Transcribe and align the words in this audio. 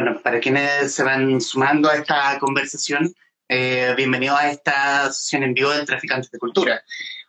Bueno, 0.00 0.20
para 0.22 0.38
quienes 0.38 0.94
se 0.94 1.02
van 1.02 1.40
sumando 1.40 1.90
a 1.90 1.96
esta 1.96 2.38
conversación, 2.38 3.12
eh, 3.48 3.94
bienvenido 3.96 4.36
a 4.36 4.48
esta 4.48 5.10
sesión 5.10 5.42
en 5.42 5.54
vivo 5.54 5.70
de 5.70 5.84
Traficantes 5.84 6.30
de 6.30 6.38
Cultura. 6.38 6.80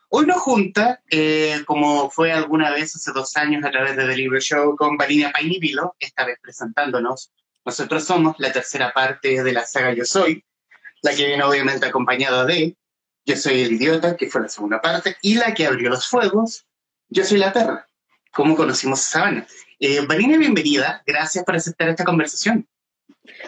Hoy 0.10 0.28
nos 0.28 0.38
junta, 0.38 1.02
eh, 1.10 1.63
como 1.66 2.12
fue 2.12 2.32
alguna 2.32 2.69
vez 2.69 2.96
hace 2.96 3.12
dos 3.12 3.36
años 3.37 3.65
a 3.65 3.72
través 3.72 3.97
de 3.97 4.05
The 4.05 4.15
Libre 4.15 4.40
Show 4.40 4.76
con 4.76 4.97
Valinia 4.97 5.32
Painivilo, 5.32 5.96
esta 5.97 6.26
vez 6.26 6.37
presentándonos. 6.44 7.32
Nosotros 7.65 8.04
somos 8.04 8.36
la 8.37 8.51
tercera 8.51 8.94
parte 8.94 9.42
de 9.42 9.51
la 9.51 9.65
saga 9.65 9.92
Yo 9.96 10.06
Soy, 10.06 10.46
la 11.01 11.15
que 11.15 11.26
viene 11.26 11.44
obviamente 11.44 11.88
acompañada 11.88 12.46
de 12.46 12.78
Yo 13.26 13.36
Soy 13.36 13.62
el 13.62 13.72
Idiota, 13.72 14.15
que 14.15 14.29
fue 14.29 14.42
la 14.42 14.47
segunda 14.47 14.79
parte, 14.79 15.17
y 15.24 15.33
la 15.33 15.56
que 15.56 15.65
abrió 15.65 15.90
los 15.90 16.08
fuegos, 16.08 16.67
Yo 17.08 17.26
Soy 17.26 17.40
la 17.40 17.52
Terra. 17.52 17.88
¿Cómo 18.31 18.55
conocimos 18.55 19.00
a 19.08 19.09
Sabana? 19.09 19.48
Eh, 19.82 20.06
bienvenida. 20.06 21.02
Gracias 21.06 21.46
por 21.46 21.56
aceptar 21.56 21.88
esta 21.88 22.04
conversación. 22.04 22.68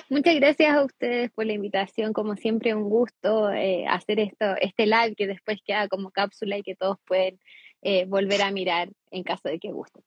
Muchas 0.10 0.36
gracias 0.36 0.74
a 0.74 0.86
ustedes 0.86 1.30
por 1.32 1.46
la 1.46 1.52
invitación. 1.52 2.14
Como 2.14 2.38
siempre, 2.38 2.74
un 2.74 2.90
gusto 2.90 3.52
eh, 3.52 3.86
hacer 3.86 4.20
esto, 4.22 4.56
este 4.62 4.86
live 4.86 5.16
que 5.18 5.28
después 5.28 5.60
queda 5.66 5.90
como 5.90 6.10
cápsula 6.10 6.58
y 6.58 6.64
que 6.64 6.76
todos 6.76 6.98
pueden 7.06 7.38
eh, 7.82 8.06
volver 8.06 8.44
a 8.44 8.52
mirar 8.52 8.90
en 9.10 9.24
caso 9.24 9.50
de 9.50 9.60
que 9.60 9.72
gusten. 9.72 10.04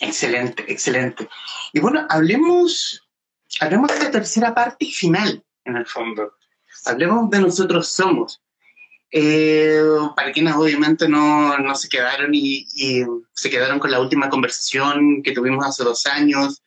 Excelente, 0.00 0.64
excelente. 0.68 1.28
Y 1.72 1.80
bueno, 1.80 2.06
hablemos, 2.08 3.08
hablemos 3.58 3.92
de 3.92 4.04
la 4.04 4.10
tercera 4.12 4.54
parte 4.54 4.84
y 4.84 4.92
final, 4.92 5.42
en 5.64 5.76
el 5.76 5.86
fondo. 5.86 6.34
Hablemos 6.84 7.28
de 7.28 7.40
nosotros 7.40 7.88
somos. 7.88 8.40
Eh, 9.14 9.78
para 10.16 10.32
quienes 10.32 10.54
obviamente 10.54 11.06
no, 11.06 11.58
no 11.58 11.74
se 11.74 11.90
quedaron 11.90 12.30
y, 12.32 12.66
se 13.34 13.50
quedaron 13.50 13.78
con 13.78 13.90
la 13.90 14.00
última 14.00 14.30
conversación 14.30 15.22
que 15.22 15.32
tuvimos 15.32 15.66
hace 15.66 15.84
dos 15.84 16.06
años, 16.06 16.62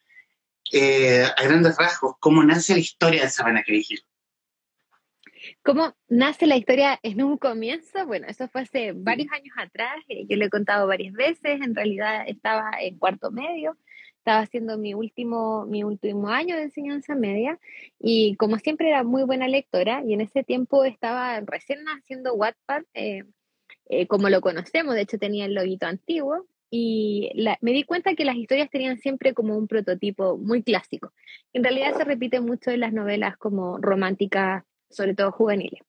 eh, 0.71 1.25
a 1.35 1.43
grandes 1.43 1.75
rasgos, 1.75 2.15
¿cómo 2.19 2.43
nace 2.43 2.73
la 2.73 2.79
historia 2.79 3.23
de 3.23 3.29
Sabana 3.29 3.63
Hill? 3.65 4.03
¿Cómo 5.63 5.95
nace 6.07 6.45
la 6.45 6.57
historia 6.57 6.99
en 7.01 7.23
un 7.23 7.37
comienzo? 7.37 8.05
Bueno, 8.05 8.27
eso 8.27 8.47
fue 8.47 8.61
hace 8.61 8.91
varios 8.93 9.31
años 9.31 9.55
atrás, 9.57 9.95
eh, 10.07 10.25
yo 10.27 10.37
lo 10.37 10.45
he 10.45 10.49
contado 10.49 10.85
varias 10.85 11.13
veces, 11.13 11.61
en 11.61 11.73
realidad 11.73 12.25
estaba 12.27 12.71
en 12.79 12.99
cuarto 12.99 13.31
medio, 13.31 13.75
estaba 14.25 14.41
haciendo 14.41 14.79
mi 14.79 14.95
último, 14.95 15.67
mi 15.67 15.83
último 15.83 16.29
año 16.29 16.55
de 16.55 16.63
enseñanza 16.63 17.13
media 17.13 17.59
y 17.99 18.35
como 18.37 18.57
siempre 18.57 18.89
era 18.89 19.03
muy 19.03 19.21
buena 19.21 19.47
lectora 19.47 20.01
y 20.03 20.15
en 20.15 20.21
ese 20.21 20.43
tiempo 20.43 20.83
estaba 20.83 21.39
recién 21.41 21.85
haciendo 21.87 22.33
Wattpad, 22.33 22.85
eh, 22.95 23.23
eh, 23.87 24.07
como 24.07 24.29
lo 24.29 24.41
conocemos, 24.41 24.95
de 24.95 25.01
hecho 25.01 25.19
tenía 25.19 25.45
el 25.45 25.53
loguito 25.53 25.85
antiguo 25.85 26.47
y 26.71 27.29
me 27.61 27.71
di 27.71 27.83
cuenta 27.83 28.15
que 28.15 28.25
las 28.25 28.35
historias 28.35 28.71
tenían 28.71 28.97
siempre 28.97 29.35
como 29.35 29.55
un 29.55 29.67
prototipo 29.67 30.39
muy 30.39 30.63
clásico. 30.63 31.13
En 31.53 31.63
realidad 31.63 31.95
se 31.95 32.03
repite 32.03 32.39
mucho 32.39 32.71
en 32.71 32.79
las 32.79 32.93
novelas 32.93 33.37
como 33.37 33.77
románticas, 33.77 34.63
sobre 34.89 35.13
todo 35.13 35.31
juveniles. 35.31 35.81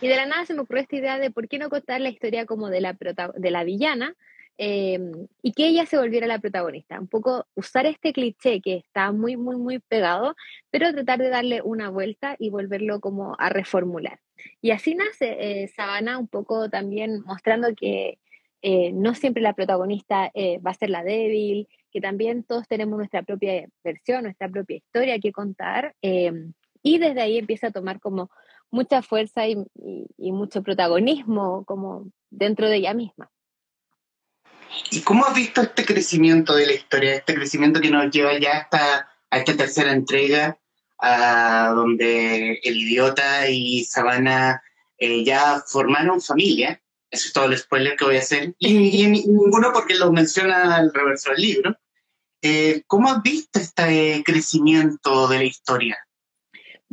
Y 0.00 0.06
de 0.06 0.14
la 0.14 0.26
nada 0.26 0.46
se 0.46 0.54
me 0.54 0.60
ocurrió 0.60 0.82
esta 0.82 0.96
idea 0.96 1.18
de 1.18 1.32
por 1.32 1.48
qué 1.48 1.58
no 1.58 1.68
contar 1.68 2.00
la 2.00 2.10
historia 2.10 2.46
como 2.46 2.68
de 2.70 2.80
la, 2.80 2.96
de 3.36 3.50
la 3.50 3.64
villana, 3.64 4.14
Em, 4.56 5.26
y 5.42 5.52
que 5.52 5.66
ella 5.66 5.84
se 5.84 5.98
volviera 5.98 6.26
la 6.28 6.38
protagonista. 6.38 7.00
Un 7.00 7.08
poco 7.08 7.46
usar 7.54 7.86
este 7.86 8.12
cliché 8.12 8.60
que 8.60 8.76
está 8.76 9.10
muy, 9.10 9.36
muy, 9.36 9.56
muy 9.56 9.80
pegado, 9.80 10.36
pero 10.70 10.92
tratar 10.92 11.18
de 11.18 11.28
darle 11.28 11.60
una 11.62 11.90
vuelta 11.90 12.36
y 12.38 12.50
volverlo 12.50 13.00
como 13.00 13.34
a 13.38 13.48
reformular. 13.48 14.20
Y 14.60 14.70
así 14.70 14.94
nace 14.94 15.62
eh, 15.62 15.68
Sabana 15.68 16.18
un 16.18 16.28
poco 16.28 16.70
también 16.70 17.22
mostrando 17.24 17.74
que 17.74 18.18
eh, 18.62 18.92
no 18.92 19.14
siempre 19.14 19.42
la 19.42 19.54
protagonista 19.54 20.30
eh, 20.34 20.58
va 20.58 20.70
a 20.70 20.74
ser 20.74 20.90
la 20.90 21.02
débil, 21.02 21.68
que 21.92 22.00
también 22.00 22.44
todos 22.44 22.68
tenemos 22.68 22.96
nuestra 22.96 23.22
propia 23.22 23.68
versión, 23.82 24.24
nuestra 24.24 24.48
propia 24.48 24.76
historia 24.76 25.18
que 25.18 25.32
contar. 25.32 25.94
Em, 26.00 26.52
y 26.82 26.98
desde 26.98 27.20
ahí 27.22 27.38
empieza 27.38 27.68
a 27.68 27.72
tomar 27.72 28.00
como 28.00 28.30
mucha 28.70 29.02
fuerza 29.02 29.46
y, 29.48 29.56
y 30.16 30.32
mucho 30.32 30.62
protagonismo 30.62 31.64
como 31.64 32.10
dentro 32.30 32.68
de 32.68 32.76
ella 32.76 32.94
misma. 32.94 33.30
¿Y 34.90 35.02
cómo 35.02 35.26
has 35.26 35.34
visto 35.34 35.62
este 35.62 35.84
crecimiento 35.84 36.54
de 36.54 36.66
la 36.66 36.72
historia, 36.72 37.14
este 37.14 37.34
crecimiento 37.34 37.80
que 37.80 37.90
nos 37.90 38.10
lleva 38.10 38.38
ya 38.38 38.58
hasta 38.58 39.08
a 39.30 39.38
esta 39.38 39.56
tercera 39.56 39.92
entrega, 39.92 40.58
a 40.98 41.72
donde 41.74 42.60
el 42.62 42.76
idiota 42.76 43.48
y 43.48 43.84
Sabana 43.84 44.62
eh, 44.98 45.24
ya 45.24 45.62
formaron 45.66 46.20
familia? 46.20 46.80
Eso 47.10 47.28
es 47.28 47.32
todo 47.32 47.46
el 47.46 47.58
spoiler 47.58 47.96
que 47.96 48.04
voy 48.04 48.16
a 48.16 48.20
hacer. 48.20 48.54
Y, 48.58 49.06
ninguno 49.06 49.72
porque 49.72 49.94
lo 49.94 50.12
menciona 50.12 50.76
al 50.76 50.92
reverso 50.92 51.30
del 51.30 51.42
libro. 51.42 51.76
Eh, 52.42 52.82
¿Cómo 52.86 53.08
has 53.08 53.22
visto 53.22 53.58
este 53.58 54.22
crecimiento 54.24 55.28
de 55.28 55.38
la 55.38 55.44
historia? 55.44 55.96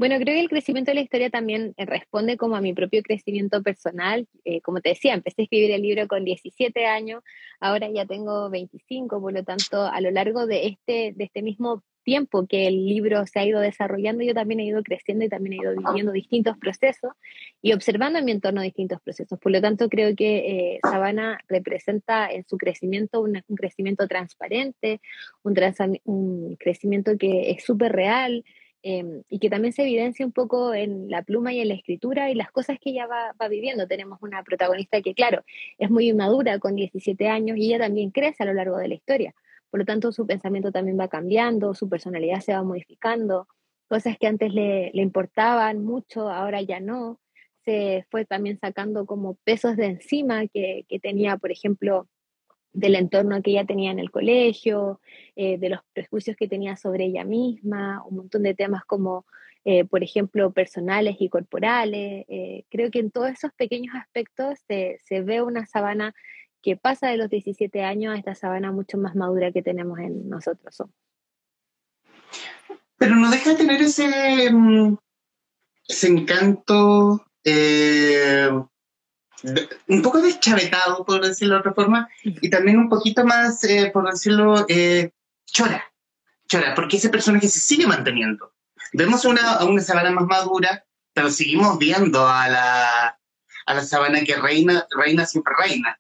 Bueno, 0.02 0.16
creo 0.16 0.34
que 0.34 0.40
el 0.40 0.50
crecimiento 0.50 0.90
de 0.90 0.96
la 0.96 1.02
historia 1.02 1.30
también 1.30 1.76
eh, 1.78 1.86
responde 1.86 2.36
como 2.36 2.56
a 2.56 2.62
mi 2.62 2.74
propio 2.74 3.04
crecimiento 3.04 3.62
personal. 3.62 4.28
Eh, 4.46 4.60
como 4.62 4.82
te 4.82 4.90
decía, 4.90 5.14
empecé 5.14 5.44
a 5.44 5.44
escribir 5.44 5.70
el 5.70 5.84
libro 5.84 6.08
con 6.08 6.26
17 6.26 6.88
años, 6.88 7.22
ahora 7.60 7.88
ya 7.88 8.08
tengo 8.08 8.50
25, 8.50 9.22
por 9.22 9.32
lo 9.32 9.44
tanto, 9.44 9.84
a 9.84 10.02
lo 10.02 10.10
largo 10.10 10.48
de 10.48 10.66
este, 10.70 11.14
de 11.16 11.24
este 11.24 11.44
mismo 11.44 11.84
tiempo 12.02 12.48
que 12.48 12.66
el 12.66 12.84
libro 12.84 13.28
se 13.28 13.42
ha 13.42 13.46
ido 13.46 13.60
desarrollando, 13.60 14.24
yo 14.24 14.34
también 14.34 14.62
he 14.62 14.66
ido 14.66 14.82
creciendo 14.82 15.24
y 15.24 15.30
también 15.30 15.54
he 15.54 15.58
ido 15.58 15.76
viviendo 15.76 16.12
distintos 16.14 16.58
procesos 16.58 17.12
y 17.62 17.74
observando 17.74 18.18
en 18.18 18.26
mi 18.26 18.32
entorno 18.32 18.64
distintos 18.64 19.00
procesos. 19.02 19.38
Por 19.38 19.52
lo 19.52 19.62
tanto, 19.62 19.88
creo 19.88 20.16
que 20.16 20.38
eh, 20.38 20.80
Sabana 20.82 21.38
representa 21.48 22.28
en 22.28 22.44
su 22.48 22.58
crecimiento 22.58 23.22
un, 23.22 23.44
crecimiento 23.56 24.08
transparente, 24.08 25.00
un, 25.44 25.54
un 26.06 26.56
crecimiento 26.56 27.20
que 27.20 27.52
es 27.52 27.64
súper 27.64 27.92
real, 27.92 28.44
Em, 28.84 29.22
y 29.30 29.38
que 29.38 29.50
también 29.50 29.74
se 29.74 29.84
evidencia 29.84 30.26
un 30.26 30.32
poco 30.32 30.74
en 30.74 31.08
la 31.10 31.22
pluma 31.22 31.54
y 31.54 31.60
en 31.60 31.68
la 31.68 31.76
escritura 31.76 32.32
y 32.32 32.36
las 32.36 32.52
cosas 32.52 32.80
que 32.80 32.90
ella 32.90 33.06
va, 33.06 33.48
viviendo. 33.48 33.88
Tenemos 33.88 34.20
una 34.22 34.44
protagonista 34.44 35.02
que, 35.02 35.14
claro, 35.14 35.44
es 35.78 35.92
muy 35.92 36.10
inmadura 36.10 36.58
con 36.60 36.76
17 36.76 37.28
años 37.28 37.58
y 37.58 37.68
ella 37.68 37.86
también 37.86 38.10
crece 38.12 38.44
a 38.44 38.48
lo 38.48 38.54
largo 38.54 38.78
de 38.78 38.88
la 38.88 38.96
historia. 38.96 39.36
Por 39.70 39.82
lo 39.82 39.86
tanto, 39.86 40.12
su 40.12 40.26
pensamiento 40.26 40.72
también 40.72 41.00
va 41.00 41.08
cambiando, 41.08 41.76
su 41.76 41.90
personalidad 41.90 42.42
se 42.42 42.54
va 42.54 42.64
modificando, 42.64 43.48
cosas 43.88 44.18
que 44.18 44.28
antes 44.28 44.54
le, 44.54 44.92
importaban 44.94 45.84
mucho, 45.84 46.30
ahora 46.30 46.62
ya 46.62 46.80
no. 46.80 47.20
Se 47.66 48.06
fue 48.10 48.26
también 48.26 48.58
sacando 48.60 49.06
como 49.06 49.36
pesos 49.44 49.78
de 49.78 49.86
encima 49.86 50.48
que 50.48 50.86
tenía, 51.02 51.38
por 51.38 51.52
ejemplo, 51.52 52.08
del 52.74 52.96
entorno 52.96 53.42
que 53.42 53.52
ella 53.52 53.66
tenía 53.66 53.92
en 53.92 54.00
el 54.00 54.12
colegio, 54.12 55.02
eh, 55.36 55.58
de 55.58 55.70
los 55.70 55.82
prejuicios 55.94 56.38
que 56.38 56.48
tenía 56.48 56.76
sobre 56.78 57.06
ella 57.06 57.24
misma, 57.24 58.04
un 58.06 58.18
montón 58.18 58.44
de 58.44 58.54
temas 58.54 58.86
como, 58.86 59.26
eh, 59.66 59.86
por 59.86 60.04
ejemplo, 60.04 60.52
personales 60.52 61.18
y 61.20 61.30
corporales. 61.30 62.26
Eh, 62.30 62.66
creo 62.70 62.90
que 62.92 63.00
en 63.00 63.12
todos 63.12 63.30
esos 63.30 63.52
pequeños 63.54 63.96
aspectos 63.96 64.60
se, 64.68 64.98
se, 65.04 65.22
ve 65.22 65.42
una 65.42 65.66
sabana 65.66 66.14
que 66.62 66.78
pasa 66.78 67.10
de 67.10 67.18
los 67.18 67.30
17 67.30 67.84
años 67.84 68.16
a 68.16 68.18
esta 68.18 68.36
sabana 68.36 68.72
mucho 68.72 68.98
más 68.98 69.16
madura 69.16 69.52
que 69.52 69.64
tenemos 69.64 70.00
en 70.00 70.30
nosotros. 70.30 70.84
Pero 72.98 73.16
no 73.16 73.32
deja 73.32 73.52
de 73.52 73.56
tener 73.56 73.82
ese, 73.82 74.52
mm, 74.52 74.96
ese 75.88 76.08
encanto 76.08 77.26
un 79.88 80.02
poco 80.02 80.22
deschavetado, 80.22 81.06
por 81.06 81.26
decirlo 81.26 81.56
de 81.56 81.60
otra 81.60 81.74
forma, 81.74 82.10
y 82.24 82.50
también 82.50 82.78
un 82.78 82.90
poquito 82.90 83.26
más, 83.26 83.64
eh, 83.64 83.90
por 83.94 84.10
decirlo, 84.10 84.66
eh, 84.68 85.12
chora. 85.46 85.84
Chora, 86.48 86.76
porque 86.76 86.98
ese 86.98 87.10
personaje 87.10 87.48
se 87.48 87.60
sigue 87.60 87.88
manteniendo. 87.88 88.54
Vemos 88.94 89.26
una, 89.26 89.54
a 89.54 89.66
una 89.66 89.82
sabana 89.82 90.12
más 90.12 90.26
madura, 90.26 90.86
pero 91.14 91.30
seguimos 91.30 91.78
viendo 91.78 92.28
a 92.28 92.50
la, 92.50 93.20
a 93.66 93.74
la 93.74 93.84
sabana 93.84 94.22
que 94.24 94.36
reina, 94.36 94.86
reina 94.92 95.26
siempre 95.26 95.54
reina. 95.58 96.00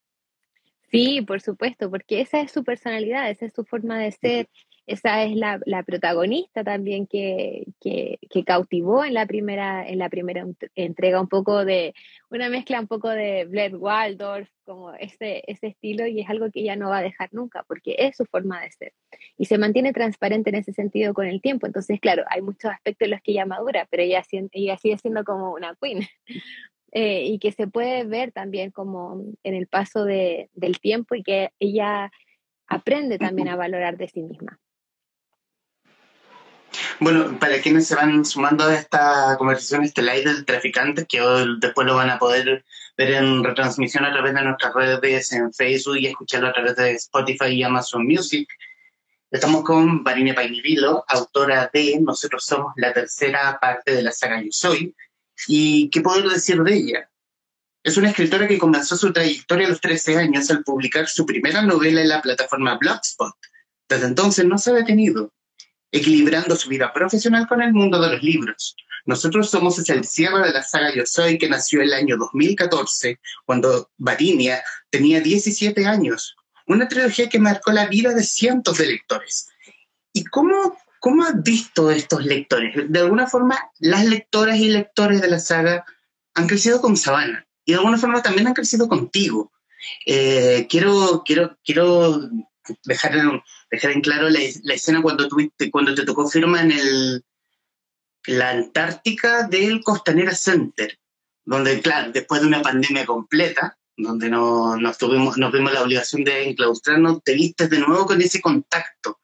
Sí, 0.91 1.22
por 1.22 1.40
supuesto, 1.41 1.90
porque 1.90 2.20
esa 2.20 2.41
es 2.41 2.52
su 2.52 2.66
personalidad, 2.66 3.29
esa 3.29 3.46
es 3.46 3.53
su 3.53 3.64
forma 3.64 3.97
de 3.97 4.11
ser, 4.11 4.49
esa 4.91 5.23
es 5.23 5.35
la, 5.35 5.59
la 5.66 5.84
protagonista 5.84 6.64
también 6.64 7.08
que, 7.08 7.66
que, 7.79 8.20
que, 8.29 8.43
cautivó 8.43 9.05
en 9.05 9.14
la 9.14 9.26
primera, 9.26 9.88
en 9.88 9.97
la 9.97 10.09
primera 10.09 10.46
entrega 10.76 11.22
un 11.22 11.29
poco 11.29 11.64
de, 11.64 11.93
una 12.29 12.49
mezcla 12.49 12.79
un 12.79 12.88
poco 12.88 13.09
de 13.09 13.46
Blair 13.46 13.76
Waldorf, 13.76 14.49
como 14.66 14.93
ese, 14.93 15.43
ese 15.47 15.67
estilo, 15.67 16.08
y 16.08 16.20
es 16.20 16.29
algo 16.29 16.52
que 16.52 16.61
ella 16.61 16.76
no 16.76 16.90
va 16.90 16.97
a 16.97 17.03
dejar 17.03 17.29
nunca, 17.32 17.64
porque 17.67 17.96
es 17.99 18.17
su 18.17 18.26
forma 18.26 18.61
de 18.61 18.72
ser. 18.72 18.93
Y 19.38 19.46
se 19.46 19.58
mantiene 19.58 19.93
transparente 19.93 20.49
en 20.49 20.58
ese 20.58 20.73
sentido 20.73 21.14
con 21.14 21.26
el 21.26 21.41
tiempo. 21.41 21.67
Entonces, 21.67 21.99
claro, 22.02 22.23
hay 22.28 22.41
muchos 22.41 22.72
aspectos 22.72 23.05
en 23.05 23.11
los 23.11 23.22
que 23.22 23.32
ella 23.32 23.46
madura, 23.46 23.88
pero 23.90 24.03
ella, 24.03 24.23
ella 24.52 24.78
sigue 24.78 24.97
siendo 24.97 25.23
como 25.23 25.53
una 25.53 25.76
queen. 25.82 26.05
Eh, 26.93 27.23
y 27.23 27.40
que 27.40 27.53
se 27.53 27.67
puede 27.67 28.03
ver 28.03 28.34
también 28.34 28.70
como 28.70 29.23
en 29.43 29.55
el 29.55 29.67
paso 29.67 30.03
de, 30.03 30.49
del 30.53 30.82
tiempo 30.82 31.16
y 31.16 31.23
que 31.23 31.52
ella 31.58 32.11
aprende 32.67 33.17
también 33.17 33.49
a 33.49 33.55
valorar 33.55 33.97
de 33.97 34.08
sí 34.08 34.22
misma. 34.22 34.59
Bueno, 37.00 37.38
para 37.40 37.62
quienes 37.62 37.88
se 37.88 37.96
van 37.96 38.23
sumando 38.26 38.66
a 38.66 38.76
esta 38.76 39.35
conversación 39.38 39.84
este 39.84 40.02
live 40.02 40.23
del 40.23 40.46
traficante, 40.46 41.06
que 41.06 41.20
después 41.59 41.88
lo 41.88 41.96
van 41.96 42.09
a 42.09 42.20
poder 42.20 42.64
ver 42.97 43.12
en 43.12 43.44
retransmisión 43.44 44.06
a 44.06 44.12
través 44.12 44.34
de 44.34 44.44
nuestras 44.44 44.73
redes 44.73 45.32
en 45.34 45.53
Facebook 45.53 45.97
y 45.97 46.08
escucharlo 46.08 46.47
a 46.47 46.53
través 46.53 46.76
de 46.76 46.91
Spotify 46.91 47.47
y 47.47 47.64
Amazon 47.64 48.06
Music. 48.06 48.47
Estamos 49.29 49.64
con 49.64 50.03
Varinia 50.03 50.35
Painivilo, 50.35 51.03
autora 51.08 51.70
de 51.73 52.00
Nosotros 52.02 52.46
somos 52.46 52.74
la 52.76 52.94
tercera 52.94 53.58
parte 53.59 53.94
de 53.96 54.03
la 54.03 54.12
saga 54.12 54.41
Yo 54.41 54.50
Soy. 54.52 54.96
¿Y 55.47 55.90
qué 55.90 56.02
puedo 56.02 56.29
decir 56.29 56.62
de 56.62 56.74
ella? 56.74 57.09
Es 57.84 57.97
una 57.97 58.09
escritora 58.09 58.47
que 58.47 58.59
comenzó 58.59 58.96
su 58.96 59.12
trayectoria 59.12 59.66
a 59.66 59.70
los 59.70 59.82
13 59.82 60.17
años 60.17 60.52
al 60.52 60.64
publicar 60.64 61.08
su 61.08 61.26
primera 61.26 61.62
novela 61.64 62.02
en 62.02 62.09
la 62.09 62.22
plataforma 62.22 62.78
Blogspot. 62.78 63.34
Desde 63.90 64.06
entonces 64.06 64.46
no 64.46 64.58
se 64.58 64.70
ha 64.70 64.74
detenido, 64.74 65.34
equilibrando 65.91 66.55
su 66.55 66.70
vida 66.70 66.93
profesional 66.93 67.47
con 67.47 67.61
el 67.61 67.73
mundo 67.73 67.99
de 67.99 68.11
los 68.14 68.23
libros. 68.23 68.76
Nosotros 69.05 69.49
somos 69.49 69.78
el 69.90 70.05
cierre 70.05 70.46
de 70.47 70.53
la 70.53 70.64
saga 70.64 70.93
Yo 70.93 71.05
Soy, 71.05 71.38
que 71.38 71.49
nació 71.49 71.82
el 71.82 71.93
año 71.93 72.17
2014, 72.17 73.20
cuando 73.46 73.90
Varinia 73.97 74.64
tenía 74.90 75.20
17 75.20 75.85
años. 75.85 76.35
Una 76.67 76.88
trilogía 76.88 77.28
que 77.28 77.40
marcó 77.40 77.72
la 77.72 77.88
vida 77.88 78.14
de 78.14 78.23
cientos 78.23 78.78
de 78.78 78.88
lectores. 78.88 79.49
¿Y 80.14 80.23
cómo, 80.26 80.78
cómo 80.99 81.23
has 81.23 81.41
visto 81.41 81.90
estos 81.90 82.23
lectores? 82.26 82.73
De 82.90 82.99
alguna 82.99 83.28
forma, 83.28 83.58
las 83.79 84.05
lectoras 84.05 84.58
y 84.58 84.70
lectores 84.70 85.22
de 85.22 85.29
la 85.29 85.40
saga 85.40 85.85
han 86.35 86.47
crecido 86.47 86.79
con 86.79 86.96
Sabana 86.96 87.47
y 87.66 87.72
de 87.72 87.79
alguna 87.79 87.97
forma 87.97 88.22
también 88.22 88.47
han 88.47 88.53
crecido 88.53 88.88
contigo. 88.88 89.52
Eh, 90.05 90.67
quiero, 90.70 91.23
quiero, 91.26 91.58
quiero 91.64 92.29
dejar 92.84 93.16
en, 93.16 94.02
claro 94.02 94.29
la, 94.29 94.40
escena 94.73 95.02
cuando, 95.02 95.28
tuviste, 95.28 95.72
cuando 95.72 95.93
te 95.96 96.05
tocó 96.05 96.28
firma 96.28 96.61
en 96.61 96.72
el, 96.72 97.25
la 98.25 98.52
Antártica 98.52 99.47
del 99.47 99.81
Costanera 99.84 100.35
Center, 100.35 100.97
donde, 101.43 101.81
claro, 101.81 102.11
después 102.11 102.41
de 102.41 102.47
una 102.47 102.61
pandemia 102.61 103.05
completa, 103.05 103.78
donde 103.97 104.29
no, 104.29 104.78
nos, 104.78 104.97
tuvimos, 104.97 105.37
nos 105.37 105.52
vimos 105.52 105.73
la 105.73 105.84
obligación 105.84 106.23
de 106.23 106.49
enclaustrarnos, 106.49 107.23
te 107.23 107.34
viste 107.34 107.67
de 107.67 107.79
nuevo 107.79 108.05
con 108.05 108.22
ese 108.22 108.41
contacto. 108.41 109.19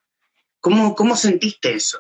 ¿Cómo, 0.60 0.96
cómo 0.96 1.16
sentiste 1.16 1.74
eso? 1.74 2.00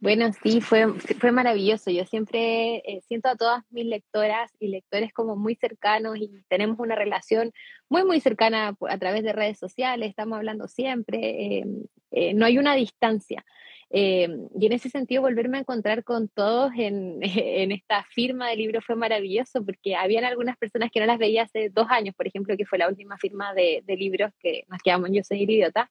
Bueno, 0.00 0.30
sí, 0.42 0.62
fue, 0.62 0.94
fue 0.94 1.30
maravilloso. 1.30 1.90
Yo 1.90 2.06
siempre 2.06 2.76
eh, 2.86 3.02
siento 3.06 3.28
a 3.28 3.36
todas 3.36 3.62
mis 3.68 3.84
lectoras 3.84 4.50
y 4.58 4.68
lectores 4.68 5.12
como 5.12 5.36
muy 5.36 5.56
cercanos 5.56 6.16
y 6.16 6.30
tenemos 6.48 6.78
una 6.78 6.94
relación 6.94 7.52
muy, 7.90 8.04
muy 8.04 8.18
cercana 8.20 8.74
a 8.88 8.98
través 8.98 9.22
de 9.24 9.34
redes 9.34 9.58
sociales, 9.58 10.08
estamos 10.08 10.38
hablando 10.38 10.68
siempre, 10.68 11.18
eh, 11.58 11.64
eh, 12.12 12.32
no 12.34 12.46
hay 12.46 12.56
una 12.56 12.74
distancia. 12.74 13.44
y 13.90 14.24
en 14.66 14.72
ese 14.72 14.88
sentido, 14.88 15.22
volverme 15.22 15.58
a 15.58 15.60
encontrar 15.60 16.04
con 16.04 16.28
todos 16.28 16.72
en, 16.78 17.18
en, 17.22 17.72
esta 17.72 18.04
firma 18.04 18.48
de 18.48 18.56
libro 18.56 18.80
fue 18.80 18.96
maravilloso 18.96 19.64
porque 19.64 19.96
habían 19.96 20.24
algunas 20.24 20.56
personas 20.56 20.90
que 20.90 21.00
no 21.00 21.06
las 21.06 21.18
veía 21.18 21.42
hace 21.42 21.68
dos 21.70 21.88
años, 21.90 22.14
por 22.14 22.26
ejemplo, 22.26 22.56
que 22.56 22.66
fue 22.66 22.78
la 22.78 22.88
última 22.88 23.18
firma 23.18 23.52
de, 23.54 23.82
de 23.84 23.96
libros 23.96 24.32
que 24.40 24.64
nos 24.68 24.80
quedamos 24.82 25.10
Yo 25.12 25.22
Soy 25.24 25.42
Idiota 25.42 25.90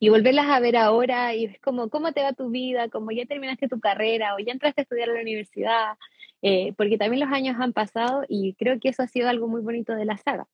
y 0.00 0.08
volverlas 0.08 0.46
a 0.46 0.60
ver 0.60 0.76
ahora 0.76 1.34
y 1.34 1.46
es 1.46 1.60
como, 1.60 1.88
¿cómo 1.88 2.12
te 2.12 2.22
va 2.22 2.32
tu 2.32 2.50
vida? 2.50 2.88
Como 2.88 3.10
ya 3.10 3.24
terminaste 3.26 3.68
tu 3.68 3.80
carrera 3.80 4.34
o 4.34 4.38
ya 4.38 4.52
entraste 4.52 4.80
a 4.80 4.84
estudiar 4.84 5.10
a 5.10 5.14
la 5.14 5.22
universidad, 5.22 5.96
eh, 6.42 6.74
porque 6.76 6.98
también 6.98 7.20
los 7.20 7.32
años 7.32 7.56
han 7.58 7.72
pasado 7.72 8.24
y 8.28 8.54
creo 8.54 8.78
que 8.80 8.90
eso 8.90 9.02
ha 9.02 9.06
sido 9.06 9.28
algo 9.28 9.48
muy 9.48 9.62
bonito 9.62 9.94
de 9.94 10.04
la 10.04 10.16
saga 10.18 10.46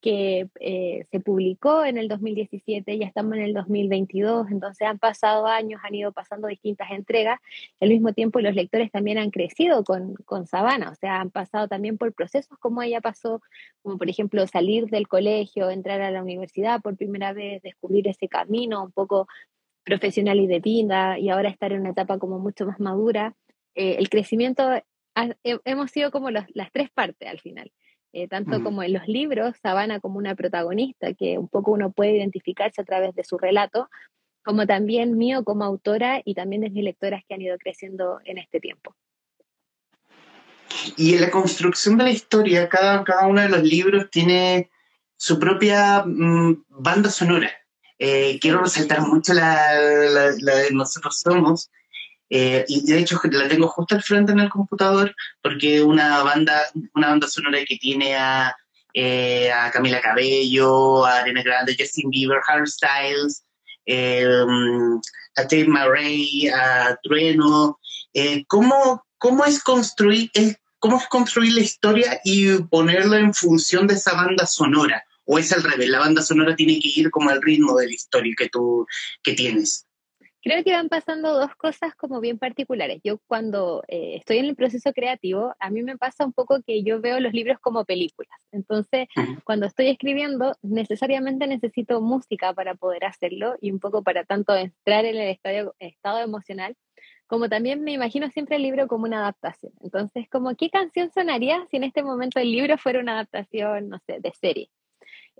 que 0.00 0.48
eh, 0.60 1.06
se 1.10 1.20
publicó 1.20 1.84
en 1.84 1.98
el 1.98 2.08
2017, 2.08 2.98
ya 2.98 3.06
estamos 3.06 3.34
en 3.34 3.42
el 3.42 3.54
2022, 3.54 4.50
entonces 4.50 4.86
han 4.86 4.98
pasado 4.98 5.46
años, 5.46 5.80
han 5.82 5.94
ido 5.94 6.12
pasando 6.12 6.48
distintas 6.48 6.90
entregas, 6.90 7.40
al 7.80 7.88
mismo 7.88 8.12
tiempo 8.12 8.40
los 8.40 8.54
lectores 8.54 8.90
también 8.90 9.18
han 9.18 9.30
crecido 9.30 9.84
con, 9.84 10.14
con 10.24 10.46
Sabana, 10.46 10.90
o 10.90 10.94
sea, 10.94 11.20
han 11.20 11.30
pasado 11.30 11.68
también 11.68 11.98
por 11.98 12.12
procesos 12.12 12.58
como 12.58 12.82
ella 12.82 13.00
pasó, 13.00 13.40
como 13.82 13.98
por 13.98 14.08
ejemplo 14.08 14.46
salir 14.46 14.86
del 14.86 15.08
colegio, 15.08 15.70
entrar 15.70 16.00
a 16.02 16.10
la 16.10 16.22
universidad 16.22 16.80
por 16.82 16.96
primera 16.96 17.32
vez, 17.32 17.62
descubrir 17.62 18.06
ese 18.08 18.28
camino 18.28 18.84
un 18.84 18.92
poco 18.92 19.26
profesional 19.84 20.40
y 20.40 20.46
de 20.46 20.60
vida, 20.60 21.18
y 21.18 21.30
ahora 21.30 21.48
estar 21.48 21.72
en 21.72 21.80
una 21.80 21.90
etapa 21.90 22.18
como 22.18 22.38
mucho 22.38 22.66
más 22.66 22.80
madura. 22.80 23.34
Eh, 23.74 23.96
el 23.98 24.08
crecimiento, 24.08 24.68
hemos 25.42 25.90
sido 25.90 26.10
como 26.10 26.30
las 26.30 26.72
tres 26.72 26.90
partes 26.90 27.28
al 27.28 27.40
final. 27.40 27.70
Eh, 28.18 28.28
tanto 28.28 28.62
como 28.62 28.82
en 28.82 28.94
los 28.94 29.06
libros, 29.08 29.56
Sabana 29.62 30.00
como 30.00 30.16
una 30.16 30.34
protagonista, 30.34 31.12
que 31.12 31.36
un 31.36 31.48
poco 31.48 31.72
uno 31.72 31.92
puede 31.92 32.16
identificarse 32.16 32.80
a 32.80 32.84
través 32.84 33.14
de 33.14 33.24
su 33.24 33.36
relato, 33.36 33.90
como 34.42 34.66
también 34.66 35.18
mío 35.18 35.44
como 35.44 35.64
autora 35.64 36.22
y 36.24 36.32
también 36.32 36.62
de 36.62 36.70
mis 36.70 36.82
lectoras 36.82 37.22
que 37.28 37.34
han 37.34 37.42
ido 37.42 37.58
creciendo 37.58 38.20
en 38.24 38.38
este 38.38 38.58
tiempo. 38.58 38.96
Y 40.96 41.16
en 41.16 41.20
la 41.20 41.30
construcción 41.30 41.98
de 41.98 42.04
la 42.04 42.10
historia, 42.10 42.70
cada, 42.70 43.04
cada 43.04 43.26
uno 43.26 43.42
de 43.42 43.50
los 43.50 43.62
libros 43.62 44.08
tiene 44.10 44.70
su 45.18 45.38
propia 45.38 46.02
mm, 46.06 46.64
banda 46.70 47.10
sonora. 47.10 47.50
Eh, 47.98 48.38
quiero 48.40 48.62
resaltar 48.62 49.02
mucho 49.02 49.34
la, 49.34 49.74
la 50.40 50.54
de 50.56 50.70
Nosotros 50.70 51.20
Somos, 51.20 51.70
eh, 52.28 52.64
y 52.66 52.84
de 52.84 52.98
hecho 52.98 53.20
la 53.30 53.48
tengo 53.48 53.68
justo 53.68 53.94
al 53.94 54.02
frente 54.02 54.32
en 54.32 54.40
el 54.40 54.48
computador 54.48 55.14
porque 55.42 55.82
una 55.82 56.22
banda, 56.22 56.60
una 56.94 57.08
banda 57.08 57.28
sonora 57.28 57.64
que 57.64 57.76
tiene 57.76 58.16
a, 58.16 58.56
eh, 58.94 59.50
a 59.50 59.70
Camila 59.70 60.00
Cabello, 60.00 61.04
a 61.04 61.18
Arena 61.18 61.42
Grande, 61.42 61.76
Justin 61.78 62.10
Bieber, 62.10 62.40
Harry 62.48 62.66
Styles, 62.66 63.44
eh, 63.86 64.26
a 65.36 65.42
Dave 65.44 65.68
Murray, 65.68 66.48
a 66.48 66.98
Trueno. 67.02 67.78
¿cómo, 68.48 69.04
¿Cómo 69.18 69.44
es 69.44 69.62
construir 69.62 70.30
cómo 70.78 70.98
es 70.98 71.06
construir 71.08 71.52
la 71.52 71.60
historia 71.60 72.20
y 72.24 72.58
ponerla 72.62 73.18
en 73.18 73.34
función 73.34 73.86
de 73.86 73.94
esa 73.94 74.14
banda 74.14 74.46
sonora? 74.46 75.04
¿O 75.24 75.38
es 75.38 75.52
al 75.52 75.62
revés? 75.62 75.88
La 75.88 75.98
banda 75.98 76.22
sonora 76.22 76.54
tiene 76.54 76.78
que 76.78 76.88
ir 76.88 77.10
como 77.10 77.30
al 77.30 77.42
ritmo 77.42 77.76
de 77.76 77.86
la 77.88 77.92
historia 77.92 78.34
que 78.36 78.48
tú 78.48 78.86
que 79.22 79.34
tienes. 79.34 79.85
Creo 80.42 80.62
que 80.62 80.72
van 80.72 80.88
pasando 80.88 81.34
dos 81.34 81.54
cosas 81.56 81.94
como 81.96 82.20
bien 82.20 82.38
particulares. 82.38 83.00
Yo 83.02 83.18
cuando 83.26 83.82
eh, 83.88 84.16
estoy 84.16 84.38
en 84.38 84.44
el 84.44 84.54
proceso 84.54 84.92
creativo, 84.92 85.54
a 85.58 85.70
mí 85.70 85.82
me 85.82 85.96
pasa 85.96 86.24
un 86.24 86.32
poco 86.32 86.62
que 86.62 86.82
yo 86.84 87.00
veo 87.00 87.18
los 87.18 87.32
libros 87.32 87.58
como 87.60 87.84
películas. 87.84 88.38
Entonces, 88.52 89.08
cuando 89.44 89.66
estoy 89.66 89.88
escribiendo, 89.88 90.54
necesariamente 90.62 91.46
necesito 91.46 92.00
música 92.00 92.52
para 92.54 92.74
poder 92.74 93.04
hacerlo 93.04 93.56
y 93.60 93.72
un 93.72 93.80
poco 93.80 94.02
para 94.02 94.24
tanto 94.24 94.54
entrar 94.54 95.04
en 95.04 95.16
el 95.16 95.28
estado, 95.30 95.74
estado 95.80 96.20
emocional, 96.20 96.76
como 97.26 97.48
también 97.48 97.82
me 97.82 97.92
imagino 97.92 98.30
siempre 98.30 98.56
el 98.56 98.62
libro 98.62 98.86
como 98.86 99.04
una 99.04 99.18
adaptación. 99.18 99.72
Entonces, 99.80 100.28
como, 100.30 100.54
¿qué 100.54 100.70
canción 100.70 101.10
sonaría 101.10 101.66
si 101.70 101.76
en 101.76 101.84
este 101.84 102.02
momento 102.02 102.38
el 102.38 102.52
libro 102.52 102.78
fuera 102.78 103.00
una 103.00 103.14
adaptación, 103.14 103.88
no 103.88 103.98
sé, 104.06 104.20
de 104.20 104.32
serie? 104.32 104.70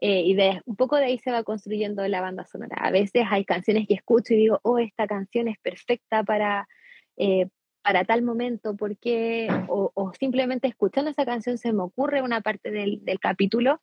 Eh, 0.00 0.22
y 0.26 0.36
un 0.66 0.76
poco 0.76 0.96
de 0.96 1.06
ahí 1.06 1.18
se 1.18 1.30
va 1.30 1.42
construyendo 1.42 2.06
la 2.06 2.20
banda 2.20 2.44
sonora. 2.46 2.76
A 2.80 2.90
veces 2.90 3.24
hay 3.30 3.44
canciones 3.44 3.86
que 3.88 3.94
escucho 3.94 4.34
y 4.34 4.38
digo, 4.38 4.60
oh, 4.62 4.78
esta 4.78 5.06
canción 5.06 5.48
es 5.48 5.58
perfecta 5.58 6.22
para, 6.22 6.68
eh, 7.16 7.48
para 7.82 8.04
tal 8.04 8.22
momento, 8.22 8.76
porque, 8.76 9.48
o, 9.68 9.92
o, 9.94 10.12
simplemente 10.14 10.68
escuchando 10.68 11.10
esa 11.10 11.24
canción 11.24 11.56
se 11.56 11.72
me 11.72 11.82
ocurre 11.82 12.20
una 12.20 12.40
parte 12.42 12.70
del, 12.70 13.04
del 13.04 13.18
capítulo 13.20 13.80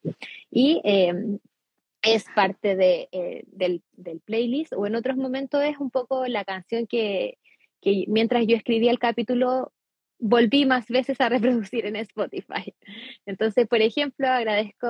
y 0.51 0.81
em, 0.83 1.39
es 2.03 2.25
parte 2.35 2.75
de, 2.75 3.07
eh, 3.11 3.43
del, 3.47 3.81
del, 3.93 4.19
playlist, 4.19 4.73
o 4.73 4.85
en 4.85 4.95
otros 4.95 5.17
momentos 5.17 5.63
es 5.63 5.77
un 5.77 5.89
poco 5.89 6.27
la 6.27 6.43
canción 6.43 6.85
que, 6.85 7.37
que 7.81 8.05
mientras 8.07 8.45
yo 8.45 8.55
escribía 8.55 8.91
el 8.91 8.99
capítulo 8.99 9.71
volví 10.23 10.65
más 10.65 10.87
veces 10.87 11.19
a 11.19 11.27
reproducir 11.27 11.85
en 11.85 11.97
Spotify. 11.97 12.73
Entonces, 13.25 13.67
por 13.67 13.81
ejemplo, 13.81 14.29
agradezco 14.29 14.87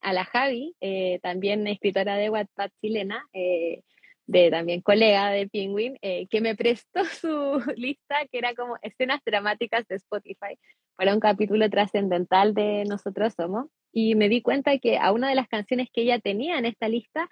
a 0.00 0.12
la 0.12 0.24
Javi, 0.24 0.76
eh, 0.80 1.18
también 1.22 1.66
escritora 1.66 2.16
de 2.16 2.30
Wattpad 2.30 2.70
chilena, 2.80 3.26
eh, 3.32 3.82
de 4.26 4.48
también 4.48 4.80
colega 4.80 5.30
de 5.30 5.48
Penguin, 5.48 5.98
eh, 6.02 6.28
que 6.28 6.40
me 6.40 6.54
prestó 6.54 7.04
su 7.20 7.60
lista, 7.74 8.14
que 8.30 8.38
era 8.38 8.54
como 8.54 8.76
escenas 8.82 9.20
dramáticas 9.26 9.88
de 9.88 9.96
Spotify, 9.96 10.56
para 10.94 11.14
un 11.14 11.20
capítulo 11.20 11.68
trascendental 11.68 12.54
de 12.54 12.84
Nosotros 12.88 13.34
Somos. 13.34 13.66
Y 13.92 14.14
me 14.14 14.28
di 14.28 14.40
cuenta 14.40 14.78
que 14.78 14.98
a 14.98 15.10
una 15.10 15.28
de 15.28 15.34
las 15.34 15.48
canciones 15.48 15.88
que 15.92 16.02
ella 16.02 16.20
tenía 16.20 16.58
en 16.58 16.64
esta 16.64 16.88
lista, 16.88 17.28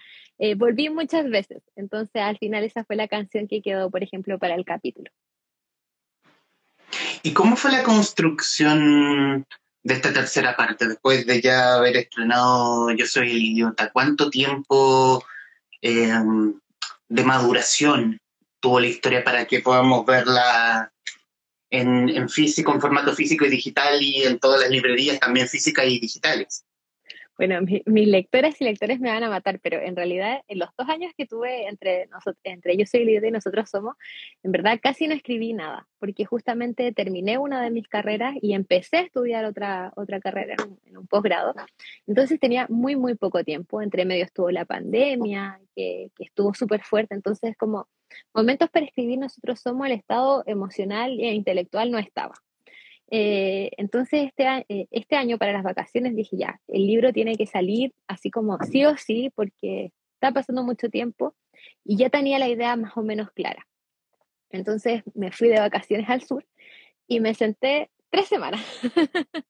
volví 0.57 0.91
muchas 0.91 1.31
veces. 1.31 1.63
Entonces, 1.77 2.21
al 2.21 2.37
final, 2.39 2.65
esa 2.65 2.83
fue 2.85 2.97
la 2.97 3.07
canción 3.07 3.47
que 3.47 3.63
quedó, 3.63 3.93
por 3.93 4.03
ejemplo, 4.03 4.41
para 4.41 4.57
el 4.57 4.65
capítulo. 4.65 5.13
¿Y 7.23 7.33
cómo 7.33 7.57
fue 7.57 7.73
la 7.73 7.83
construcción 7.83 9.47
de 9.83 9.95
esta 9.95 10.13
tercera 10.13 10.57
parte, 10.57 10.87
después 10.87 11.27
de 11.27 11.41
ya 11.41 11.75
haber 11.75 11.97
estrenado 11.97 12.91
Yo 12.93 13.07
Soy 13.07 13.31
el 13.31 13.43
Idiota? 13.43 13.91
¿Cuánto 13.91 14.31
tiempo 14.31 15.25
em, 15.81 16.59
de 17.09 17.25
maduración 17.25 18.21
tuvo 18.61 18.81
la 18.81 18.89
historia 18.89 19.25
para 19.25 19.47
que 19.47 19.61
podamos 19.61 20.05
verla 20.05 20.93
en, 21.71 22.09
en, 22.09 22.29
físico, 22.29 22.73
en 22.73 22.81
formato 22.81 23.15
físico 23.15 23.45
y 23.45 23.51
digital 23.51 24.03
y 24.03 24.25
en 24.25 24.39
todas 24.39 24.61
las 24.61 24.71
librerías 24.71 25.19
también 25.21 25.49
físicas 25.49 25.87
y 25.87 25.99
digitales? 25.99 26.65
Bueno, 27.39 27.61
mis 27.63 28.09
lectoras 28.09 28.61
y 28.61 28.65
lectores 28.65 28.99
me 28.99 29.11
van 29.11 29.23
a 29.23 29.31
matar, 29.31 29.61
pero 29.61 29.81
en 29.81 29.95
realidad 29.95 30.43
en 30.49 30.59
los 30.59 30.71
dos 30.77 30.89
años 30.89 31.13
que 31.17 31.25
tuve 31.25 31.69
entre, 31.69 32.09
entre 32.43 32.77
Yo 32.77 32.85
Soy 32.85 33.05
Líder 33.05 33.27
y 33.27 33.31
Nosotros 33.31 33.71
Somos, 33.71 33.95
en 34.43 34.51
verdad 34.51 34.81
casi 34.83 35.07
no 35.07 35.15
escribí 35.15 35.53
nada, 35.53 35.87
porque 36.01 36.25
justamente 36.25 36.93
terminé 36.93 37.39
una 37.39 37.63
de 37.63 37.71
mis 37.71 37.87
carreras 37.87 38.35
y 38.43 38.55
empecé 38.55 38.97
a 38.97 39.01
estudiar 39.03 39.45
otra, 39.45 39.93
otra 39.95 40.19
carrera 40.19 40.57
en 40.85 40.97
un, 40.99 41.07
posgrado. 41.07 41.55
Entonces 42.09 42.41
tenía 42.41 42.67
muy, 42.69 42.97
muy 42.97 43.15
poco 43.15 43.45
tiempo. 43.45 43.81
Entre 43.83 44.05
medio 44.05 44.25
estuvo 44.25 44.51
la 44.51 44.65
pandemia, 44.65 45.61
que, 45.77 46.11
que 46.17 46.25
estuvo 46.25 46.55
súper 46.55 46.83
fuerte. 46.83 47.15
Entonces, 47.15 47.57
como 47.57 47.89
momentos 48.35 48.69
para 48.69 48.85
escribir 48.85 49.21
Nosotros 49.21 49.61
Somos, 49.61 49.87
el 49.87 49.93
estado 49.93 50.43
emocional 50.47 51.21
e 51.21 51.33
intelectual 51.35 51.93
no 51.93 51.99
estaba. 51.99 52.35
Eh, 53.11 53.71
entonces, 53.79 54.27
este, 54.27 54.67
eh, 54.69 54.87
este 54.91 55.17
año 55.17 55.39
para 55.39 55.53
las 55.53 55.63
vacaciones 55.63 56.15
dije 56.15 56.37
ya, 56.37 56.61
el 56.69 56.87
libro 56.87 57.13
tiene 57.13 57.37
que 57.37 57.47
salir 57.47 57.93
así 58.07 58.31
como 58.31 58.59
sí 58.71 58.85
o 58.85 58.97
sí, 58.97 59.31
porque 59.35 59.93
está 60.15 60.33
pasando 60.33 60.63
mucho 60.63 60.89
tiempo 60.89 61.35
y 61.85 61.97
ya 61.97 62.11
tenía 62.11 62.39
la 62.39 62.49
idea 62.49 62.77
más 62.77 62.97
o 62.97 63.03
menos 63.03 63.31
clara. 63.33 63.67
Entonces 64.51 65.03
me 65.15 65.33
fui 65.33 65.49
de 65.49 65.61
vacaciones 65.61 66.09
al 66.09 66.23
sur 66.23 66.45
y 67.07 67.21
me 67.21 67.35
senté 67.35 67.91
tres 68.11 68.29
semanas. 68.29 68.61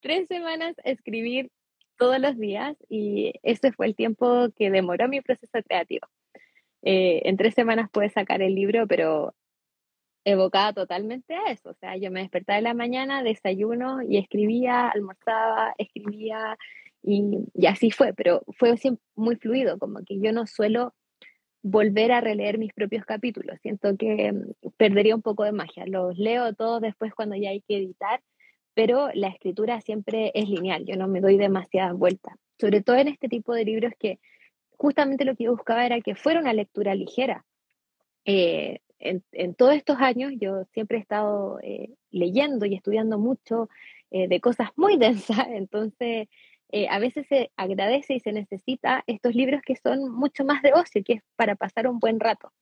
tres 0.00 0.26
semanas 0.28 0.76
a 0.84 0.90
escribir 0.90 1.50
todos 1.98 2.18
los 2.18 2.38
días 2.38 2.76
y 2.88 3.32
ese 3.42 3.72
fue 3.72 3.86
el 3.86 3.94
tiempo 3.94 4.48
que 4.56 4.70
demoró 4.70 5.08
mi 5.08 5.20
proceso 5.20 5.58
creativo. 5.62 6.08
Eh, 6.82 7.22
en 7.24 7.36
tres 7.36 7.54
semanas 7.54 7.90
pude 7.90 8.08
sacar 8.08 8.40
el 8.40 8.54
libro, 8.54 8.86
pero 8.86 9.34
evocada 10.24 10.72
totalmente 10.72 11.34
a 11.34 11.50
eso. 11.50 11.70
O 11.70 11.74
sea, 11.74 11.96
yo 11.96 12.10
me 12.10 12.20
despertaba 12.20 12.58
en 12.58 12.64
la 12.64 12.74
mañana, 12.74 13.22
desayuno 13.22 14.02
y 14.02 14.18
escribía, 14.18 14.88
almorzaba, 14.88 15.74
escribía 15.78 16.56
y, 17.02 17.46
así 17.66 17.90
fue, 17.90 18.12
pero 18.12 18.42
fue 18.58 18.76
siempre 18.76 19.04
muy 19.14 19.36
fluido, 19.36 19.78
como 19.78 20.00
que 20.04 20.20
yo 20.20 20.32
no 20.32 20.46
suelo 20.46 20.94
volver 21.62 22.12
a 22.12 22.20
releer 22.20 22.58
mis 22.58 22.72
propios 22.72 23.04
capítulos. 23.04 23.58
Siento 23.62 23.96
que 23.96 24.32
mm, 24.32 24.70
perdería 24.76 25.14
un 25.14 25.22
poco 25.22 25.44
de 25.44 25.52
magia. 25.52 25.84
Los 25.86 26.18
leo 26.18 26.54
todos 26.54 26.80
después 26.80 27.14
cuando 27.14 27.36
ya 27.36 27.50
hay 27.50 27.62
que 27.62 27.76
editar, 27.76 28.20
pero 28.74 29.10
la 29.14 29.28
escritura 29.28 29.80
siempre 29.80 30.32
es 30.34 30.48
lineal. 30.48 30.84
Yo 30.86 30.96
no 30.96 31.08
me 31.08 31.20
doy 31.20 31.36
demasiadas 31.36 31.96
vueltas. 31.96 32.34
Sobre 32.58 32.82
todo 32.82 32.96
en 32.96 33.08
este 33.08 33.28
tipo 33.28 33.54
de 33.54 33.64
libros 33.64 33.92
que 33.98 34.18
justamente 34.76 35.24
lo 35.24 35.36
que 35.36 35.44
yo 35.44 35.52
buscaba 35.52 35.84
era 35.84 36.00
que 36.00 36.14
fuera 36.14 36.40
una 36.40 36.52
lectura 36.52 36.94
ligera. 36.94 37.44
Eh, 38.24 38.80
en, 39.00 39.54
todos 39.54 39.74
estos 39.74 39.98
años 39.98 40.32
yo 40.38 40.64
siempre 40.72 40.98
he 40.98 41.00
estado 41.00 41.58
eh, 41.62 41.90
leyendo 42.10 42.66
y 42.66 42.74
estudiando 42.74 43.18
mucho 43.18 43.68
eh, 44.10 44.28
de 44.28 44.40
cosas 44.40 44.68
muy 44.76 44.96
densas, 44.98 45.46
entonces 45.48 46.28
eh, 46.72 46.86
a 46.88 46.98
veces 46.98 47.26
se 47.26 47.50
agradece 47.56 48.14
y 48.14 48.20
se 48.20 48.32
necesita 48.32 49.02
estos 49.06 49.34
libros 49.34 49.62
que 49.62 49.76
son 49.76 50.12
mucho 50.12 50.44
más 50.44 50.62
de 50.62 50.72
ocio, 50.72 51.02
que 51.04 51.14
es 51.14 51.22
para 51.36 51.56
pasar 51.56 51.88
un 51.88 51.98
buen 51.98 52.20
rato. 52.20 52.52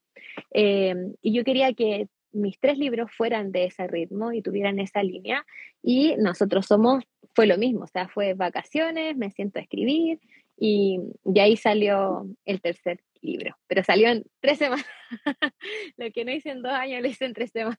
y 0.52 1.33
yo 1.33 1.45
quería 1.45 1.73
que 1.75 2.09
mis 2.33 2.59
tres 2.59 2.78
libros 2.78 3.11
fueran 3.16 3.52
de 3.52 3.64
ese 3.66 3.87
ritmo 3.87 4.33
y 4.33 4.42
tuvieran 4.42 4.78
esa 4.78 5.02
línea 5.02 5.45
y 5.83 6.14
nosotros 6.16 6.66
somos, 6.66 7.04
fue 7.35 7.47
lo 7.47 7.59
mismo, 7.59 7.85
o 7.85 7.87
sea, 7.87 8.09
fue 8.09 8.35
vacaciones, 8.35 9.16
me 9.16 9.30
siento 9.30 9.59
a 9.59 9.62
escribir 9.62 10.21
y 10.61 10.99
de 11.25 11.41
ahí 11.41 11.57
salió 11.57 12.27
el 12.45 12.61
tercer 12.61 13.00
libro, 13.21 13.57
pero 13.67 13.85
salió 13.85 14.09
en 14.09 14.25
tres 14.41 14.59
semanas. 14.59 14.87
Lo 15.97 16.11
que 16.11 16.25
no 16.25 16.33
hice 16.33 16.50
en 16.50 16.62
dos 16.62 16.73
años 16.73 17.03
lo 17.03 17.09
hice 17.09 17.25
en 17.27 17.33
tres 17.33 17.50
semanas. 17.53 17.79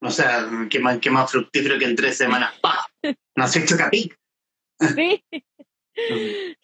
O 0.00 0.10
sea, 0.10 0.46
qué 0.70 0.80
más, 0.80 0.98
qué 0.98 1.10
más 1.10 1.30
fructífero 1.30 1.78
que 1.78 1.84
en 1.84 1.96
tres 1.96 2.16
semanas. 2.16 2.58
¡Pah! 2.62 2.86
¿No 3.36 3.44
has 3.44 3.56
hecho 3.56 3.76
capic? 3.76 4.18
Sí. 4.94 5.24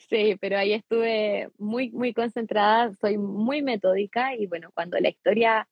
Sí, 0.08 0.36
pero 0.40 0.58
ahí 0.58 0.72
estuve 0.72 1.50
muy, 1.56 1.92
muy 1.92 2.12
concentrada, 2.12 2.92
soy 3.00 3.16
muy 3.16 3.62
metódica 3.62 4.34
y 4.34 4.46
bueno, 4.46 4.72
cuando 4.74 4.98
la 4.98 5.08
historia, 5.08 5.68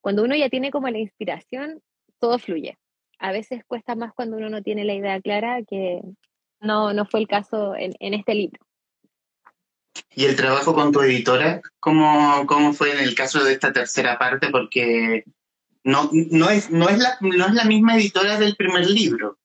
cuando 0.00 0.24
uno 0.24 0.34
ya 0.34 0.48
tiene 0.48 0.70
como 0.70 0.88
la 0.88 0.96
inspiración, 0.96 1.82
todo 2.18 2.38
fluye. 2.38 2.78
A 3.18 3.32
veces 3.32 3.66
cuesta 3.66 3.96
más 3.96 4.14
cuando 4.14 4.38
uno 4.38 4.48
no 4.48 4.62
tiene 4.62 4.86
la 4.86 4.94
idea 4.94 5.20
clara, 5.20 5.62
que 5.62 6.00
no, 6.66 6.92
no 6.92 7.06
fue 7.06 7.20
el 7.20 7.28
caso 7.28 7.74
en, 7.74 7.94
en 8.00 8.14
este 8.14 8.34
libro. 8.34 8.60
¿Y 10.14 10.24
el 10.24 10.36
trabajo 10.36 10.74
con 10.74 10.92
tu 10.92 11.00
editora? 11.00 11.60
¿Cómo, 11.80 12.46
cómo 12.46 12.72
fue 12.72 12.92
en 12.92 12.98
el 12.98 13.14
caso 13.14 13.42
de 13.44 13.52
esta 13.52 13.72
tercera 13.72 14.18
parte? 14.18 14.48
Porque 14.50 15.24
no, 15.84 16.10
no, 16.12 16.50
es, 16.50 16.70
no, 16.70 16.88
es, 16.88 16.98
la, 16.98 17.16
no 17.20 17.46
es 17.46 17.54
la 17.54 17.64
misma 17.64 17.96
editora 17.96 18.38
del 18.38 18.56
primer 18.56 18.86
libro. 18.86 19.38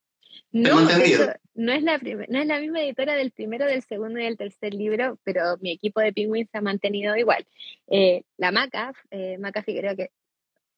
No, 0.51 0.81
entendido? 0.81 1.27
no, 1.53 1.71
es 1.71 1.83
la 1.83 1.99
no 2.27 2.39
es 2.41 2.47
la 2.47 2.59
misma 2.59 2.81
editora 2.81 3.15
del 3.15 3.31
primero, 3.31 3.65
del 3.65 3.83
segundo 3.83 4.19
y 4.19 4.23
del 4.23 4.37
tercer 4.37 4.73
libro, 4.73 5.17
pero 5.23 5.57
mi 5.61 5.71
equipo 5.71 6.01
de 6.01 6.11
Penguins 6.11 6.49
se 6.51 6.57
ha 6.57 6.61
mantenido 6.61 7.15
igual. 7.15 7.45
Eh, 7.87 8.23
la 8.37 8.51
Maca, 8.51 8.93
eh, 9.11 9.37
Maca 9.37 9.63
Figueroa, 9.63 9.95
que 9.95 10.09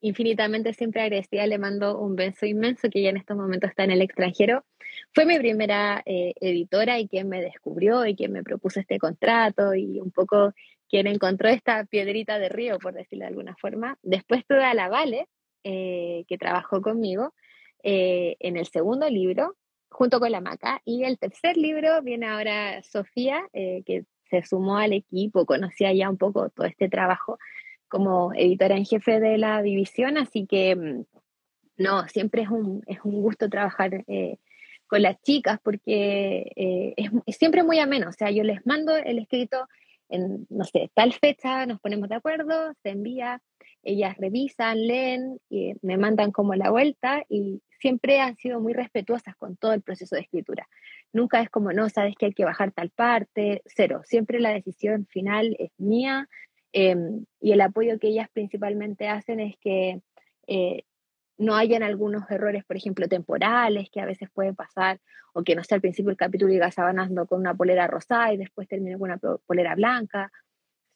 infinitamente 0.04 0.74
siempre 0.74 1.02
agradecida, 1.02 1.48
le 1.48 1.58
mando 1.58 1.98
un 1.98 2.18
beso 2.18 2.46
inmenso 2.46 2.90
que 2.90 3.02
ya 3.02 3.10
en 3.10 3.16
estos 3.16 3.38
momentos 3.38 3.70
está 3.70 3.86
en 3.86 3.92
el 3.92 4.02
extranjero. 4.02 4.66
Fue 5.14 5.26
mi 5.26 5.38
primera 5.40 6.04
eh, 6.06 6.34
editora 6.42 7.00
y 7.00 7.08
quien 7.08 7.30
me 7.30 7.42
descubrió 7.42 8.06
y 8.06 8.14
quien 8.14 8.34
me 8.34 8.44
propuso 8.44 8.82
este 8.82 9.00
contrato 9.00 9.74
y 9.74 10.02
un 10.02 10.12
poco 10.12 10.54
quien 10.90 11.08
encontró 11.08 11.48
esta 11.48 11.86
piedrita 11.86 12.38
de 12.38 12.50
río, 12.50 12.80
por 12.80 12.94
decirlo 12.94 13.24
de 13.24 13.30
alguna 13.30 13.56
forma. 13.56 13.98
Después 14.04 14.46
tuve 14.46 14.66
a 14.66 14.74
la 14.74 14.90
Vale, 14.90 15.30
eh, 15.64 16.26
que 16.28 16.38
trabajó 16.38 16.82
conmigo 16.82 17.34
eh, 17.82 18.36
en 18.40 18.58
el 18.58 18.68
segundo 18.68 19.10
libro, 19.10 19.56
junto 19.90 20.20
con 20.20 20.34
la 20.34 20.42
Maca. 20.42 20.82
Y 20.84 21.06
el 21.06 21.18
tercer 21.18 21.56
libro 21.56 22.02
viene 22.02 22.28
ahora 22.28 22.84
Sofía, 22.84 23.42
que 23.54 24.04
se 24.30 24.44
sumó 24.44 24.78
al 24.78 24.92
equipo, 24.92 25.46
conocía 25.46 25.94
ya 25.94 26.10
un 26.10 26.18
poco 26.18 26.50
todo 26.50 26.66
este 26.66 26.90
trabajo 26.90 27.40
como 27.94 28.34
editora 28.34 28.76
en 28.76 28.86
jefe 28.86 29.20
de 29.20 29.38
la 29.38 29.62
división, 29.62 30.18
así 30.18 30.48
que 30.48 30.76
mm, 30.76 31.06
no, 31.78 32.08
siempre 32.08 32.42
es 32.42 32.50
un, 32.50 32.82
es 32.88 32.98
un 33.04 33.22
gusto 33.22 33.52
trabajar 33.52 34.04
eh, 34.08 34.38
con 34.88 35.04
las 35.04 35.22
chicas 35.22 35.60
porque 35.64 36.52
eh, 36.56 36.96
es, 36.98 37.38
siempre 37.38 37.62
muy 37.62 37.78
ameno, 37.78 38.10
o 38.10 38.12
sea, 38.12 38.32
yo 38.32 38.42
les 38.42 38.66
mando 38.66 38.96
el 38.96 39.20
escrito 39.20 39.68
en, 40.10 40.48
no 40.50 40.64
sé, 40.64 40.90
tal 40.96 41.14
fecha, 41.14 41.68
nos 41.68 41.80
ponemos 41.80 42.10
de 42.10 42.16
acuerdo, 42.16 42.74
se 42.82 42.90
envía, 42.90 43.44
ellas 43.84 44.18
revisan, 44.18 44.88
leen, 44.88 45.38
y 45.48 45.74
me 45.84 45.98
mandan 45.98 46.32
como 46.32 46.56
la 46.56 46.72
vuelta 46.72 47.24
y 47.30 47.62
siempre 47.80 48.22
han 48.22 48.38
sido 48.38 48.60
muy 48.60 48.74
respetuosas 48.74 49.36
con 49.36 49.56
todo 49.56 49.74
el 49.74 49.84
proceso 49.84 50.16
de 50.16 50.24
escritura. 50.24 50.68
Nunca 51.12 51.42
es 51.42 51.50
como, 51.52 51.74
no, 51.74 51.90
sabes 51.90 52.16
que 52.18 52.26
hay 52.26 52.34
que 52.34 52.46
bajar 52.46 52.72
tal 52.72 52.90
parte, 52.90 53.62
cero. 53.66 54.02
Siempre 54.04 54.40
la 54.40 54.52
decisión 54.52 55.06
final 55.06 55.56
es 55.60 55.70
mía, 55.78 56.28
Em, 56.74 57.26
y 57.40 57.52
el 57.52 57.62
apoyo 57.62 58.00
que 58.00 58.08
ellas 58.08 58.28
principalmente 58.34 59.08
hacen 59.08 59.40
es 59.40 59.56
que 59.62 60.02
eh, 60.48 60.84
no 61.38 61.56
hayan 61.56 61.84
algunos 61.84 62.30
errores, 62.32 62.64
por 62.66 62.78
ejemplo, 62.78 63.08
temporales, 63.08 63.90
que 63.92 64.02
a 64.02 64.06
veces 64.06 64.30
pueden 64.34 64.56
pasar, 64.56 65.00
o 65.34 65.44
que 65.44 65.56
no 65.56 65.64
sé, 65.64 65.76
al 65.76 65.82
principio 65.82 66.10
del 66.10 66.18
capítulo 66.18 66.52
diga 66.52 66.72
sabanando 66.72 67.28
con 67.28 67.40
una 67.40 67.54
polera 67.54 67.88
rosada 67.88 68.34
y 68.34 68.38
después 68.38 68.68
termine 68.68 68.98
con 68.98 69.12
una 69.12 69.20
polera 69.46 69.76
blanca. 69.76 70.32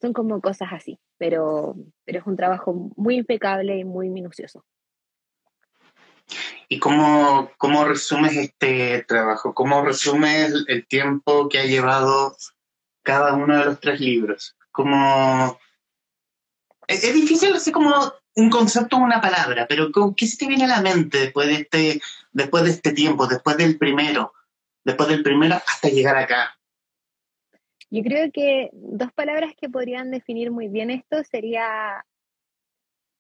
Son 0.02 0.14
como 0.14 0.42
cosas 0.42 0.70
así, 0.72 1.00
pero, 1.18 1.76
pero 2.06 2.20
es 2.20 2.26
un 2.26 2.38
trabajo 2.38 2.92
muy 2.96 3.16
impecable 3.16 3.78
y 3.78 3.84
muy 3.84 4.10
minucioso. 4.10 4.66
¿Y 6.70 6.80
cómo, 6.80 7.52
cómo 7.58 7.86
resumes 7.86 8.36
este 8.36 9.04
trabajo? 9.08 9.54
¿Cómo 9.54 9.84
resumes 9.84 10.66
el 10.68 10.86
tiempo 10.88 11.50
que 11.50 11.60
ha 11.60 11.66
llevado 11.66 12.36
cada 13.04 13.34
uno 13.34 13.58
de 13.58 13.66
los 13.66 13.80
tres 13.80 14.02
libros? 14.02 14.56
¿Cómo, 14.72 15.58
es, 16.88 17.14
difícil 17.14 17.54
así 17.54 17.72
como 17.72 17.94
un 18.36 18.50
concepto 18.50 18.98
o 18.98 19.00
una 19.00 19.22
palabra, 19.22 19.66
pero 19.68 19.92
¿qué 20.16 20.28
se 20.28 20.38
te 20.38 20.48
viene 20.48 20.66
a 20.66 20.68
la 20.68 20.82
mente 20.82 21.20
después 21.20 21.48
de 21.48 21.56
este, 21.56 22.02
después 22.32 22.64
de 22.64 22.72
este 22.72 22.94
tiempo, 22.94 23.28
después 23.28 23.58
del 23.58 23.78
primero, 23.78 24.34
después 24.84 25.10
del 25.10 25.24
primero 25.24 25.56
hasta 25.56 25.90
llegar 25.90 26.18
acá? 26.18 26.58
Yo 27.90 28.04
creo 28.04 28.32
que 28.32 28.70
dos 28.74 29.12
palabras 29.14 29.54
que 29.60 29.70
podrían 29.70 30.12
definir 30.12 30.52
muy 30.52 30.68
bien 30.68 30.90
esto 30.90 31.24
sería, 31.24 32.06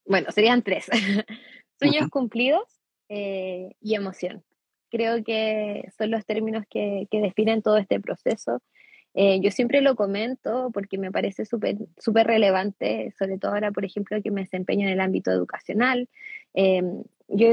bueno, 0.05 0.31
serían 0.31 0.61
tres. 0.61 0.87
Sueños 1.79 2.09
cumplidos 2.09 2.63
eh, 3.09 3.75
y 3.79 3.95
emoción. 3.95 4.43
Creo 4.89 5.23
que 5.23 5.89
son 5.97 6.11
los 6.11 6.25
términos 6.25 6.65
que, 6.69 7.07
que 7.09 7.21
definen 7.21 7.61
todo 7.61 7.77
este 7.77 7.99
proceso. 7.99 8.61
Eh, 9.19 9.39
yo 9.41 9.49
siempre 9.49 9.81
lo 9.81 9.95
comento 9.95 10.69
porque 10.71 10.99
me 10.99 11.11
parece 11.11 11.43
súper 11.43 12.27
relevante, 12.27 13.11
sobre 13.17 13.39
todo 13.39 13.53
ahora, 13.53 13.71
por 13.71 13.83
ejemplo, 13.83 14.21
que 14.21 14.29
me 14.29 14.41
desempeño 14.41 14.85
en 14.85 14.93
el 14.93 15.01
ámbito 15.01 15.31
educacional. 15.31 16.07
Eh, 16.53 16.83
yo 17.27 17.47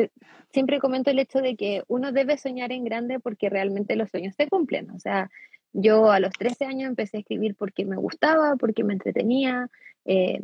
siempre 0.53 0.79
comento 0.79 1.11
el 1.11 1.19
hecho 1.19 1.41
de 1.41 1.57
que 1.57 1.83
uno 1.89 2.13
debe 2.13 2.37
soñar 2.37 2.71
en 2.71 2.85
grande 2.85 3.19
porque 3.19 3.49
realmente 3.49 3.97
los 3.97 4.11
sueños 4.11 4.35
se 4.37 4.47
cumplen. 4.47 4.91
O 4.91 4.99
sea, 4.99 5.31
yo 5.73 6.11
a 6.11 6.21
los 6.21 6.33
13 6.33 6.67
años 6.67 6.91
empecé 6.91 7.17
a 7.17 7.21
escribir 7.21 7.55
porque 7.55 7.87
me 7.87 7.97
gustaba, 7.97 8.57
porque 8.57 8.85
me 8.85 8.93
entretenía. 8.93 9.71
Eh, 10.05 10.43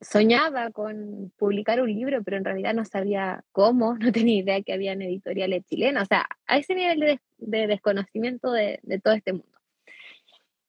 soñaba 0.00 0.70
con 0.70 1.32
publicar 1.36 1.80
un 1.80 1.92
libro, 1.92 2.22
pero 2.22 2.36
en 2.36 2.44
realidad 2.44 2.72
no 2.72 2.84
sabía 2.84 3.44
cómo, 3.50 3.94
no 3.98 4.12
tenía 4.12 4.38
idea 4.38 4.62
que 4.62 4.72
habían 4.72 5.02
editoriales 5.02 5.64
chilenas, 5.66 6.04
o 6.04 6.06
sea, 6.06 6.26
a 6.46 6.58
ese 6.58 6.76
nivel 6.76 7.18
de, 7.38 7.66
desconocimiento 7.66 8.52
de, 8.52 8.78
todo 9.02 9.14
este 9.14 9.32
mundo. 9.32 9.55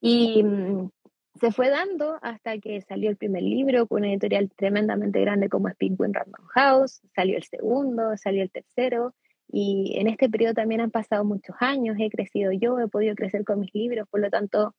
Y 0.08 0.42
mm, 0.42 0.90
se 1.40 1.52
fue 1.52 1.70
dando 1.70 2.18
hasta 2.22 2.58
que 2.60 2.82
salió 2.82 3.10
el 3.10 3.18
primer 3.18 3.44
libro 3.44 3.88
con 3.88 4.00
una 4.00 4.12
editorial 4.12 4.50
tremendamente 4.56 5.20
grande 5.20 5.50
como 5.50 5.68
es 5.68 5.76
Penguin 5.76 6.14
Random 6.14 6.46
House, 6.54 7.02
salió 7.14 7.36
el 7.36 7.44
segundo, 7.44 8.16
salió 8.16 8.42
el 8.42 8.50
tercero, 8.50 9.14
y 9.50 9.98
en 9.98 10.08
este 10.08 10.30
periodo 10.30 10.54
también 10.54 10.80
han 10.80 10.92
pasado 10.92 11.26
muchos 11.26 11.58
años, 11.60 11.98
he 12.00 12.10
crecido 12.10 12.54
yo, 12.54 12.80
he 12.80 12.88
podido 12.88 13.16
crecer 13.16 13.44
con 13.44 13.60
mis 13.60 13.74
libros, 13.74 14.08
por 14.10 14.22
lo 14.22 14.30
tanto, 14.30 14.76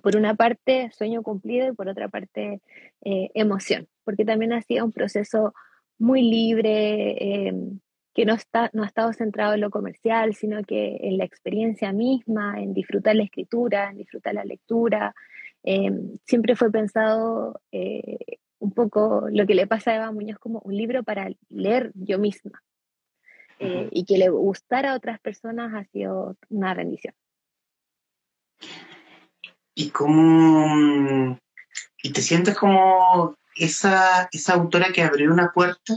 por 0.00 0.16
una 0.16 0.34
parte 0.36 0.90
sueño 0.92 1.24
cumplido 1.24 1.68
y 1.68 1.72
por 1.72 1.88
otra 1.88 2.08
parte 2.08 2.60
eh, 3.04 3.30
emoción, 3.34 3.88
porque 4.04 4.24
también 4.24 4.52
ha 4.52 4.62
sido 4.62 4.84
un 4.84 4.92
proceso 4.92 5.54
muy 5.98 6.22
libre, 6.22 7.48
eh, 7.48 7.54
que 8.16 8.24
no, 8.24 8.32
está, 8.32 8.70
no 8.72 8.82
ha 8.82 8.86
estado 8.86 9.12
centrado 9.12 9.52
en 9.52 9.60
lo 9.60 9.68
comercial, 9.68 10.34
sino 10.34 10.64
que 10.64 10.96
en 11.02 11.18
la 11.18 11.26
experiencia 11.26 11.92
misma, 11.92 12.58
en 12.58 12.72
disfrutar 12.72 13.14
la 13.14 13.24
escritura, 13.24 13.90
en 13.90 13.98
disfrutar 13.98 14.32
la 14.32 14.44
lectura. 14.44 15.14
Eh, 15.62 15.92
siempre 16.24 16.56
fue 16.56 16.72
pensado 16.72 17.60
un 18.58 18.72
poco 18.72 19.26
lo 19.30 19.46
que 19.46 19.54
le 19.54 19.66
pasa 19.66 19.90
a 19.90 19.96
Eva 19.96 20.12
Muñoz 20.12 20.38
como 20.38 20.60
un 20.60 20.74
libro 20.74 21.02
para 21.02 21.28
leer 21.50 21.92
yo 21.94 22.18
misma. 22.18 22.62
y 23.58 24.04
que 24.06 24.16
le 24.16 24.30
gustara 24.30 24.92
a 24.92 24.96
otras 24.96 25.20
personas 25.20 25.74
ha 25.74 25.84
sido 25.84 26.36
una 26.48 26.74
bendición 26.74 27.14
y 29.76 29.90
cómo 29.90 31.38
y 32.02 32.12
te 32.12 32.22
sientes 32.22 32.56
como 32.56 33.36
esa, 33.54 34.28
esa 34.32 34.54
autora 34.54 34.92
que 34.92 35.02
abrió 35.02 35.32
una 35.32 35.52
puerta 35.52 35.94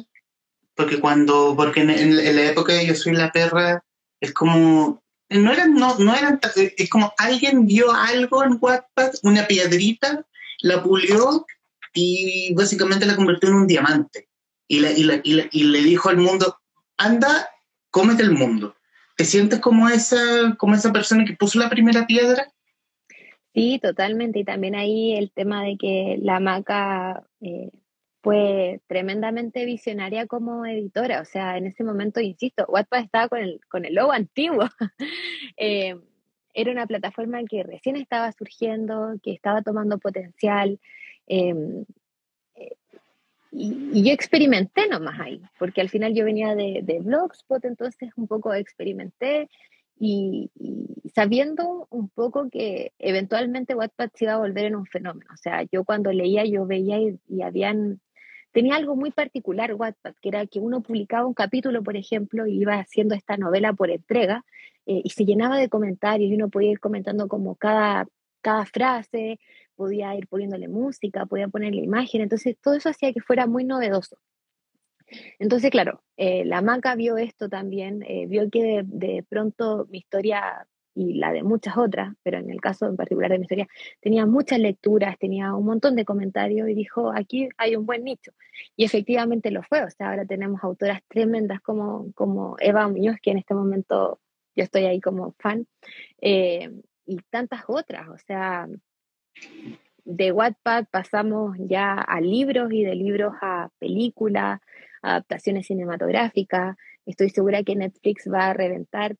porque 0.79 1.01
cuando 1.01 1.55
porque 1.57 1.81
en, 1.81 2.15
la 2.15 2.45
época 2.45 2.71
de 2.71 2.85
yo 2.85 2.95
soy 2.95 3.11
la 3.11 3.33
perra 3.33 3.83
es 4.21 4.33
como 4.33 5.03
no 5.29 5.51
eran 5.51 5.73
no, 5.73 5.99
no 5.99 6.15
eran 6.15 6.39
es 6.55 6.89
como 6.89 7.11
alguien 7.17 7.67
vio 7.67 7.91
algo 7.91 8.45
en 8.45 8.57
Wattpad 8.61 9.11
una 9.23 9.45
piedrita 9.45 10.25
la 10.61 10.81
pulió 10.81 11.45
y 11.93 12.53
básicamente 12.53 13.05
la 13.05 13.17
convirtió 13.17 13.49
en 13.49 13.55
un 13.55 13.67
diamante. 13.67 14.29
Y, 14.69 14.79
la, 14.79 14.91
y, 14.91 15.03
la, 15.03 15.19
y, 15.23 15.63
le 15.63 15.81
dijo 15.81 16.07
al 16.07 16.17
mundo 16.17 16.57
anda 16.95 17.49
cómete 17.91 18.23
el 18.23 18.31
mundo 18.31 18.73
te 19.17 19.25
sientes 19.25 19.59
como 19.59 19.89
esa 19.89 20.55
como 20.57 20.75
esa 20.75 20.93
persona 20.93 21.25
que 21.25 21.35
puso 21.35 21.59
la 21.59 21.69
primera 21.69 22.07
piedra 22.07 22.53
Sí, 23.53 23.79
totalmente. 23.81 24.39
Y 24.39 24.43
también 24.45 24.75
ahí 24.75 25.15
el 25.17 25.31
tema 25.31 25.63
de 25.63 25.75
que 25.75 26.19
la 26.21 26.39
Maca 26.39 27.23
eh, 27.41 27.71
fue 28.21 28.81
tremendamente 28.87 29.65
visionaria 29.65 30.27
como 30.27 30.65
editora. 30.65 31.21
O 31.21 31.25
sea, 31.25 31.57
en 31.57 31.67
ese 31.67 31.83
momento, 31.83 32.19
insisto, 32.19 32.65
Wattpad 32.67 33.03
estaba 33.03 33.29
con 33.29 33.39
el, 33.39 33.61
con 33.69 33.85
el 33.85 33.95
logo 33.95 34.11
antiguo. 34.11 34.65
Eh, 35.61 35.99
era 36.53 36.71
una 36.71 36.87
plataforma 36.87 37.43
que 37.43 37.63
recién 37.63 37.97
estaba 37.97 38.31
surgiendo, 38.31 39.19
que 39.21 39.33
estaba 39.33 39.61
tomando 39.61 39.97
potencial. 39.97 40.79
Em, 41.27 41.85
eh, 42.55 42.75
y, 43.51 44.03
yo 44.03 44.13
experimenté 44.13 44.87
nomás 44.87 45.19
ahí, 45.19 45.41
porque 45.57 45.81
al 45.81 45.89
final 45.89 46.13
yo 46.13 46.23
venía 46.23 46.55
de, 46.55 46.81
de 46.83 46.99
Blogspot, 46.99 47.65
entonces 47.65 48.11
un 48.15 48.27
poco 48.27 48.53
experimenté 48.53 49.49
y, 49.99 50.49
sabiendo 51.13 51.87
un 51.89 52.09
poco 52.09 52.49
que 52.49 52.93
eventualmente 52.99 53.75
Wattpad 53.75 54.11
se 54.13 54.25
iba 54.25 54.33
a 54.33 54.39
volver 54.39 54.65
en 54.65 54.75
un 54.75 54.85
fenómeno. 54.85 55.29
O 55.33 55.37
sea, 55.37 55.63
yo 55.71 55.83
cuando 55.83 56.13
leía, 56.13 56.45
yo 56.45 56.65
veía 56.65 56.97
y, 56.99 57.41
habían, 57.41 57.99
tenía 58.51 58.75
algo 58.75 58.95
muy 58.95 59.11
particular 59.11 59.73
Wattpad, 59.73 60.15
que 60.21 60.29
era 60.29 60.45
que 60.47 60.59
uno 60.59 60.81
publicaba 60.81 61.25
un 61.27 61.33
capítulo, 61.33 61.83
por 61.83 61.97
ejemplo, 61.97 62.47
y 62.47 62.61
iba 62.61 62.75
haciendo 62.75 63.15
esta 63.15 63.37
novela 63.37 63.73
por 63.73 63.89
entrega, 63.89 64.45
eh, 64.85 65.01
y 65.03 65.09
se 65.11 65.25
llenaba 65.25 65.57
de 65.57 65.69
comentarios, 65.69 66.31
y 66.31 66.35
uno 66.35 66.49
podía 66.49 66.71
ir 66.71 66.79
comentando 66.79 67.27
como 67.27 67.55
cada, 67.55 68.07
cada 68.41 68.65
frase, 68.65 69.39
podía 69.75 70.15
ir 70.15 70.27
poniéndole 70.27 70.67
música, 70.67 71.25
podía 71.25 71.47
ponerle 71.47 71.81
imagen, 71.83 72.21
entonces 72.21 72.57
todo 72.61 72.75
eso 72.75 72.89
hacía 72.89 73.13
que 73.13 73.21
fuera 73.21 73.47
muy 73.47 73.63
novedoso. 73.63 74.17
Entonces, 75.39 75.71
claro, 75.71 76.03
eh, 76.17 76.45
la 76.45 76.61
Maca 76.61 76.95
vio 76.95 77.17
esto 77.17 77.49
también, 77.49 78.03
eh, 78.03 78.27
vio 78.27 78.49
que 78.49 78.83
de, 78.85 79.25
pronto 79.27 79.87
mi 79.89 79.99
historia 79.99 80.67
y 80.99 81.13
la 81.13 81.31
de 81.31 81.43
muchas 81.43 81.77
otras, 81.77 82.13
pero 82.23 82.39
en 82.39 82.49
el 82.49 82.59
caso 82.59 82.85
en 82.85 82.97
particular 82.97 83.31
de 83.31 83.37
mi 83.37 83.43
historia, 83.43 83.69
tenía 84.01 84.25
muchas 84.25 84.59
lecturas, 84.59 85.17
tenía 85.17 85.53
un 85.53 85.65
montón 85.65 85.95
de 85.95 86.03
comentarios 86.03 86.67
y 86.67 86.73
dijo, 86.73 87.13
aquí 87.15 87.47
hay 87.57 87.77
un 87.77 87.85
buen 87.85 88.03
nicho. 88.03 88.33
Y 88.75 88.83
efectivamente 88.83 89.49
lo 89.49 89.63
fue, 89.63 89.81
o 89.81 89.89
sea, 89.89 90.09
ahora 90.09 90.25
tenemos 90.25 90.61
autoras 90.61 91.01
tremendas 91.07 91.61
como, 91.61 92.11
como 92.15 92.57
Eva 92.59 92.85
Muñoz, 92.89 93.15
que 93.21 93.31
en 93.31 93.37
este 93.37 93.53
momento 93.53 94.19
yo 94.57 94.63
estoy 94.65 94.83
ahí 94.85 94.99
como 94.99 95.33
fan, 95.39 95.67
eh, 96.19 96.69
y 97.05 97.17
tantas 97.29 97.63
otras, 97.67 98.09
o 98.09 98.17
sea, 98.17 98.67
de 100.03 100.31
Wattpad 100.33 100.87
pasamos 100.91 101.55
ya 101.59 101.93
a 101.93 102.19
libros 102.19 102.73
y 102.73 102.83
de 102.83 102.95
libros 102.95 103.33
a 103.41 103.69
películas, 103.79 104.59
adaptaciones 105.01 105.67
cinematográficas. 105.67 106.75
Estoy 107.05 107.29
segura 107.29 107.63
que 107.63 107.77
Netflix 107.77 108.29
va 108.29 108.47
a 108.47 108.53
reventar 108.53 109.15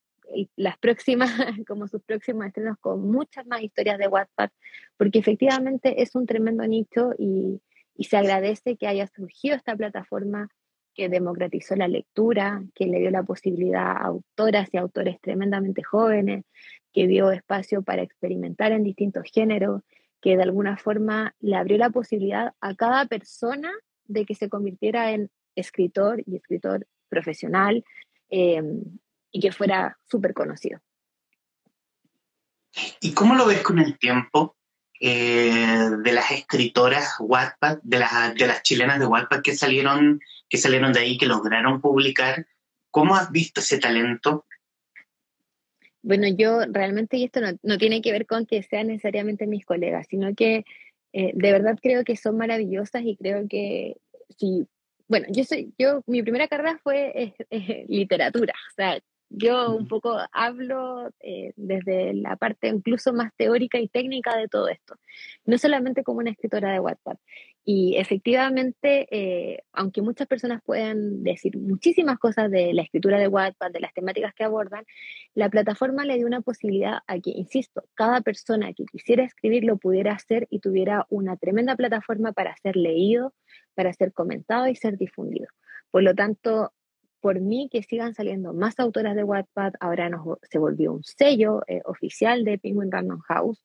las 0.55 0.77
próximas, 0.77 1.29
como 1.67 1.87
sus 1.87 2.01
próximos 2.03 2.45
estrenos, 2.47 2.77
con 2.79 3.09
muchas 3.09 3.45
más 3.47 3.61
historias 3.61 3.97
de 3.97 4.07
Wattpad, 4.07 4.49
porque 4.97 5.19
efectivamente 5.19 6.01
es 6.01 6.15
un 6.15 6.25
tremendo 6.25 6.65
nicho 6.67 7.11
y, 7.17 7.61
se 8.01 8.15
agradece 8.15 8.77
que 8.77 8.87
haya 8.87 9.07
surgido 9.07 9.57
esta 9.57 9.75
plataforma 9.75 10.47
que 10.93 11.09
democratizó 11.09 11.75
la 11.75 11.89
lectura, 11.89 12.63
que 12.73 12.85
le 12.85 12.99
dio 12.99 13.11
la 13.11 13.23
posibilidad 13.23 13.87
a 13.87 14.05
autoras 14.05 14.69
y 14.71 14.77
autores 14.77 15.19
tremendamente 15.19 15.83
jóvenes, 15.83 16.45
que 16.93 17.07
dio 17.07 17.29
espacio 17.31 17.81
para 17.81 18.01
experimentar 18.01 18.71
en 18.71 18.85
distintos 18.85 19.23
géneros, 19.33 19.81
que 20.21 20.37
de 20.37 20.43
alguna 20.43 20.77
forma 20.77 21.35
le 21.41 21.57
abrió 21.57 21.77
la 21.77 21.89
posibilidad 21.89 22.53
a 22.61 22.73
cada 22.73 23.05
persona 23.05 23.69
de 24.05 24.25
que 24.25 24.33
se 24.33 24.47
convirtiera 24.47 25.11
en 25.11 25.29
escritor 25.55 26.23
y 26.25 26.37
escritor 26.37 26.87
profesional 27.09 27.83
eh, 28.29 28.63
y 29.31 29.39
que 29.39 29.51
fuera 29.51 29.97
súper 30.09 30.33
conocido. 30.33 30.79
¿Y 33.01 33.13
cómo 33.13 33.35
lo 33.35 33.45
ves 33.45 33.61
con 33.61 33.79
el 33.79 33.97
tiempo 33.97 34.55
eh, 34.99 35.89
de 36.03 36.11
las 36.11 36.31
escritoras 36.31 37.15
Wattpad, 37.19 37.79
de 37.83 37.99
las, 37.99 38.35
de 38.35 38.47
las 38.47 38.61
chilenas 38.63 38.99
de 38.99 39.05
Wattpad 39.05 39.41
que 39.41 39.55
salieron, 39.55 40.19
que 40.47 40.57
salieron 40.57 40.93
de 40.93 40.99
ahí, 41.01 41.17
que 41.17 41.25
lograron 41.25 41.81
publicar? 41.81 42.47
¿Cómo 42.91 43.15
has 43.15 43.31
visto 43.31 43.61
ese 43.61 43.79
talento? 43.79 44.45
Bueno, 46.01 46.27
yo 46.27 46.61
realmente, 46.69 47.17
y 47.17 47.25
esto 47.25 47.41
no, 47.61 47.77
tiene 47.77 48.01
que 48.01 48.11
ver 48.11 48.25
con 48.25 48.45
que 48.45 48.63
sean 48.63 48.87
necesariamente 48.87 49.47
mis 49.47 49.65
colegas, 49.65 50.07
sino 50.09 50.33
que 50.33 50.65
eh, 51.11 51.31
de 51.33 51.51
verdad 51.51 51.77
creo 51.81 52.03
que 52.03 52.15
son 52.15 52.37
maravillosas 52.37 53.03
y 53.03 53.17
creo 53.17 53.47
que 53.47 53.97
si 54.37 54.67
bueno, 55.09 55.25
yo 55.31 55.43
soy, 55.43 55.73
yo, 55.77 56.03
mi 56.05 56.21
primera 56.21 56.47
carrera 56.47 56.79
fue 56.83 57.33
literatura, 57.89 58.53
o 58.53 58.73
sea, 58.75 58.99
yo 59.29 59.75
un 59.75 59.87
poco 59.87 60.17
hablo 60.31 61.11
eh, 61.19 61.53
desde 61.55 62.13
la 62.13 62.35
parte 62.35 62.67
incluso 62.67 63.13
más 63.13 63.31
teórica 63.37 63.79
y 63.79 63.87
técnica 63.87 64.35
de 64.35 64.47
todo 64.47 64.67
esto, 64.67 64.95
no 65.45 65.57
solamente 65.57 66.03
como 66.03 66.19
una 66.19 66.31
escritora 66.31 66.71
de 66.71 66.79
WhatsApp. 66.79 67.19
Y 67.63 67.97
efectivamente, 67.97 69.07
eh, 69.11 69.59
aunque 69.73 70.01
muchas 70.01 70.27
personas 70.27 70.61
puedan 70.65 71.21
decir 71.21 71.55
muchísimas 71.57 72.17
cosas 72.17 72.49
de 72.49 72.73
la 72.73 72.81
escritura 72.81 73.19
de 73.19 73.27
WhatsApp, 73.27 73.71
de 73.71 73.79
las 73.79 73.93
temáticas 73.93 74.33
que 74.33 74.43
abordan, 74.43 74.85
la 75.35 75.49
plataforma 75.49 76.05
le 76.05 76.15
dio 76.17 76.25
una 76.25 76.41
posibilidad 76.41 76.99
a 77.05 77.19
que, 77.19 77.29
insisto, 77.29 77.83
cada 77.93 78.21
persona 78.21 78.73
que 78.73 78.85
quisiera 78.85 79.23
escribir 79.23 79.65
lo 79.65 79.77
pudiera 79.77 80.13
hacer 80.13 80.47
y 80.49 80.59
tuviera 80.59 81.05
una 81.09 81.37
tremenda 81.37 81.75
plataforma 81.75 82.31
para 82.31 82.55
ser 82.57 82.75
leído, 82.75 83.33
para 83.75 83.93
ser 83.93 84.13
comentado 84.13 84.67
y 84.67 84.75
ser 84.75 84.97
difundido. 84.97 85.47
Por 85.91 86.03
lo 86.03 86.15
tanto, 86.15 86.73
por 87.21 87.39
mí 87.39 87.69
que 87.71 87.83
sigan 87.83 88.13
saliendo 88.13 88.53
más 88.53 88.79
autoras 88.79 89.15
de 89.15 89.23
Wattpad, 89.23 89.73
ahora 89.79 90.09
nos, 90.09 90.39
se 90.43 90.57
volvió 90.57 90.93
un 90.93 91.03
sello 91.03 91.61
eh, 91.67 91.81
oficial 91.85 92.43
de 92.43 92.57
Penguin 92.57 92.91
Random 92.91 93.19
House, 93.21 93.63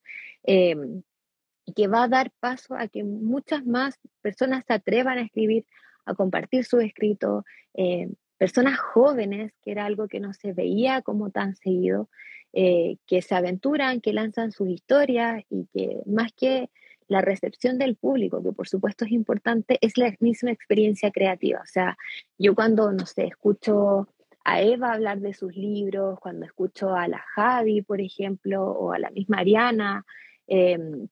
y 1.66 1.72
que 1.72 1.88
va 1.88 2.04
a 2.04 2.08
dar 2.08 2.30
paso 2.40 2.74
a 2.74 2.88
que 2.88 3.04
muchas 3.04 3.64
más 3.64 3.98
personas 4.20 4.64
se 4.66 4.74
atrevan 4.74 5.18
a 5.18 5.22
escribir, 5.22 5.64
a 6.04 6.14
compartir 6.14 6.64
su 6.64 6.78
escrito, 6.80 7.44
em, 7.74 8.14
personas 8.36 8.78
jóvenes, 8.78 9.52
que 9.62 9.70
era 9.70 9.86
algo 9.86 10.08
que 10.08 10.20
no 10.20 10.32
se 10.34 10.52
veía 10.52 11.02
como 11.02 11.30
tan 11.30 11.56
seguido, 11.56 12.08
eh, 12.52 12.96
que 13.06 13.22
se 13.22 13.34
aventuran, 13.34 14.00
que 14.00 14.12
lanzan 14.12 14.52
sus 14.52 14.68
historias 14.68 15.44
y 15.48 15.66
que 15.72 16.02
más 16.06 16.32
que 16.32 16.70
la 17.08 17.20
recepción 17.20 17.78
del 17.78 17.96
público, 17.96 18.42
que 18.42 18.52
por 18.52 18.68
supuesto 18.68 19.04
es 19.04 19.12
importante, 19.12 19.78
es 19.80 19.98
la 19.98 20.14
misma 20.20 20.50
experiencia 20.50 21.10
creativa. 21.10 21.60
O 21.62 21.66
sea, 21.66 21.96
yo 22.38 22.54
cuando, 22.54 22.92
no 22.92 23.06
sé, 23.06 23.26
escucho 23.26 24.08
a 24.44 24.60
Eva 24.60 24.92
hablar 24.92 25.20
de 25.20 25.32
sus 25.32 25.56
libros, 25.56 26.20
cuando 26.20 26.46
escucho 26.46 26.94
a 26.94 27.08
la 27.08 27.24
Javi, 27.34 27.82
por 27.82 28.00
ejemplo, 28.00 28.62
o 28.64 28.92
a 28.92 28.98
la 28.98 29.10
misma 29.10 29.38
Ariana, 29.38 30.04
em, 30.46 31.08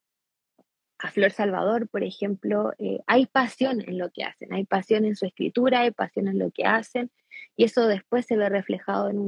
a 1.02 1.10
Flor 1.10 1.32
Salvador, 1.32 1.88
por 1.88 2.04
ejemplo, 2.04 2.72
eh, 2.78 3.00
hay 3.06 3.26
pasión 3.26 3.80
en 3.80 3.98
lo 3.98 4.10
que 4.10 4.22
hacen, 4.22 4.52
hay 4.52 4.64
pasión 4.64 5.04
en 5.04 5.16
su 5.16 5.26
escritura, 5.26 5.80
hay 5.80 5.90
pasión 5.90 6.28
en 6.28 6.38
lo 6.38 6.50
que 6.52 6.64
hacen, 6.64 7.10
y 7.56 7.64
eso 7.64 7.88
después 7.88 8.24
se 8.26 8.36
ve 8.36 8.48
reflejado 8.48 9.10
en 9.10 9.18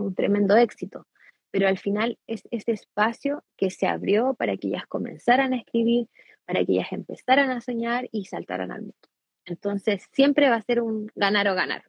un, 0.00 0.14
tremendo 0.14 0.56
éxito. 0.56 1.06
Pero 1.50 1.68
al 1.68 1.78
final 1.78 2.18
es 2.26 2.42
ese 2.50 2.72
espacio 2.72 3.42
que 3.56 3.70
se 3.70 3.86
abrió 3.86 4.34
para 4.34 4.56
que 4.56 4.68
ellas 4.68 4.86
comenzaran 4.86 5.52
a 5.52 5.58
escribir, 5.58 6.08
para 6.44 6.64
que 6.64 6.72
ellas 6.72 6.92
empezaran 6.92 7.50
a 7.50 7.60
soñar 7.60 8.08
y 8.12 8.26
saltaran 8.26 8.70
al 8.70 8.82
mundo. 8.82 9.08
Entonces, 9.44 10.04
siempre 10.12 10.50
va 10.50 10.56
a 10.56 10.62
ser 10.62 10.82
un 10.82 11.10
ganar 11.14 11.48
o 11.48 11.54
ganar. 11.54 11.84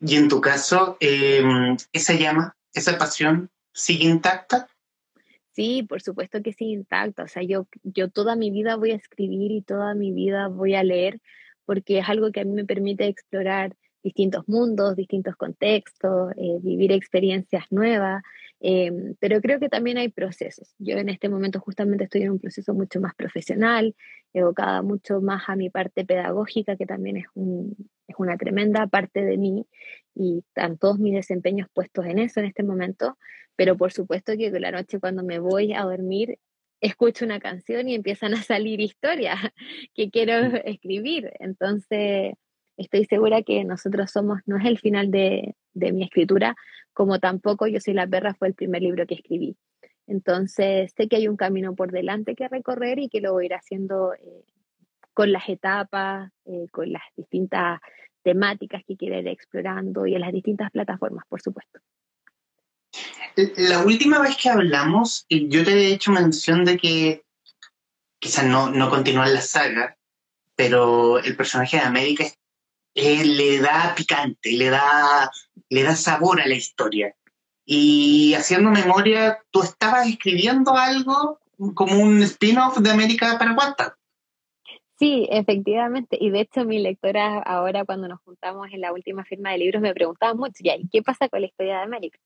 Y 0.00 0.16
en 0.16 0.28
tu 0.28 0.40
caso, 0.40 0.98
em, 1.00 1.76
esa 1.92 2.12
llama, 2.12 2.54
esa 2.74 2.98
pasión, 2.98 3.50
sigue 3.72 4.04
intacta? 4.04 4.68
Sí, 5.52 5.82
por 5.82 6.02
supuesto 6.02 6.42
que 6.42 6.52
sigue 6.52 6.72
intacta. 6.72 7.22
O 7.22 7.28
sea, 7.28 7.42
yo, 7.42 7.66
yo 7.82 8.10
toda 8.10 8.36
mi 8.36 8.50
vida 8.50 8.76
voy 8.76 8.90
a 8.90 8.96
escribir 8.96 9.52
y 9.52 9.62
toda 9.62 9.94
mi 9.94 10.12
vida 10.12 10.48
voy 10.48 10.74
a 10.74 10.82
leer 10.82 11.20
porque 11.64 11.98
es 11.98 12.08
algo 12.08 12.30
que 12.30 12.40
a 12.40 12.44
mí 12.44 12.52
me 12.52 12.64
permite 12.64 13.06
explorar 13.06 13.74
distintos 14.06 14.46
mundos, 14.46 14.94
distintos 14.94 15.34
contextos, 15.34 16.32
eh, 16.36 16.58
vivir 16.62 16.92
experiencias 16.92 17.64
nuevas, 17.70 18.22
em, 18.60 19.16
pero 19.18 19.40
creo 19.40 19.58
que 19.58 19.68
también 19.68 19.98
hay 19.98 20.10
procesos. 20.10 20.76
Yo 20.78 20.96
en 20.96 21.08
este 21.08 21.28
momento 21.28 21.58
justamente 21.58 22.04
estoy 22.04 22.22
en 22.22 22.30
un 22.30 22.38
proceso 22.38 22.72
mucho 22.72 23.00
más 23.00 23.16
profesional, 23.16 23.96
evocada 24.32 24.82
mucho 24.82 25.20
más 25.20 25.48
a 25.48 25.56
mi 25.56 25.70
parte 25.70 26.04
pedagógica, 26.04 26.76
que 26.76 26.86
también 26.86 27.16
es, 27.16 27.26
es 28.06 28.14
una 28.16 28.36
tremenda 28.36 28.86
parte 28.86 29.24
de 29.24 29.38
mí, 29.38 29.66
y 30.14 30.38
están 30.38 30.78
todos 30.78 31.00
mis 31.00 31.14
desempeños 31.14 31.66
puestos 31.74 32.06
en 32.06 32.20
eso 32.20 32.38
en 32.38 32.46
este 32.46 32.62
momento, 32.62 33.18
pero 33.56 33.76
por 33.76 33.92
supuesto 33.92 34.36
que 34.36 34.50
la 34.60 34.70
noche 34.70 35.00
cuando 35.00 35.24
me 35.24 35.40
voy 35.40 35.72
a 35.72 35.82
dormir 35.82 36.38
escucho 36.80 37.24
una 37.24 37.40
canción 37.40 37.88
y 37.88 37.94
empiezan 37.96 38.34
a 38.34 38.42
salir 38.42 38.80
historias 38.80 39.38
que 39.94 40.10
quiero 40.10 40.34
escribir. 40.64 41.32
Entonces, 41.40 42.34
estoy 42.76 43.04
segura 43.04 43.42
que 43.42 43.64
nosotros 43.64 44.10
somos, 44.10 44.40
no 44.46 44.58
es 44.58 44.64
el 44.66 44.78
final 44.78 45.10
de, 45.10 45.54
mi 45.74 46.04
escritura, 46.04 46.56
como 46.92 47.18
tampoco 47.18 47.66
Yo 47.66 47.80
soy 47.80 47.94
la 47.94 48.06
perra 48.06 48.34
fue 48.34 48.48
el 48.48 48.54
primer 48.54 48.82
libro 48.82 49.06
que 49.06 49.14
escribí. 49.14 49.56
Entonces, 50.06 50.92
sé 50.96 51.08
que 51.08 51.16
hay 51.16 51.28
un 51.28 51.36
camino 51.36 51.74
por 51.74 51.90
delante 51.90 52.34
que 52.34 52.48
recorrer 52.48 52.98
y 52.98 53.08
que 53.08 53.20
lo 53.20 53.32
voy 53.32 53.44
a 53.44 53.46
ir 53.46 53.54
haciendo 53.54 54.14
eh, 54.14 54.44
con 55.12 55.32
las 55.32 55.48
etapas, 55.48 56.30
eh, 56.44 56.66
con 56.70 56.92
las 56.92 57.02
distintas 57.16 57.80
temáticas 58.22 58.82
que 58.86 58.96
quiero 58.96 59.18
ir 59.18 59.28
explorando 59.28 60.06
y 60.06 60.14
en 60.14 60.20
las 60.20 60.32
distintas 60.32 60.70
plataformas, 60.70 61.24
por 61.28 61.42
supuesto. 61.42 61.80
La 63.56 63.84
última 63.84 64.18
vez 64.20 64.36
que 64.40 64.48
hablamos, 64.48 65.26
yo 65.28 65.64
te 65.64 65.72
he 65.72 65.92
hecho 65.92 66.12
mención 66.12 66.64
de 66.64 66.78
que 66.78 67.24
quizás 68.18 68.46
no, 68.46 68.70
no 68.70 68.88
continúa 68.88 69.26
la 69.26 69.42
saga, 69.42 69.98
pero 70.54 71.18
el 71.18 71.36
personaje 71.36 71.76
de 71.76 71.82
América 71.82 72.24
es 72.24 72.38
le 72.96 73.60
da 73.60 73.94
picante, 73.96 74.52
le 74.52 74.70
da, 74.70 75.30
le 75.68 75.82
da 75.82 75.94
sabor 75.94 76.40
a 76.40 76.46
la 76.46 76.54
historia. 76.54 77.14
Y 77.64 78.34
haciendo 78.34 78.70
memoria, 78.70 79.38
tú 79.50 79.62
estabas 79.62 80.08
escribiendo 80.08 80.76
algo 80.76 81.40
como 81.74 81.98
un 81.98 82.22
spin-off 82.22 82.78
de 82.78 82.90
América 82.90 83.36
para 83.38 83.54
Cuarta. 83.54 83.96
Sí, 84.98 85.26
efectivamente. 85.30 86.16
Y 86.18 86.30
de 86.30 86.40
hecho, 86.40 86.64
mi 86.64 86.78
lectora 86.78 87.38
ahora, 87.40 87.84
cuando 87.84 88.08
nos 88.08 88.20
juntamos 88.22 88.68
en 88.72 88.80
la 88.80 88.92
última 88.92 89.24
firma 89.24 89.50
de 89.52 89.58
libros, 89.58 89.82
me 89.82 89.92
preguntaba 89.92 90.34
mucho, 90.34 90.54
¿y 90.60 90.88
qué 90.88 91.02
pasa 91.02 91.28
con 91.28 91.40
la 91.40 91.48
historia 91.48 91.78
de 91.78 91.82
América? 91.82 92.18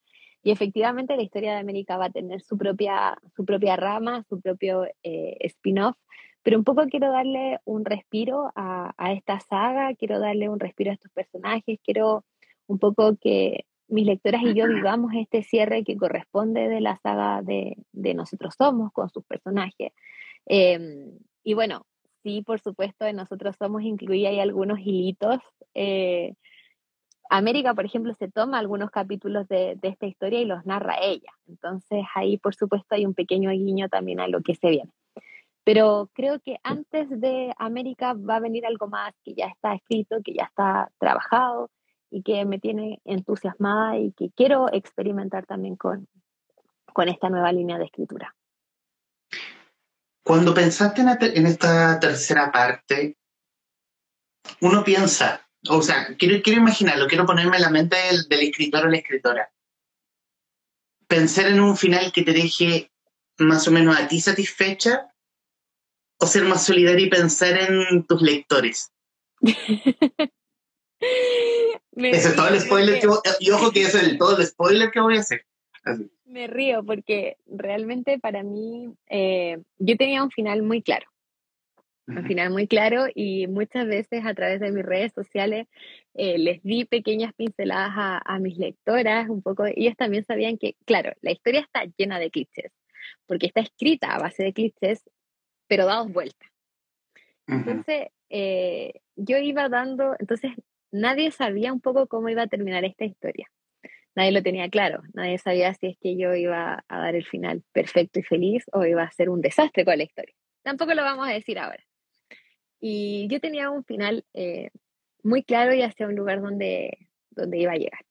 Y 0.42 0.52
efectivamente, 0.52 1.16
la 1.16 1.22
historia 1.22 1.52
de 1.52 1.58
América 1.58 1.96
va 1.96 2.06
a 2.06 2.10
tener 2.10 2.40
su 2.42 2.56
propia, 2.56 3.18
su 3.34 3.44
propia 3.44 3.76
rama, 3.76 4.24
su 4.28 4.40
propio 4.40 4.86
eh, 5.02 5.36
spin-off, 5.40 5.96
pero 6.42 6.58
un 6.58 6.64
poco 6.64 6.82
quiero 6.86 7.10
darle 7.10 7.60
un 7.64 7.84
respiro 7.84 8.50
a, 8.54 8.94
esta 9.12 9.40
saga, 9.40 9.94
quiero 9.94 10.18
darle 10.18 10.48
un 10.48 10.58
respiro 10.58 10.90
a 10.90 10.94
estos 10.94 11.12
personajes, 11.12 11.78
quiero 11.84 12.24
un 12.66 12.78
poco 12.78 13.16
que 13.20 13.66
mis 13.88 14.06
lectoras 14.06 14.42
y 14.42 14.54
yo 14.54 14.64
vivamos 14.68 15.12
este 15.14 15.42
cierre 15.42 15.84
que 15.84 15.96
corresponde 15.96 16.68
de 16.68 16.80
la 16.80 16.96
saga 16.98 17.42
de, 17.42 17.76
Nosotros 18.14 18.54
Somos 18.56 18.92
con 18.92 19.10
sus 19.10 19.24
personajes. 19.24 19.92
Em, 20.46 21.18
y 21.44 21.54
bueno, 21.54 21.86
sí, 22.22 22.42
por 22.42 22.60
supuesto, 22.60 23.06
en 23.06 23.16
Nosotros 23.16 23.56
Somos 23.58 23.82
incluía 23.82 24.30
hay 24.30 24.40
algunos 24.40 24.78
hilitos. 24.78 25.38
Eh, 25.74 26.34
América, 27.28 27.74
por 27.74 27.84
ejemplo, 27.84 28.14
se 28.14 28.28
toma 28.28 28.58
algunos 28.58 28.90
capítulos 28.90 29.46
de, 29.48 29.76
de, 29.80 29.88
esta 29.88 30.06
historia 30.06 30.40
y 30.40 30.46
los 30.46 30.64
narra 30.66 30.96
ella. 31.00 31.30
Entonces 31.46 32.04
ahí, 32.14 32.38
por 32.38 32.54
supuesto, 32.54 32.94
hay 32.94 33.06
un 33.06 33.14
pequeño 33.14 33.50
guiño 33.50 33.88
también 33.88 34.20
a 34.20 34.26
lo 34.26 34.40
que 34.40 34.54
se 34.54 34.70
viene. 34.70 34.90
Pero 35.72 36.10
creo 36.14 36.40
que 36.40 36.56
antes 36.64 37.08
de 37.08 37.54
América 37.56 38.14
va 38.14 38.34
a 38.34 38.40
venir 38.40 38.66
algo 38.66 38.88
más 38.88 39.14
que 39.24 39.34
ya 39.34 39.46
está 39.46 39.72
escrito, 39.72 40.16
que 40.24 40.34
ya 40.34 40.42
está 40.42 40.90
trabajado 40.98 41.70
y 42.10 42.24
que 42.24 42.44
me 42.44 42.58
tiene 42.58 43.00
entusiasmada 43.04 43.96
y 43.96 44.10
que 44.10 44.32
quiero 44.34 44.66
experimentar 44.72 45.46
también 45.46 45.76
con, 45.76 46.08
con 46.92 47.08
esta 47.08 47.28
nueva 47.28 47.52
línea 47.52 47.78
de 47.78 47.84
escritura. 47.84 48.34
Cuando 50.24 50.52
pensaste 50.52 51.02
en 51.02 51.46
esta 51.46 52.00
tercera 52.00 52.50
parte, 52.50 53.16
uno 54.62 54.82
piensa, 54.82 55.48
o 55.68 55.82
sea, 55.82 56.16
quiero, 56.18 56.42
quiero 56.42 56.62
imaginarlo, 56.62 57.06
quiero 57.06 57.26
ponerme 57.26 57.58
en 57.58 57.62
la 57.62 57.70
mente 57.70 57.96
del, 57.96 58.28
del 58.28 58.40
escritor 58.40 58.86
o 58.86 58.88
la 58.88 58.96
escritora. 58.96 59.52
Pensar 61.06 61.46
en 61.46 61.60
un 61.60 61.76
final 61.76 62.10
que 62.10 62.24
te 62.24 62.32
deje 62.32 62.90
más 63.38 63.68
o 63.68 63.70
menos 63.70 63.96
a 63.96 64.08
ti 64.08 64.20
satisfecha 64.20 65.06
o 66.20 66.26
ser 66.26 66.44
más 66.44 66.64
solidario 66.64 67.06
y 67.06 67.10
pensar 67.10 67.58
en 67.58 68.04
tus 68.04 68.20
lectores? 68.22 68.92
Ese 71.96 72.28
es 72.28 72.36
todo 72.36 72.48
el 72.48 72.60
spoiler 72.60 73.00
que 73.00 73.08
y 73.40 73.50
ojo 73.50 73.72
que 73.72 73.82
es 73.82 73.94
el, 73.94 74.18
todo 74.18 74.38
el 74.38 74.46
spoiler 74.46 74.90
que 74.90 75.00
voy 75.00 75.16
a 75.16 75.20
hacer. 75.20 75.44
Me 76.24 76.46
río 76.46 76.84
porque 76.84 77.36
realmente 77.46 78.18
para 78.18 78.42
mí 78.42 78.92
eh, 79.08 79.58
yo 79.78 79.96
tenía 79.96 80.22
un 80.22 80.30
final 80.30 80.62
muy 80.62 80.82
claro. 80.82 81.06
Un 82.06 82.26
final 82.26 82.50
muy 82.50 82.66
claro 82.66 83.06
y 83.14 83.46
muchas 83.46 83.86
veces 83.86 84.26
a 84.26 84.34
través 84.34 84.58
de 84.58 84.72
mis 84.72 84.84
redes 84.84 85.12
sociales 85.12 85.68
eh, 86.14 86.38
les 86.38 86.60
di 86.64 86.84
pequeñas 86.84 87.32
pinceladas 87.34 87.92
a, 87.94 88.20
a, 88.24 88.40
mis 88.40 88.58
lectoras, 88.58 89.28
un 89.28 89.42
poco, 89.42 89.64
ellos 89.64 89.94
también 89.96 90.24
sabían 90.24 90.58
que, 90.58 90.74
claro, 90.84 91.12
la 91.20 91.30
historia 91.30 91.60
está 91.60 91.84
llena 91.96 92.18
de 92.18 92.30
clichés, 92.30 92.72
porque 93.26 93.46
está 93.46 93.60
escrita 93.60 94.12
a 94.12 94.18
base 94.18 94.42
de 94.42 94.52
clichés 94.52 95.08
pero 95.70 95.86
dados 95.86 96.12
vuelta. 96.12 96.46
Entonces, 97.46 98.08
eh, 98.28 98.92
yo 99.14 99.38
iba 99.38 99.68
dando, 99.68 100.16
entonces 100.18 100.50
nadie 100.90 101.30
sabía 101.30 101.72
un 101.72 101.80
poco 101.80 102.08
cómo 102.08 102.28
iba 102.28 102.42
a 102.42 102.48
terminar 102.48 102.84
esta 102.84 103.04
historia. 103.04 103.48
Nadie 104.16 104.32
lo 104.32 104.42
tenía 104.42 104.68
claro, 104.68 105.02
nadie 105.14 105.38
sabía 105.38 105.72
si 105.74 105.86
es 105.86 105.96
que 105.98 106.16
yo 106.16 106.34
iba 106.34 106.84
a 106.88 106.98
dar 106.98 107.14
el 107.14 107.24
final 107.24 107.62
perfecto 107.70 108.18
y 108.18 108.24
feliz 108.24 108.64
o 108.72 108.84
iba 108.84 109.04
a 109.04 109.12
ser 109.12 109.30
un 109.30 109.40
desastre 109.40 109.84
con 109.84 109.96
la 109.96 110.02
historia. 110.02 110.34
Tampoco 110.64 110.92
lo 110.92 111.02
vamos 111.02 111.28
a 111.28 111.32
decir 111.32 111.56
ahora. 111.56 111.84
Y 112.80 113.28
yo 113.28 113.38
tenía 113.38 113.70
un 113.70 113.84
final 113.84 114.24
eh, 114.34 114.70
muy 115.22 115.44
claro 115.44 115.72
y 115.72 115.82
hacia 115.82 116.08
un 116.08 116.16
lugar 116.16 116.42
donde, 116.42 116.98
donde 117.30 117.58
iba 117.58 117.72
a 117.72 117.76
llegar. 117.76 118.04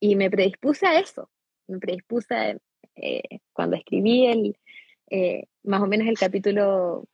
Y 0.00 0.16
me 0.16 0.30
predispuse 0.30 0.86
a 0.86 1.00
eso, 1.00 1.30
me 1.66 1.78
predispuse 1.78 2.60
eh, 2.96 3.40
cuando 3.54 3.76
escribí 3.76 4.26
el, 4.26 4.54
eh, 5.12 5.44
más 5.62 5.82
o 5.82 5.86
menos 5.86 6.08
el 6.08 6.18
capítulo 6.18 7.04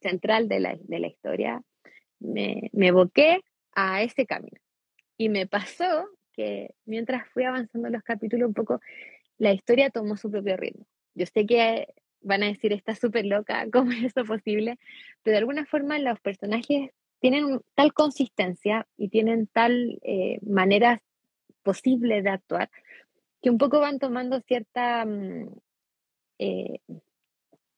central 0.00 0.46
de 0.48 0.60
la, 0.60 0.76
de 0.78 0.98
la 1.00 1.08
historia, 1.08 1.62
me, 2.20 2.70
me 2.72 2.88
evoqué 2.88 3.40
a 3.72 4.04
ese 4.04 4.24
camino. 4.24 4.60
Y 5.18 5.28
me 5.28 5.48
pasó 5.48 6.08
que 6.32 6.74
mientras 6.84 7.28
fui 7.30 7.42
avanzando 7.42 7.88
los 7.90 8.04
capítulos 8.04 8.46
un 8.46 8.54
poco, 8.54 8.80
la 9.38 9.52
historia 9.52 9.90
tomó 9.90 10.16
su 10.16 10.30
propio 10.30 10.56
ritmo. 10.56 10.86
Yo 11.16 11.26
sé 11.26 11.44
que 11.44 11.88
van 12.20 12.44
a 12.44 12.46
decir, 12.46 12.72
está 12.72 12.94
súper 12.94 13.26
loca, 13.26 13.66
¿cómo 13.72 13.90
es 13.90 14.04
eso 14.04 14.24
posible? 14.24 14.78
Pero 15.24 15.32
de 15.32 15.38
alguna 15.38 15.66
forma 15.66 15.98
los 15.98 16.20
personajes 16.20 16.90
tienen 17.18 17.60
tal 17.74 17.92
consistencia 17.92 18.86
y 18.96 19.08
tienen 19.08 19.48
tal 19.48 19.98
eh, 20.02 20.38
manera 20.42 21.02
posible 21.64 22.22
de 22.22 22.30
actuar 22.30 22.70
que 23.42 23.50
un 23.50 23.58
poco 23.58 23.80
van 23.80 23.98
tomando 23.98 24.40
cierta 24.40 25.04
mm, 25.04 25.48
eh, 26.38 26.78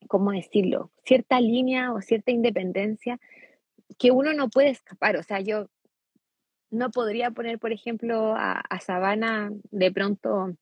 ¿cómo 0.09 0.33
decirlo? 0.33 0.91
Cierta 1.05 1.41
línea 1.41 1.93
o 1.93 2.01
cierta 2.01 2.31
independencia 2.31 3.19
que 3.99 4.11
uno 4.11 4.33
no 4.33 4.49
puede 4.49 4.71
escapar. 4.71 5.17
O 5.17 5.23
sea, 5.23 5.41
yo 5.41 5.69
no 6.71 6.91
podría 6.91 7.31
poner, 7.31 7.59
por 7.59 7.73
ejemplo, 7.73 8.35
a, 8.37 8.63
Sabana 8.81 9.51
de 9.71 9.93
pronto 9.93 10.57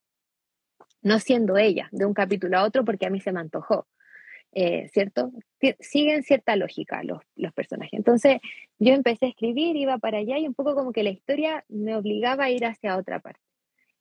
no 1.03 1.19
siendo 1.19 1.59
ella 1.59 1.89
de 1.93 2.07
un 2.07 2.15
capítulo 2.15 2.59
a 2.59 2.65
otro 2.65 2.85
porque 2.85 3.07
a 3.07 3.11
mí 3.11 3.21
se 3.21 3.33
me 3.33 3.41
antojó. 3.41 3.87
Eh, 4.57 4.89
¿Cierto? 4.93 5.33
Siguen 5.81 6.23
cierta 6.23 6.55
lógica 6.55 7.03
los, 7.03 7.19
los, 7.35 7.53
personajes. 7.53 7.95
Entonces 7.95 8.39
yo 8.79 8.93
empecé 8.95 9.27
a 9.27 9.29
escribir, 9.31 9.77
iba 9.77 9.99
para 9.99 10.19
allá 10.19 10.39
y 10.39 10.47
un 10.47 10.55
poco 10.55 10.77
como 10.77 10.93
que 10.93 11.03
la 11.03 11.11
historia 11.11 11.65
me 11.69 11.97
obligaba 11.97 12.45
a 12.45 12.51
ir 12.51 12.65
hacia 12.65 12.97
otra 12.97 13.19
parte. 13.19 13.41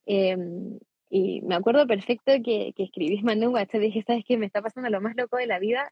Em, 0.05 0.77
y 1.15 1.41
me 1.41 1.55
acuerdo 1.55 1.85
perfecto 1.85 2.31
que, 2.43 2.73
que 2.75 2.83
escribí, 2.83 3.21
mandé 3.21 3.47
un 3.47 3.53
WhatsApp 3.53 3.81
dije, 3.81 4.03
¿sabes 4.05 4.23
qué? 4.27 4.37
Me 4.37 4.47
está 4.47 4.61
pasando 4.61 4.89
lo 4.89 5.01
más 5.01 5.15
loco 5.15 5.37
de 5.37 5.47
la 5.47 5.59
vida 5.59 5.91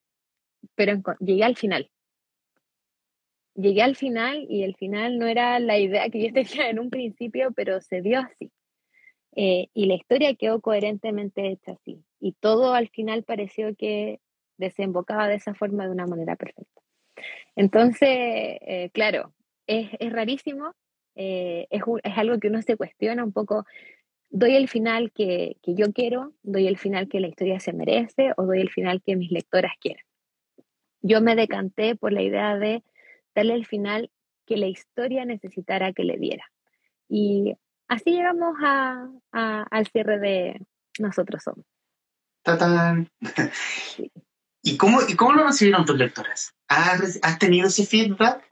pero 0.75 1.01
llegué 1.19 1.43
al 1.43 1.55
final. 1.55 1.89
Llegué 3.55 3.81
al 3.81 3.95
final 3.95 4.45
y 4.49 4.63
el 4.63 4.75
final 4.75 5.17
no 5.17 5.27
era 5.27 5.59
la 5.59 5.77
idea 5.77 6.09
que 6.09 6.27
yo 6.27 6.33
tenía 6.33 6.69
en 6.69 6.79
un 6.79 6.89
principio, 6.89 7.51
pero 7.51 7.81
se 7.81 8.01
dio 8.01 8.19
así. 8.19 8.51
Eh, 9.35 9.69
y 9.73 9.85
la 9.85 9.95
historia 9.95 10.35
quedó 10.35 10.61
coherentemente 10.61 11.47
hecha 11.47 11.73
así. 11.73 12.03
Y 12.19 12.33
todo 12.33 12.73
al 12.73 12.89
final 12.89 13.23
pareció 13.23 13.75
que 13.75 14.19
desembocaba 14.57 15.27
de 15.27 15.35
esa 15.35 15.53
forma 15.53 15.85
de 15.85 15.91
una 15.91 16.05
manera 16.05 16.35
perfecta. 16.35 16.81
Entonces, 17.55 18.09
eh, 18.09 18.89
claro, 18.93 19.33
es, 19.67 19.89
es 19.99 20.11
rarísimo, 20.11 20.73
eh, 21.15 21.67
es, 21.69 21.81
es, 22.03 22.17
algo 22.17 22.39
que 22.39 22.47
uno 22.47 22.61
se 22.61 22.77
cuestiona 22.77 23.23
un 23.23 23.31
poco, 23.31 23.65
¿doy 24.31 24.55
el 24.55 24.67
final 24.67 25.11
que, 25.11 25.57
que, 25.61 25.75
yo 25.75 25.93
quiero? 25.93 26.33
¿Doy 26.41 26.67
el 26.67 26.77
final 26.77 27.07
que 27.07 27.19
la 27.19 27.27
historia 27.27 27.59
se 27.59 27.73
merece? 27.73 28.33
¿O 28.37 28.45
doy 28.45 28.61
el 28.61 28.69
final 28.69 29.01
que 29.05 29.15
mis 29.15 29.31
lectoras 29.31 29.73
quieren? 29.79 30.03
Yo 31.01 31.21
me 31.21 31.35
decanté 31.35 31.95
por 31.95 32.11
la 32.13 32.21
idea 32.21 32.57
de 32.57 32.83
darle 33.35 33.53
el 33.53 33.65
final 33.65 34.09
que 34.45 34.57
la 34.57 34.67
historia 34.67 35.25
necesitara 35.25 35.93
que 35.93 36.03
le 36.03 36.17
diera. 36.17 36.45
Y 37.07 37.53
así 37.87 38.11
llegamos 38.11 38.55
a, 38.63 39.09
a, 39.31 39.63
al 39.69 39.87
cierre 39.87 40.19
de 40.19 40.61
Nosotros 40.99 41.43
Somos. 41.43 41.65
¡Tatán! 42.43 43.09
Sí. 43.51 44.11
¿Y 44.63 44.77
cómo, 44.77 44.99
¿Y 45.07 45.15
cómo 45.15 45.33
lo 45.33 45.45
recibieron 45.45 45.85
tus 45.85 45.97
lectoras? 45.97 46.53
¿Has, 46.67 47.19
¿Has 47.23 47.39
tenido 47.39 47.67
ese 47.67 47.85
feedback? 47.85 48.45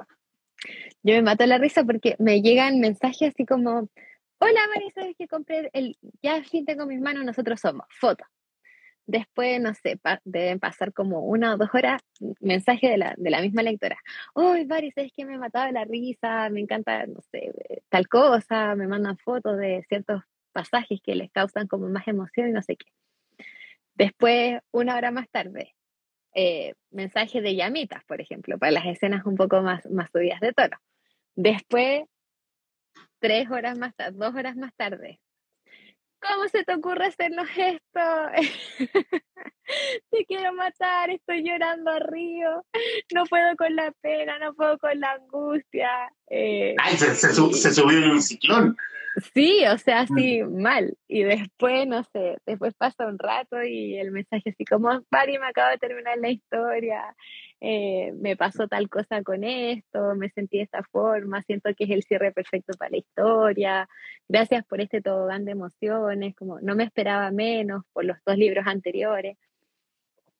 Yo 1.03 1.13
me 1.13 1.21
mato 1.21 1.45
la 1.45 1.57
risa 1.57 1.83
porque 1.83 2.15
me 2.19 2.41
llegan 2.41 2.79
mensajes 2.79 3.33
así 3.33 3.45
como, 3.45 3.89
hola 4.39 4.59
Mari, 4.73 4.91
¿sabes 4.91 5.15
que 5.17 5.27
compré 5.27 5.69
el, 5.73 5.97
ya 6.21 6.43
fin 6.43 6.65
tengo 6.65 6.85
mis 6.85 6.99
manos, 6.99 7.25
nosotros 7.25 7.59
somos, 7.59 7.85
foto. 7.99 8.25
Después, 9.05 9.59
no 9.59 9.73
sé, 9.73 9.99
deben 10.23 10.59
pasar 10.59 10.93
como 10.93 11.21
una 11.21 11.55
o 11.55 11.57
dos 11.57 11.69
horas, 11.73 11.99
mensaje 12.39 12.89
de 12.89 12.97
la, 12.97 13.15
de 13.17 13.29
la 13.31 13.41
misma 13.41 13.63
lectora. 13.63 13.97
¡Uy, 14.35 14.67
Mari, 14.67 14.91
sabes 14.91 15.11
que 15.15 15.25
me 15.25 15.39
de 15.39 15.71
la 15.71 15.83
risa! 15.83 16.49
Me 16.51 16.59
encanta, 16.59 17.07
no 17.07 17.19
sé, 17.31 17.51
tal 17.89 18.07
cosa, 18.07 18.75
me 18.75 18.87
mandan 18.87 19.17
fotos 19.17 19.57
de 19.57 19.83
ciertos 19.89 20.21
pasajes 20.51 20.99
que 21.01 21.15
les 21.15 21.31
causan 21.31 21.67
como 21.67 21.89
más 21.89 22.07
emoción 22.07 22.49
y 22.49 22.51
no 22.51 22.61
sé 22.61 22.75
qué. 22.75 22.85
Después, 23.95 24.61
una 24.71 24.95
hora 24.95 25.09
más 25.09 25.27
tarde, 25.29 25.75
eh, 26.35 26.75
mensaje 26.91 27.41
de 27.41 27.55
llamitas, 27.55 28.03
por 28.05 28.21
ejemplo, 28.21 28.59
para 28.59 28.71
las 28.71 28.85
escenas 28.85 29.25
un 29.25 29.35
poco 29.35 29.61
más, 29.61 29.89
más 29.89 30.11
subidas 30.11 30.39
de 30.39 30.53
tono. 30.53 30.77
Después, 31.35 32.03
tres 33.19 33.49
horas 33.49 33.77
más 33.77 33.95
tarde, 33.95 34.17
dos 34.17 34.35
horas 34.35 34.55
más 34.55 34.73
tarde, 34.75 35.19
¿cómo 36.21 36.47
se 36.47 36.63
te 36.63 36.73
ocurre 36.73 37.07
hacernos 37.07 37.47
esto? 37.55 37.99
te 40.11 40.25
quiero 40.25 40.53
matar, 40.53 41.09
estoy 41.09 41.43
llorando 41.43 41.91
a 41.91 41.99
río, 41.99 42.65
no 43.13 43.23
puedo 43.25 43.55
con 43.57 43.75
la 43.75 43.91
pena, 44.01 44.39
no 44.39 44.53
puedo 44.53 44.77
con 44.77 44.99
la 44.99 45.11
angustia. 45.13 45.89
Eh, 46.29 46.75
Ay, 46.79 46.97
se, 46.97 47.15
se, 47.15 47.33
subió 47.73 47.97
en 47.97 48.11
un 48.11 48.21
ciclón. 48.21 48.77
Sí, 49.33 49.63
o 49.65 49.77
sea, 49.77 50.01
así 50.01 50.43
mal. 50.43 50.97
Y 51.07 51.23
después, 51.23 51.87
no 51.87 52.03
sé, 52.03 52.37
después 52.45 52.73
pasa 52.75 53.07
un 53.07 53.17
rato 53.17 53.61
y 53.63 53.97
el 53.97 54.11
mensaje 54.11 54.51
así 54.51 54.65
como, 54.65 55.01
Pari, 55.09 55.37
me 55.39 55.47
acabo 55.47 55.69
de 55.71 55.77
terminar 55.77 56.17
la 56.17 56.29
historia, 56.29 57.15
eh, 57.59 58.13
me 58.13 58.35
pasó 58.37 58.67
tal 58.67 58.89
cosa 58.89 59.23
con 59.23 59.43
esto, 59.43 60.15
me 60.15 60.29
sentí 60.29 60.57
de 60.57 60.63
esta 60.63 60.83
forma, 60.83 61.41
siento 61.43 61.73
que 61.75 61.85
es 61.85 61.89
el 61.89 62.03
cierre 62.03 62.31
perfecto 62.31 62.73
para 62.77 62.91
la 62.91 62.97
historia, 62.97 63.89
gracias 64.27 64.65
por 64.65 64.81
este 64.81 65.01
tobogán 65.01 65.45
de 65.45 65.51
emociones, 65.51 66.35
como 66.35 66.59
no 66.61 66.75
me 66.75 66.83
esperaba 66.83 67.31
menos 67.31 67.83
por 67.93 68.05
los 68.05 68.17
dos 68.25 68.37
libros 68.37 68.65
anteriores. 68.67 69.37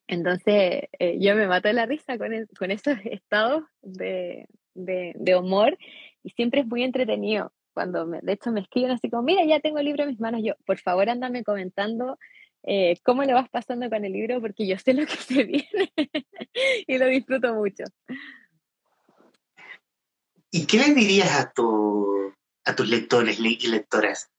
Entonces, 0.08 0.86
eh, 1.00 1.18
yo 1.20 1.36
me 1.36 1.48
mato 1.48 1.68
de 1.68 1.74
la 1.76 1.86
risa 1.86 2.18
con, 2.18 2.32
con 2.58 2.72
esos 2.72 2.98
estados 3.06 3.64
de, 3.82 4.48
de, 4.74 5.14
de 5.16 5.36
humor 5.36 5.78
y 6.24 6.32
siempre 6.32 6.62
es 6.62 6.68
muy 6.68 6.84
entretenido 6.84 7.52
cuando 7.74 8.06
de 8.06 8.34
hecho 8.34 8.52
me 8.52 8.62
escriben 8.62 8.92
así 8.92 9.10
como, 9.10 9.24
mira, 9.24 9.44
ya 9.46 9.60
tengo 9.60 9.80
el 9.80 9.86
libro 9.86 10.04
en 10.04 10.10
mis 10.10 10.20
manos, 10.20 10.42
yo, 10.44 10.54
por 10.66 10.80
favor, 10.80 11.10
ándame 11.10 11.44
comentando 11.44 12.18
eh, 12.64 12.98
cómo 13.04 13.24
le 13.24 13.34
vas 13.34 13.50
pasando 13.50 13.90
con 13.90 14.04
el 14.04 14.12
libro, 14.12 14.42
porque 14.42 14.68
yo 14.68 14.78
sé 14.78 14.94
lo 14.94 15.06
que 15.06 15.16
se 15.18 15.44
viene 15.44 15.94
y 16.88 16.98
lo 16.98 17.08
disfruto 17.08 17.54
mucho. 17.54 17.84
¿Y 20.52 20.66
qué 20.66 20.78
les 20.78 20.96
dirías 20.96 21.40
a, 21.40 21.52
tu, 21.52 22.34
a 22.66 22.76
tus 22.76 22.90
lectores 22.90 23.40
y 23.40 23.68
lectoras? 23.68 24.32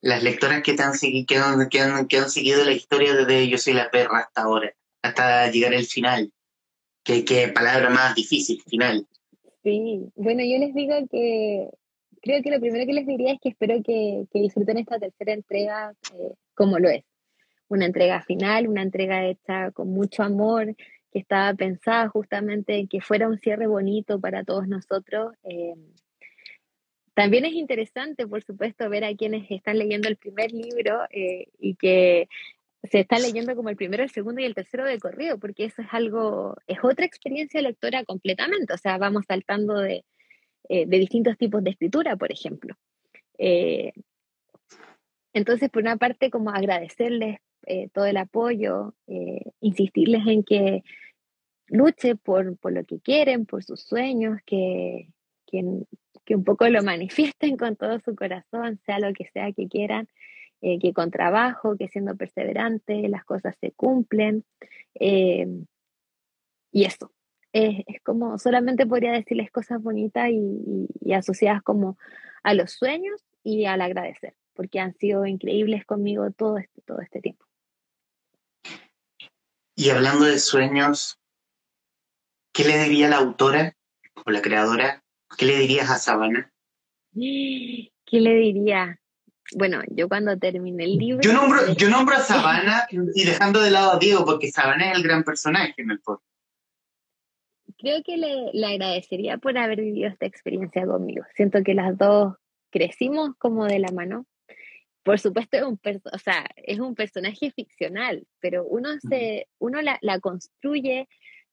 Las 0.00 0.22
lectoras 0.22 0.62
que, 0.62 0.74
te 0.74 0.82
han, 0.82 0.92
que, 1.26 1.36
han, 1.38 1.68
que, 1.68 1.80
han, 1.80 2.08
que 2.08 2.18
han 2.18 2.28
seguido 2.28 2.64
la 2.64 2.72
historia 2.72 3.14
desde 3.14 3.48
Yo 3.48 3.56
soy 3.56 3.72
la 3.72 3.90
perra 3.90 4.18
hasta 4.18 4.42
ahora, 4.42 4.74
hasta 5.02 5.50
llegar 5.50 5.72
al 5.72 5.86
final. 5.86 6.32
¿Qué, 7.04 7.24
qué 7.24 7.48
palabra 7.48 7.88
más 7.90 8.14
difícil, 8.14 8.62
final? 8.66 9.06
Sí, 9.62 10.10
bueno, 10.16 10.42
yo 10.44 10.58
les 10.58 10.74
digo 10.74 10.94
que 11.10 11.70
creo 12.24 12.42
que 12.42 12.50
lo 12.50 12.58
primero 12.58 12.86
que 12.86 12.94
les 12.94 13.06
diría 13.06 13.34
es 13.34 13.40
que 13.40 13.50
espero 13.50 13.82
que, 13.84 14.26
disfruten 14.32 14.78
esta 14.78 14.98
tercera 14.98 15.34
entrega 15.34 15.94
eh, 16.14 16.32
como 16.54 16.78
lo 16.78 16.88
es. 16.88 17.04
Una 17.68 17.84
entrega 17.84 18.22
final, 18.22 18.66
una 18.66 18.82
entrega 18.82 19.26
hecha 19.26 19.70
con 19.72 19.88
mucho 19.88 20.22
amor, 20.22 20.74
que 21.12 21.18
estaba 21.18 21.52
pensada 21.54 22.08
justamente 22.08 22.76
en 22.76 22.88
que 22.88 23.02
fuera 23.02 23.28
un 23.28 23.38
cierre 23.38 23.66
bonito 23.66 24.20
para 24.20 24.42
todos 24.42 24.66
nosotros. 24.66 25.34
Eh, 25.44 25.74
también 27.12 27.44
es 27.44 27.52
interesante, 27.52 28.26
por 28.26 28.42
supuesto, 28.42 28.88
ver 28.88 29.04
a 29.04 29.14
quienes 29.14 29.48
están 29.50 29.78
leyendo 29.78 30.08
el 30.08 30.16
primer 30.16 30.50
libro 30.50 31.02
eh, 31.10 31.48
y 31.58 31.74
que 31.74 32.28
se 32.90 33.00
están 33.00 33.20
leyendo 33.20 33.54
como 33.54 33.68
el 33.68 33.76
primero, 33.76 34.02
el 34.02 34.10
segundo 34.10 34.40
y 34.40 34.44
el 34.46 34.54
tercero 34.54 34.84
de 34.84 34.98
corrido, 34.98 35.38
porque 35.38 35.66
eso 35.66 35.82
es 35.82 35.88
algo, 35.92 36.56
es 36.66 36.78
otra 36.82 37.04
experiencia 37.04 37.60
lectora 37.60 38.04
completamente, 38.04 38.72
o 38.72 38.78
sea, 38.78 38.98
vamos 38.98 39.24
saltando 39.26 39.78
de, 39.78 40.04
eh, 40.68 40.86
de 40.86 40.98
distintos 40.98 41.36
tipos 41.36 41.62
de 41.62 41.70
escritura, 41.70 42.16
por 42.16 42.32
ejemplo. 42.32 42.74
Eh, 43.38 43.92
entonces, 45.34 45.68
por 45.68 45.82
una 45.82 45.96
parte, 45.96 46.30
como 46.30 46.50
agradecerles 46.50 47.38
eh, 47.66 47.88
todo 47.92 48.06
el 48.06 48.16
apoyo, 48.16 48.94
insistirles 49.60 50.26
en 50.26 50.42
que 50.44 50.82
luche 51.66 52.14
por, 52.16 52.56
por, 52.58 52.72
lo 52.72 52.84
que 52.84 53.00
quieren, 53.00 53.46
por 53.46 53.64
sus 53.64 53.80
sueños, 53.82 54.38
que, 54.46 55.08
que, 55.46 55.64
que, 56.24 56.36
un 56.36 56.44
poco 56.44 56.68
lo 56.68 56.82
manifiesten 56.82 57.56
con 57.56 57.76
todo 57.76 57.98
su 58.00 58.14
corazón, 58.14 58.78
sea 58.86 58.98
lo 59.00 59.12
que 59.12 59.26
sea 59.32 59.52
que 59.52 59.68
quieran, 59.68 60.08
que 60.60 60.92
con 60.94 61.10
trabajo, 61.10 61.76
que 61.76 61.88
siendo 61.88 62.16
perseverante, 62.16 63.08
las 63.08 63.24
cosas 63.24 63.54
se 63.60 63.72
cumplen. 63.72 64.44
y 64.98 66.84
eso, 66.84 67.10
es, 67.54 67.84
como 68.02 68.36
solamente 68.38 68.84
podría 68.84 69.12
decirles 69.12 69.50
cosas 69.50 69.80
bonitas 69.80 70.28
y, 70.30 71.12
asociadas 71.12 71.62
como 71.62 71.96
a 72.42 72.52
los 72.52 72.72
sueños 72.72 73.22
y 73.44 73.64
al 73.66 73.80
agradecer, 73.80 74.34
porque 74.54 74.80
han 74.80 74.94
sido 74.94 75.24
increíbles 75.24 75.86
conmigo 75.86 76.30
todo 76.32 76.58
este, 76.58 76.82
todo 76.82 77.00
este 77.00 77.20
tiempo. 77.20 77.46
Y 79.76 79.90
hablando 79.90 80.24
de 80.24 80.38
sueños, 80.38 81.18
¿qué 82.52 82.64
le 82.64 82.82
diría 82.82 83.08
la 83.08 83.18
autora 83.18 83.76
o 84.26 84.30
la 84.30 84.42
creadora? 84.42 85.04
¿Qué 85.38 85.46
le 85.46 85.56
dirías 85.58 85.90
a 85.90 85.98
Sabana? 85.98 86.52
¿Qué 87.12 87.90
le 88.10 88.34
diría? 88.34 88.98
Bueno, 89.56 89.80
yo 89.90 90.08
cuando 90.08 90.36
terminé 90.36 90.84
el 90.84 90.96
libro... 90.96 91.20
Yo 91.22 91.32
nombro, 91.32 91.72
yo 91.74 91.88
nombro 91.88 92.16
a 92.16 92.20
Sabana 92.20 92.86
y 92.90 93.24
dejando 93.24 93.60
de 93.60 93.70
lado 93.70 93.92
a 93.92 93.98
Diego, 93.98 94.24
porque 94.24 94.50
Sabana 94.50 94.90
es 94.90 94.96
el 94.96 95.04
gran 95.04 95.22
personaje 95.22 95.74
en 95.76 95.92
el 95.92 96.00
podcast 96.00 96.33
creo 97.84 98.02
que 98.02 98.16
le, 98.16 98.50
le, 98.52 98.66
agradecería 98.66 99.36
por 99.36 99.56
haber 99.58 99.80
vivido 99.80 100.08
esta 100.08 100.24
experiencia 100.24 100.86
conmigo. 100.86 101.22
Siento 101.34 101.62
que 101.62 101.74
las 101.74 101.96
dos 101.98 102.34
crecimos 102.70 103.36
como 103.38 103.66
de 103.66 103.78
la 103.78 103.92
mano. 103.92 104.26
Por 105.02 105.20
supuesto, 105.20 105.58
es 105.58 105.62
un, 105.64 105.78
o 106.12 106.18
sea, 106.18 106.46
es 106.56 106.80
un 106.80 106.94
personaje 106.94 107.50
ficcional, 107.50 108.26
pero 108.40 108.64
uno, 108.64 108.88
se, 109.10 109.48
uno 109.58 109.82
la, 109.82 109.98
la 110.00 110.18
construye 110.18 111.08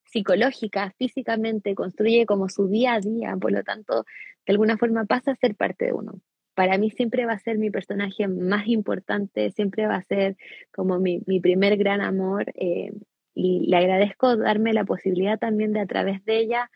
psicológica, 0.05 0.93
físicamente, 0.97 1.75
construye 1.75 2.25
como 2.25 2.47
su 2.47 2.69
día 2.69 2.93
a 2.93 3.01
día, 3.01 3.35
por 3.39 3.51
lo 3.51 3.63
tanto, 3.63 4.05
de 4.45 4.53
alguna 4.53 4.77
forma 4.77 5.05
pasa 5.05 5.31
a 5.31 5.35
ser 5.35 5.55
parte 5.55 5.85
de 5.85 5.93
uno. 5.93 6.21
Para 6.53 6.77
mí 6.77 6.91
siempre 6.91 7.25
va 7.25 7.33
a 7.33 7.39
ser 7.39 7.57
mi 7.57 7.71
personaje 7.71 8.27
más 8.29 8.67
importante, 8.67 9.51
siempre 9.51 9.85
va 9.85 9.95
a 9.95 10.03
ser 10.03 10.37
como 10.73 10.97
mi, 10.99 11.21
mi 11.25 11.41
primer 11.41 11.75
gran 11.75 11.99
amor. 11.99 12.45
Eh, 12.55 12.91
y 13.33 13.67
le 13.67 13.77
agradezco 13.77 14.35
darme 14.37 14.73
la 14.73 14.85
posibilidad 14.85 15.39
también 15.39 15.73
de 15.73 15.81
a 15.81 15.85
través 15.85 16.23
de 16.25 16.39
ella 16.39 16.69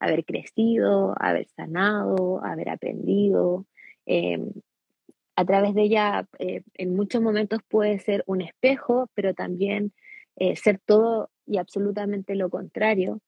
haber 0.00 0.24
crecido, 0.24 1.14
haber 1.20 1.46
sanado, 1.48 2.44
haber 2.44 2.68
aprendido. 2.70 3.66
Em, 4.04 4.52
a 5.36 5.44
través 5.44 5.74
de 5.74 5.82
ella 5.82 6.26
eh, 6.38 6.62
en 6.74 6.94
muchos 6.94 7.22
momentos 7.22 7.60
puede 7.68 7.98
ser 8.00 8.24
un 8.26 8.42
espejo, 8.42 9.08
pero 9.14 9.34
también 9.34 9.92
eh, 10.36 10.56
ser 10.56 10.80
todo 10.84 11.30
y 11.46 11.58
absolutamente 11.58 12.34
lo 12.34 12.50
contrario. 12.50 13.20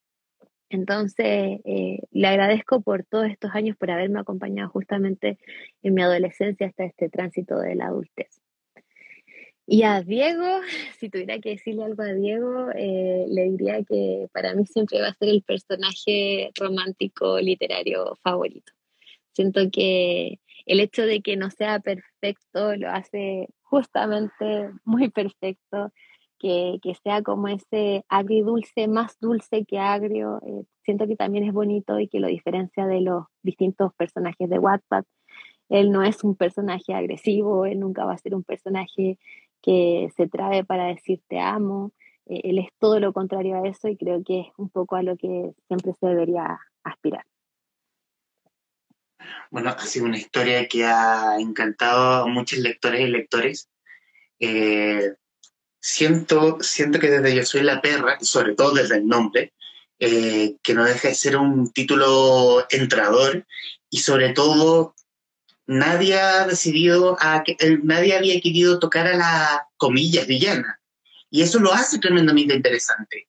Entonces, 0.69 1.61
eh, 1.65 2.01
le 2.11 2.27
agradezco 2.27 2.81
por 2.81 3.05
todos 3.05 3.27
estos 3.31 3.53
años, 3.55 3.77
por 3.77 3.91
haberme 3.91 4.21
acompañado 4.21 4.71
justamente 4.71 5.39
en 5.83 5.95
mi 5.95 6.03
adolescencia 6.03 6.67
hasta 6.67 6.85
este 6.85 7.09
tránsito 7.09 7.59
de 7.59 7.77
la 7.77 7.87
adultez. 7.87 8.41
Y 9.67 9.83
a 9.83 10.03
Diego, 10.03 10.61
si 10.99 11.09
tuviera 11.09 11.39
que 11.39 11.51
decirle 11.51 11.85
algo 11.85 12.03
a 12.03 12.13
Diego, 12.13 12.71
eh, 12.75 13.27
le 13.29 13.51
diría 13.51 13.83
que 13.85 14.29
para 14.33 14.55
mí 14.55 14.67
siempre 14.67 15.01
va 15.01 15.09
a 15.09 15.15
ser 15.15 15.29
el 15.29 15.43
personaje 15.43 16.51
romántico 16.59 17.39
literario 17.41 18.17
favorito. 18.23 18.73
Siento 19.33 19.71
que 19.73 20.41
el 20.67 20.81
hecho 20.81 21.03
de 21.07 21.21
que 21.21 21.37
no 21.37 21.51
sea 21.51 21.81
perfecto 21.81 22.77
lo 22.77 22.91
hace 22.91 23.49
justamente 23.63 24.71
muy 24.85 25.11
perfecto, 25.11 25.93
que, 26.39 26.79
que 26.83 26.95
sea 26.95 27.23
como 27.23 27.49
ese 27.49 28.05
agridulce 28.09 28.87
más 28.87 29.19
dulce 29.19 29.65
que 29.65 29.79
agrio, 29.79 30.41
eh, 30.47 30.65
siento 30.83 31.07
que 31.07 31.17
también 31.17 31.45
es 31.45 31.53
bonito 31.53 31.99
y 31.99 32.09
que 32.09 32.21
lo 32.21 32.29
diferencia 32.29 32.87
de 32.87 33.01
los 33.01 33.25
distintos 33.43 33.95
personajes 33.95 34.49
de 34.51 34.59
Wattpad. 34.59 35.05
Él 35.71 35.91
no 35.91 36.03
es 36.03 36.23
un 36.23 36.37
personaje 36.37 36.93
agresivo, 36.93 37.65
él 37.65 37.81
nunca 37.81 38.05
va 38.05 38.13
a 38.13 38.19
ser 38.19 38.35
un 38.35 38.45
personaje 38.45 39.19
que 39.65 40.11
se 40.17 40.29
trae 40.29 40.65
para 40.65 40.87
decir 40.87 41.21
te 41.27 41.41
amo. 41.41 41.93
Eh, 42.27 42.41
él 42.45 42.59
es 42.59 42.69
todo 42.79 43.01
lo 43.01 43.13
contrario 43.13 43.57
a 43.57 43.67
eso 43.67 43.89
y 43.89 43.97
creo 43.97 44.23
que 44.25 44.41
es 44.41 44.47
un 44.59 44.69
poco 44.69 44.97
a 44.97 45.03
lo 45.03 45.17
que 45.17 45.53
siempre 45.69 45.93
se 45.99 46.07
debería 46.07 46.59
aspirar. 46.85 47.25
Bueno, 49.51 49.71
ha 49.71 49.79
sido 49.81 50.05
una 50.05 50.19
historia 50.19 50.69
que 50.69 50.85
ha 50.85 51.39
encantado 51.39 52.25
a 52.25 52.27
muchos 52.27 52.59
lectores 52.59 53.01
y 53.01 53.07
lectores. 53.07 53.71
Eh, 54.39 55.15
siento, 55.81 56.59
siento 56.61 56.99
que 56.99 57.09
desde 57.09 57.35
Yo 57.35 57.45
Soy 57.45 57.63
la 57.63 57.81
Perra, 57.81 58.19
sobre 58.21 58.55
todo 58.55 58.73
desde 58.73 58.97
el 58.97 59.07
nombre, 59.07 59.55
eh, 59.99 60.57
que 60.63 60.75
no 60.75 60.85
deja 60.85 61.09
de 61.09 61.15
ser 61.15 61.37
un 61.37 61.73
título 61.73 62.67
entrador 62.69 63.47
y 63.89 63.99
sobre 63.99 64.35
todo 64.35 64.94
nadie 65.67 66.21
ha 66.21 66.47
decidido, 66.47 67.17
que, 67.45 67.57
nadie 67.83 68.17
había 68.17 68.41
querido 68.41 68.79
tocar 68.79 69.07
a 69.07 69.17
la 69.17 69.69
comillas 69.77 70.27
villana. 70.27 70.81
Y 71.31 71.43
eso 71.43 71.59
lo 71.59 71.73
hace 71.73 71.99
tremendamente 71.99 72.55
interesante. 72.55 73.29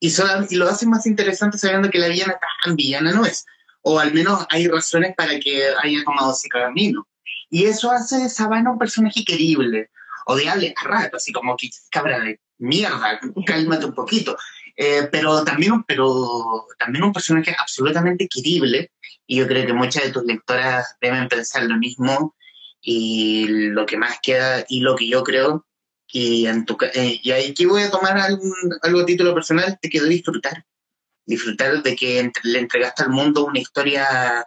Y, 0.00 0.12
lo 0.56 0.68
hace 0.68 0.86
más 0.86 1.06
interesante 1.06 1.56
sabiendo 1.56 1.90
que 1.90 1.98
la 1.98 2.08
villana 2.08 2.38
tan 2.64 2.76
villana 2.76 3.12
no 3.12 3.24
es. 3.24 3.44
O 3.82 3.98
al 3.98 4.12
menos 4.12 4.46
hay 4.50 4.66
razones 4.66 5.14
para 5.16 5.38
que 5.38 5.62
haya 5.82 6.04
tomado 6.04 6.32
ese 6.32 6.48
camino. 6.48 7.06
Y 7.50 7.64
eso 7.66 7.90
hace 7.90 8.28
Sabana 8.28 8.70
un 8.70 8.78
personaje 8.78 9.24
querible, 9.24 9.90
odiable 10.26 10.74
a 10.76 10.88
rato, 10.88 11.18
así 11.18 11.32
como 11.32 11.56
que 11.56 11.70
cabra 11.90 12.18
de 12.20 12.40
mierda, 12.58 13.20
cálmate 13.46 13.86
un 13.86 13.94
poquito. 13.94 14.36
Eh, 14.76 15.08
pero, 15.12 15.44
también, 15.44 15.84
pero 15.84 16.66
también 16.78 17.04
un 17.04 17.12
personaje 17.12 17.54
absolutamente 17.56 18.26
querible 18.28 18.90
y 19.26 19.38
yo 19.38 19.46
creo 19.46 19.66
que 19.66 19.72
muchas 19.72 20.04
de 20.04 20.12
tus 20.12 20.24
lectoras 20.24 20.96
deben 21.00 21.28
pensar 21.28 21.64
lo 21.64 21.76
mismo 21.76 22.34
y 22.80 23.46
lo 23.48 23.86
que 23.86 23.96
más 23.96 24.18
queda 24.22 24.64
y 24.68 24.80
lo 24.80 24.94
que 24.96 25.08
yo 25.08 25.22
creo 25.22 25.66
y, 26.08 26.46
en 26.46 26.64
tu, 26.64 26.76
eh, 26.94 27.20
y 27.22 27.32
aquí 27.32 27.64
voy 27.66 27.82
a 27.82 27.90
tomar 27.90 28.16
algo 28.16 29.00
a 29.00 29.06
título 29.06 29.34
personal, 29.34 29.78
te 29.80 29.90
quedó 29.90 30.06
disfrutar. 30.06 30.64
Disfrutar 31.26 31.82
de 31.82 31.96
que 31.96 32.30
le 32.44 32.58
entregaste 32.60 33.02
al 33.02 33.10
mundo 33.10 33.46
una 33.46 33.58
historia, 33.58 34.46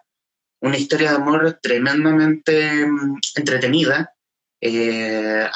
una 0.61 0.77
historia 0.77 1.09
de 1.09 1.17
amor 1.17 1.59
tremendamente 1.61 2.85
mm, 2.85 3.19
entretenida, 3.35 4.13
eh, 4.61 5.49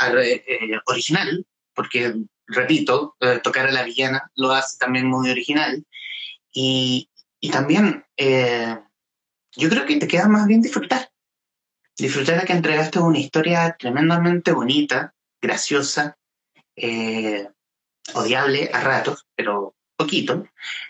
original, 0.86 1.46
porque 1.74 2.14
repito, 2.48 3.16
eh, 3.20 3.40
tocar 3.42 3.68
a 3.68 3.72
la 3.72 3.84
villana 3.84 4.30
lo 4.36 4.52
hace 4.52 4.78
también 4.78 5.08
muy 5.08 5.30
original. 5.30 5.86
Y, 6.52 7.10
y 7.40 7.52
también 7.52 8.06
eh, 8.18 8.78
yo 9.56 9.70
creo 9.70 9.86
que 9.86 9.98
te 9.98 10.08
queda 10.08 10.28
más 10.28 10.48
bien 10.48 10.62
disfrutar. 10.62 11.12
Disfrutar 11.98 12.40
de 12.40 12.48
que 12.48 12.54
entregaste 12.54 13.00
una 13.00 13.20
historia 13.20 13.76
tremendamente 13.78 14.52
bonita, 14.52 15.14
graciosa, 15.42 16.18
eh, 16.76 17.48
odiable 18.14 18.70
a 18.74 18.82
ratos, 18.82 19.28
pero 19.36 19.76
poquito. 19.96 20.48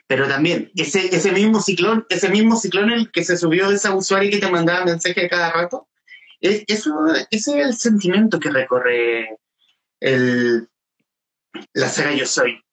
Pero 0.08 0.28
también 0.28 0.72
ese, 0.76 1.14
ese 1.14 1.32
mismo 1.32 1.62
ciclón, 1.62 2.06
ese 2.10 2.30
mismo 2.30 2.56
ciclón 2.56 2.92
en 2.92 3.00
el 3.00 3.12
que 3.12 3.24
se 3.24 3.38
subió 3.38 3.72
esa 3.72 3.96
usuaria 3.96 4.30
que 4.30 4.40
te 4.40 4.52
mandaba 4.52 4.86
mensajes 4.86 5.30
cada 5.30 5.52
rato, 5.52 5.88
eso, 6.42 7.14
ese 7.30 7.60
es 7.60 7.66
el 7.68 7.76
sentimiento 7.76 8.40
que 8.40 8.50
recorre 8.50 9.38
el, 10.00 10.68
la 11.74 11.90
saga 11.90 12.14
Yo 12.14 12.26
Soy. 12.26 12.64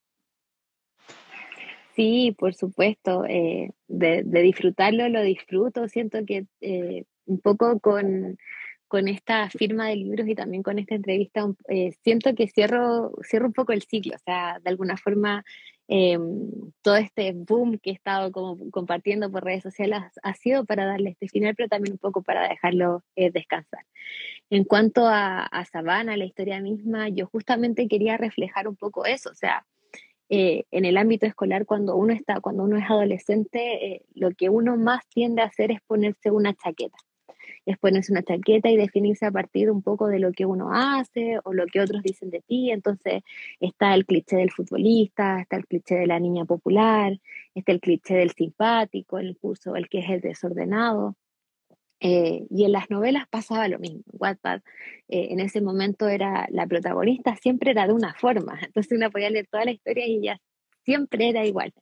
Sí, 1.99 2.33
por 2.39 2.55
supuesto. 2.55 3.25
Eh, 3.25 3.73
de, 3.89 4.23
disfrutarlo, 4.23 5.09
lo 5.09 5.21
disfruto. 5.21 5.89
Siento 5.89 6.25
que 6.25 6.47
eh, 6.61 7.07
un 7.27 7.41
poco 7.41 7.81
con, 7.81 8.39
esta 9.09 9.51
firma 9.51 9.89
de 9.89 9.97
libros 9.97 10.29
y 10.29 10.37
también 10.37 10.63
con 10.63 10.79
esta 10.79 10.95
entrevista, 10.95 11.45
eh, 11.69 11.91
siento 12.05 12.37
que 12.37 12.47
cierro, 12.47 13.11
cierro 13.29 13.47
un 13.49 13.53
poco 13.53 13.73
el 13.73 13.83
ciclo. 13.83 14.15
O 14.15 14.19
sea, 14.21 14.61
de 14.63 14.71
alguna 14.71 14.97
forma, 14.97 15.45
todo 16.83 16.97
este 16.97 17.33
boom 17.35 17.79
que 17.81 17.91
he 17.91 17.95
estado 17.95 18.31
como 18.31 18.71
compartiendo 18.71 19.29
por 19.33 19.43
redes 19.43 19.65
sociales 19.65 20.01
ha 20.23 20.35
sido 20.35 20.65
para 20.67 20.85
darle 20.87 21.11
este 21.11 21.29
final, 21.29 21.55
pero 21.57 21.69
también 21.69 21.95
un 21.95 21.99
poco 21.99 22.23
para 22.23 22.49
dejarlo 22.49 23.03
descansar. 23.17 23.85
En 24.51 24.65
cuanto 24.65 25.09
a, 25.09 25.45
a 25.47 25.65
Sabana, 25.65 26.17
la 26.17 26.27
historia 26.27 26.61
misma, 26.61 27.09
yo 27.09 27.27
justamente 27.27 27.89
quería 27.89 28.17
reflejar 28.19 28.69
un 28.69 28.77
poco 28.77 29.05
eso, 29.05 29.31
o 29.31 29.35
sea, 29.35 29.67
eh, 30.31 30.64
en 30.71 30.85
el 30.85 30.99
ámbito 30.99 31.27
escolar 31.27 31.64
cuando 31.64 31.97
uno 31.97 32.12
está, 32.12 32.41
cuando 32.41 32.64
uno 32.64 32.77
es 32.77 32.85
adolescente, 32.85 33.95
eh, 33.95 34.03
lo 34.14 34.31
que 34.33 34.51
uno 34.51 34.77
más 34.77 35.07
tiende 35.09 35.43
a 35.43 35.47
hacer 35.47 35.71
es 35.71 35.81
ponerse 35.83 36.31
una 36.31 36.55
chaqueta. 36.55 36.99
Es 37.64 37.79
ponerse 37.79 38.12
una 38.12 38.23
chaqueta 38.23 38.71
y 38.71 38.77
definirse 38.77 39.27
a 39.27 39.31
partir 39.31 39.71
un 39.71 39.83
poco 39.83 40.07
de 40.07 40.19
lo 40.19 40.33
que 40.33 40.47
uno 40.47 40.71
hace 40.73 41.38
o 41.45 41.53
lo 41.53 41.67
que 41.67 41.81
otros 41.81 42.03
dicen 42.03 42.31
de 42.31 42.41
ti. 42.43 42.71
Entonces 42.71 43.23
está 43.61 43.95
el 43.95 44.07
cliché 44.07 44.37
del 44.37 44.51
futbolista, 44.51 45.41
está 45.41 45.57
el 45.57 45.67
cliché 45.67 45.97
de 45.97 46.07
la 46.07 46.21
niña 46.21 46.45
popular, 46.45 47.19
está 47.55 47.73
el 47.73 47.81
cliché 47.81 48.14
del 48.17 48.33
simpático, 48.33 49.19
el 49.19 49.37
curso, 49.38 49.77
el 49.77 49.88
que 49.88 50.01
es 50.01 50.11
el 50.11 50.21
desordenado. 50.21 51.17
Eh, 52.01 52.47
y 52.51 52.65
en 52.65 52.73
las 52.73 52.91
novelas 52.91 53.27
pasaba 53.29 53.69
lo 53.69 53.79
mismo. 53.79 54.03
Wattpad 54.13 54.61
eh, 55.09 55.29
en 55.31 55.41
ese 55.41 55.61
momento 55.61 56.09
era 56.09 56.47
la 56.51 56.67
protagonista, 56.67 57.37
siempre 57.37 57.73
era 57.73 57.87
de 57.87 57.93
una 57.93 58.15
forma. 58.15 58.59
Entonces 58.67 58.97
uno 58.97 59.11
podía 59.11 59.31
leer 59.31 59.49
toda 59.51 59.65
la 59.65 59.73
historia 59.73 60.07
y 60.07 60.17
ella 60.19 60.41
siempre 60.85 61.29
era 61.29 61.45
igual. 61.45 61.73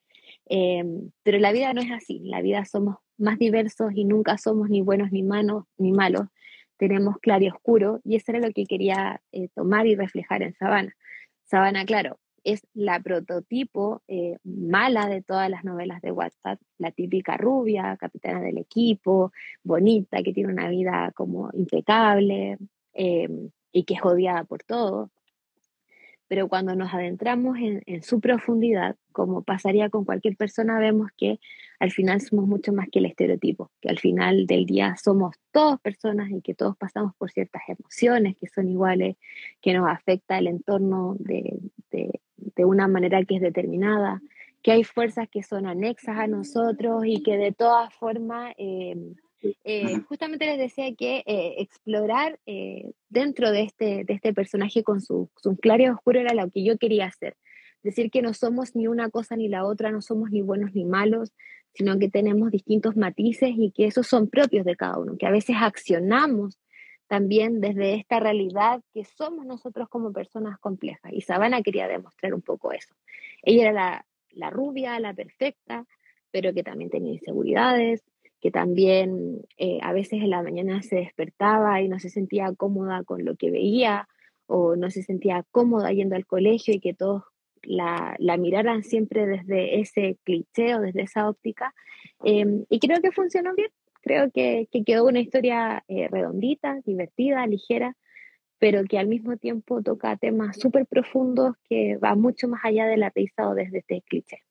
Eh, 0.49 0.85
pero 1.23 1.39
la 1.39 1.53
vida 1.53 1.73
no 1.75 1.81
es 1.81 1.91
así. 1.91 2.21
La 2.25 2.41
vida 2.41 2.65
somos 2.65 2.97
más 3.19 3.39
diversos 3.39 3.93
y 3.95 4.05
nunca 4.05 4.39
somos 4.39 4.69
ni 4.71 4.83
buenos 4.83 5.13
ni, 5.13 5.23
malos 5.23 5.65
ni 5.77 5.93
malos. 5.93 6.27
Tenemos 6.79 7.17
claro 7.21 7.45
y 7.45 7.49
oscuro 7.49 8.01
y 8.05 8.17
eso 8.17 8.33
era 8.33 8.41
lo 8.41 8.53
que 8.53 8.65
quería 8.67 9.23
tomar 9.55 9.87
y 9.87 9.97
reflejar 9.97 10.43
en 10.43 10.55
Sabana. 10.55 10.95
Sabana, 11.45 11.87
claro, 11.87 12.19
es 12.47 12.65
la 12.75 13.01
prototipo 13.01 14.03
eh, 14.07 14.37
mala 14.45 15.09
de 15.09 15.21
todas 15.21 15.51
las 15.51 15.65
novelas 15.65 16.01
de 16.01 16.13
WhatsApp, 16.13 16.61
la 16.79 16.93
típica 16.93 17.37
rubia, 17.37 17.97
capitana 17.99 18.41
del 18.41 18.59
equipo, 18.59 19.33
bonita, 19.65 20.23
que 20.23 20.33
tiene 20.33 20.53
una 20.53 20.71
vida 20.71 21.11
como 21.17 21.51
impecable 21.55 22.57
eh, 22.95 23.29
y 23.73 23.83
que 23.83 23.95
es 23.95 24.01
odiada 24.05 24.45
por 24.45 24.63
todo. 24.63 25.11
Pero 26.29 26.49
cuando 26.49 26.77
nos 26.77 26.95
adentramos 26.95 27.57
en, 27.59 28.03
su 28.03 28.21
profundidad, 28.21 28.97
como 29.13 29.43
pasaría 29.43 29.91
con 29.91 30.05
cualquier 30.05 30.37
persona, 30.37 30.79
vemos 30.79 31.11
que 31.17 31.41
al 31.81 31.91
final 31.91 32.21
somos 32.21 32.47
mucho 32.47 32.73
más 32.73 32.89
que 32.91 33.01
el 33.01 33.07
estereotipo, 33.07 33.71
que 33.81 33.89
al 33.89 33.99
final 33.99 34.47
del 34.47 34.67
día 34.67 34.97
somos 34.97 35.37
todos 35.53 35.81
personas 35.81 36.31
y 36.31 36.43
que 36.43 36.55
todos 36.55 36.77
pasamos 36.77 37.13
por 37.17 37.31
ciertas 37.31 37.63
emociones 37.69 38.37
que 38.37 38.47
son 38.47 38.69
iguales, 38.69 39.17
que 39.61 39.75
nos 39.75 39.89
afecta 39.89 40.39
el 40.39 40.47
entorno 40.47 41.17
de, 41.19 41.59
una 42.64 42.88
manera 42.88 43.25
que 43.25 43.37
es 43.37 43.40
determinada, 43.40 44.20
que 44.62 44.72
hay 44.72 44.85
fuerzas 44.85 45.29
que 45.29 45.42
son 45.42 45.66
anexas 45.66 46.18
a 46.18 46.27
nosotros 46.27 47.05
y 47.07 47.22
que 47.22 47.37
de 47.37 47.53
todas 47.53 47.92
formas... 47.94 48.55
Eh, 48.59 48.96
eh, 49.62 50.01
justamente 50.09 50.46
les 50.46 50.59
decía 50.59 50.92
que 50.96 51.22
eh, 51.25 51.55
explorar 51.59 52.40
dentro 53.09 53.53
de 53.53 53.62
este, 53.62 54.03
de 54.05 54.14
este 54.14 54.33
personaje 54.33 54.83
con 54.83 55.01
su, 55.01 55.31
su 55.37 55.57
claro 55.57 55.85
y 55.85 55.88
oscuro 55.88 56.18
era 56.18 56.35
lo 56.35 56.51
que 56.51 56.64
yo 56.64 56.79
quería 56.79 57.07
hacer. 57.07 57.37
Decir 57.85 58.11
que 58.11 58.22
no 58.22 58.35
somos 58.35 58.75
ni 58.75 58.88
una 58.88 59.09
cosa 59.11 59.37
ni 59.37 59.49
la 59.49 59.64
otra, 59.64 59.92
no 59.92 60.01
somos 60.01 60.31
ni 60.31 60.42
buenos 60.42 60.75
ni 60.75 60.85
malos, 60.85 61.33
sino 61.75 61.99
que 61.99 62.09
tenemos 62.09 62.51
distintos 62.51 62.96
matices 62.96 63.51
y 63.57 63.70
que 63.70 63.87
esos 63.87 64.07
son 64.07 64.29
propios 64.29 64.64
de 64.64 64.75
cada 64.75 64.99
uno, 64.99 65.16
que 65.16 65.27
a 65.27 65.31
veces 65.31 65.57
accionamos 65.61 66.59
también 67.09 67.61
desde 67.61 67.95
esta 67.95 68.21
realidad 68.21 68.83
que 68.92 69.05
somos 69.05 69.47
nosotros 69.47 69.88
como 69.88 70.12
personas 70.12 70.59
complejas. 70.59 71.12
Y 71.12 71.21
Sabana 71.21 71.62
quería 71.62 71.88
demostrar 71.88 72.35
un 72.35 72.42
poco 72.42 72.73
eso. 72.73 72.95
Ella 73.42 73.71
era 73.71 74.05
la, 74.33 74.51
rubia, 74.51 74.99
la 75.01 75.14
perfecta, 75.14 75.85
pero 76.31 76.53
que 76.53 76.62
también 76.62 76.90
tenía 76.90 77.12
inseguridades, 77.12 78.05
que 78.40 78.51
también 78.51 79.42
eh, 79.57 79.78
a 79.83 79.93
veces 79.93 80.22
en 80.22 80.31
la 80.31 80.43
mañana 80.43 80.83
se 80.83 80.97
despertaba 80.97 81.81
y 81.81 81.89
no 81.89 81.99
se 81.99 82.11
sentía 82.11 82.53
cómoda 82.57 83.03
con 83.05 83.24
lo 83.24 83.37
que 83.37 83.51
veía 83.51 84.09
o 84.47 84.76
no 84.76 84.91
se 84.91 85.03
sentía 85.03 85.45
cómoda 85.51 85.93
yendo 85.93 86.16
al 86.16 86.26
colegio 86.26 86.74
y 86.74 86.81
que 86.81 86.95
todos 86.95 87.22
la, 87.62 88.14
la 88.18 88.37
miraran 88.37 88.85
siempre 88.85 89.26
desde 89.26 89.81
ese 89.81 90.18
cliché 90.24 90.74
o 90.76 90.81
desde 90.81 91.03
esa 91.03 91.28
óptica. 91.28 91.74
Em, 92.22 92.64
y 92.68 92.78
creo 92.78 93.01
que 93.01 93.11
funcionó 93.11 93.55
bien, 93.55 93.70
creo 94.07 94.31
que, 94.31 94.69
que 94.71 94.85
quedó 94.85 95.05
una 95.05 95.19
historia 95.19 95.83
eh, 95.89 96.09
redondita, 96.09 96.77
divertida, 96.85 97.45
ligera, 97.47 97.97
pero 98.59 98.85
que 98.85 98.99
al 98.99 99.09
mismo 99.09 99.37
tiempo 99.37 99.83
toca 99.83 100.17
temas 100.17 100.57
súper 100.61 100.87
profundos 100.87 101.57
que 101.69 101.97
va 101.97 102.15
mucho 102.15 102.47
más 102.47 102.61
allá 102.65 102.87
de 102.87 102.97
la 102.97 103.11
risa 103.13 103.49
o 103.49 103.55
desde 103.55 103.79
este 103.79 104.03
cliché. 104.07 104.45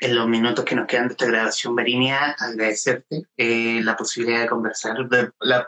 En 0.00 0.14
los 0.14 0.28
minutos 0.28 0.64
que 0.64 0.76
nos 0.76 0.86
quedan 0.86 1.08
de 1.08 1.12
esta 1.12 1.26
grabación, 1.26 1.74
Marinia, 1.74 2.36
agradecerte 2.38 3.22
eh, 3.36 3.80
la 3.82 3.96
posibilidad 3.96 4.42
de 4.42 4.48
conversar, 4.48 4.96
la, 5.40 5.64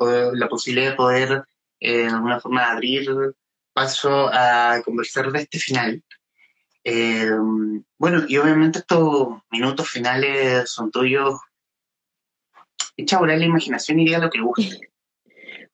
posibilidad 0.49 0.91
de 0.91 0.97
poder 0.97 1.45
eh, 1.81 2.03
de 2.03 2.09
alguna 2.09 2.41
forma 2.41 2.71
abrir 2.71 3.09
paso 3.73 4.29
a 4.33 4.83
conversar 4.85 5.33
de 5.33 5.41
este 5.41 5.59
final. 5.59 6.05
Eh, 6.85 7.31
bueno, 7.99 8.25
y 8.27 8.37
obviamente 8.39 8.79
estos 8.81 9.41
minutos 9.51 9.89
finales 9.89 10.71
son 10.71 10.91
tuyos. 10.91 11.41
Echa 12.97 13.19
volar 13.19 13.39
la 13.39 13.47
imaginación 13.47 14.01
y 14.01 14.05
diga 14.07 14.19
lo 14.19 14.31
que 14.31 14.41
guste. 14.41 14.81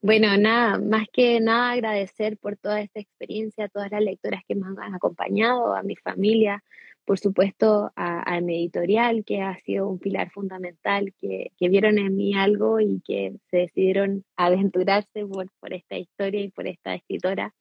Bueno, 0.02 0.36
nada, 0.36 0.78
más 0.78 1.06
que 1.12 1.40
nada 1.40 1.72
agradecer 1.72 2.36
por 2.36 2.56
toda 2.56 2.80
esta 2.80 3.00
experiencia, 3.00 3.64
a 3.64 3.68
todas 3.68 3.90
las 3.90 4.02
lectoras 4.02 4.42
que 4.46 4.54
me 4.54 4.66
han 4.66 4.94
acompañado, 4.94 5.74
a 5.74 5.82
mi 5.82 5.96
familia, 5.96 6.62
por 7.06 7.18
supuesto 7.18 7.92
a, 7.96 8.40
mi 8.40 8.56
editorial, 8.56 9.24
que 9.24 9.40
ha 9.40 9.56
sido 9.60 9.88
un 9.88 9.98
pilar 9.98 10.30
fundamental, 10.30 11.14
que, 11.20 11.50
vieron 11.58 11.98
en 11.98 12.14
mí 12.16 12.34
algo 12.34 12.78
y 12.78 13.00
que 13.04 13.36
se 13.50 13.58
decidieron 13.58 14.24
aventurarse 14.36 15.24
por, 15.24 15.48
por, 15.60 15.72
esta 15.72 15.96
historia 15.96 16.40
y 16.40 16.50
por 16.50 16.66
esta 16.66 16.94
escritora. 16.94 17.54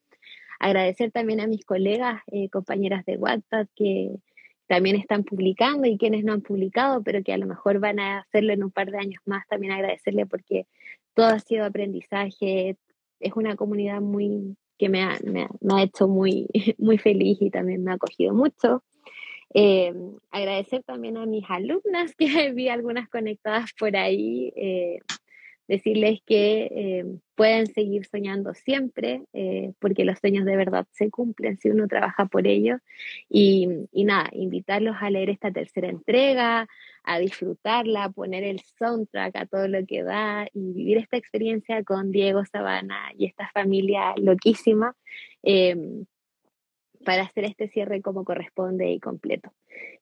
Agradecer 0.60 1.12
también 1.12 1.40
a 1.40 1.48
mis 1.48 1.66
colegas, 1.66 2.22
eh, 2.32 2.50
compañeras 2.50 3.06
de 3.06 3.18
WhatsApp, 3.18 3.68
que 3.76 4.12
también 4.68 4.96
están 4.96 5.24
publicando 5.24 5.88
y 5.88 5.98
quienes 5.98 6.24
no 6.24 6.34
han 6.34 6.42
publicado, 6.42 7.04
pero 7.04 7.24
que 7.24 7.34
a 7.34 7.38
lo 7.38 7.46
mejor 7.46 7.80
van 7.80 8.00
a 8.00 8.20
hacerlo 8.20 8.54
en 8.54 8.64
un 8.64 8.72
par 8.72 8.92
de 8.92 8.98
años 8.98 9.22
más. 9.26 9.46
También 9.48 9.74
agradecerle 9.74 10.26
porque 10.26 10.68
todo 11.14 11.28
ha 11.28 11.40
sido 11.40 11.66
aprendizaje, 11.66 12.78
es 13.20 13.34
una 13.36 13.56
comunidad 13.56 14.02
muy 14.02 14.56
que 14.78 14.90
me 14.90 15.04
ha, 15.04 15.18
me 15.24 15.44
ha, 15.44 15.84
hecho 15.84 16.08
muy, 16.08 16.48
muy 16.78 16.98
feliz 16.98 17.38
y 17.42 17.50
también 17.50 17.84
me 17.84 17.92
ha 17.92 17.96
acogido 17.96 18.34
mucho. 18.34 18.84
Eh, 19.54 19.94
agradecer 20.32 20.84
también 20.84 21.18
a 21.18 21.26
mis 21.26 21.46
alumnas, 21.50 22.14
que 22.18 22.52
vi 22.52 22.68
algunas 22.68 23.08
conectadas 23.10 23.72
por 23.80 23.96
ahí, 23.96 24.52
eh, 24.56 25.00
decirles 25.68 26.20
que 26.26 26.70
eh, 26.72 27.06
pueden 27.36 27.68
seguir 27.68 28.06
soñando 28.06 28.54
siempre, 28.54 29.24
eh, 29.34 29.74
porque 29.80 30.06
los 30.06 30.20
sueños 30.20 30.46
de 30.46 30.56
verdad 30.56 30.88
se 30.92 31.10
cumplen 31.10 31.58
si 31.58 31.70
uno 31.70 31.88
trabaja 31.88 32.26
por 32.26 32.48
ellos. 32.48 32.80
Y, 33.30 33.68
y, 33.92 34.04
nada, 34.06 34.30
invitarlos 34.34 34.96
a 35.00 35.10
leer 35.10 35.30
esta 35.30 35.52
tercera 35.52 35.90
entrega, 35.90 36.68
a 37.04 37.20
disfrutarla, 37.20 38.06
a 38.06 38.12
poner 38.12 38.44
el 38.44 38.62
soundtrack 38.78 39.36
a 39.36 39.46
todo 39.46 39.68
lo 39.68 39.86
que 39.86 40.04
da 40.04 40.48
y 40.54 40.74
vivir 40.74 40.98
esta 40.98 41.18
experiencia 41.18 41.84
con 41.84 42.12
Diego 42.12 42.46
Sabana 42.46 43.12
y 43.18 43.26
esta 43.26 43.50
familia 43.54 44.14
loquísima. 44.18 44.96
Eh, 45.44 46.06
para 47.06 47.24
hacer 47.24 47.46
este 47.46 47.70
cierre 47.70 48.02
como 48.02 48.26
corresponde 48.26 48.92
y 48.92 49.00
completo. 49.00 49.54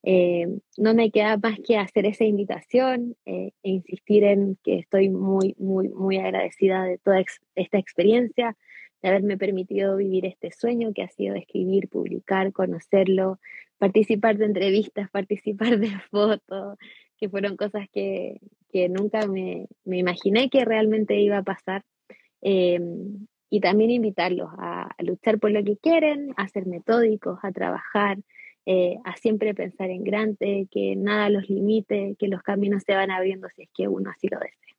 Eh, 0.01 0.47
no 0.77 0.95
me 0.95 1.11
queda 1.11 1.37
más 1.37 1.59
que 1.59 1.77
hacer 1.77 2.07
esa 2.07 2.23
invitación 2.23 3.15
eh, 3.25 3.51
e 3.61 3.69
insistir 3.69 4.23
en 4.23 4.57
que 4.63 4.79
estoy 4.79 5.09
muy, 5.09 5.55
muy, 5.59 5.89
muy 5.89 6.17
agradecida 6.17 6.83
de 6.85 6.97
toda 6.97 7.23
esta 7.55 7.77
experiencia, 7.77 8.57
de 9.03 9.09
haberme 9.09 9.37
permitido 9.37 9.97
vivir 9.97 10.25
este 10.25 10.51
sueño 10.51 10.93
que 10.93 11.03
ha 11.03 11.09
sido 11.09 11.35
escribir, 11.35 11.89
publicar, 11.89 12.51
conocerlo, 12.53 13.39
participar 13.77 14.37
de 14.37 14.45
entrevistas, 14.45 15.09
participar 15.11 15.77
de 15.77 15.91
fotos, 16.09 16.77
que 17.17 17.29
fueron 17.29 17.55
cosas 17.55 17.87
que, 17.93 18.39
que 18.71 18.89
nunca 18.89 19.27
me, 19.27 19.67
me, 19.85 19.99
imaginé 19.99 20.49
que 20.49 20.65
realmente 20.65 21.19
iba 21.19 21.37
a 21.37 21.43
pasar. 21.43 21.83
Eh, 22.41 22.79
y 23.53 23.59
también 23.59 23.91
invitarlos 23.91 24.49
a, 24.57 24.89
luchar 24.97 25.37
por 25.37 25.51
lo 25.51 25.63
que 25.63 25.77
quieren, 25.77 26.33
a 26.37 26.47
ser 26.47 26.65
metódicos, 26.65 27.37
a 27.43 27.51
trabajar, 27.51 28.17
eh, 28.65 28.95
a 29.05 29.15
siempre 29.15 29.53
pensar 29.53 29.91
en 29.91 30.03
grande, 30.03 30.67
que 30.71 30.95
nada 30.95 31.29
los 31.29 31.47
limite, 31.47 32.15
que 32.17 32.29
los 32.29 32.41
caminos 32.41 32.81
se 32.83 32.95
van 32.95 33.11
abriendo 33.11 33.47
si 33.55 33.61
es 33.61 33.69
que 33.71 33.87
uno 33.87 34.09
así 34.09 34.27
lo 34.27 34.39
desea. 34.39 34.75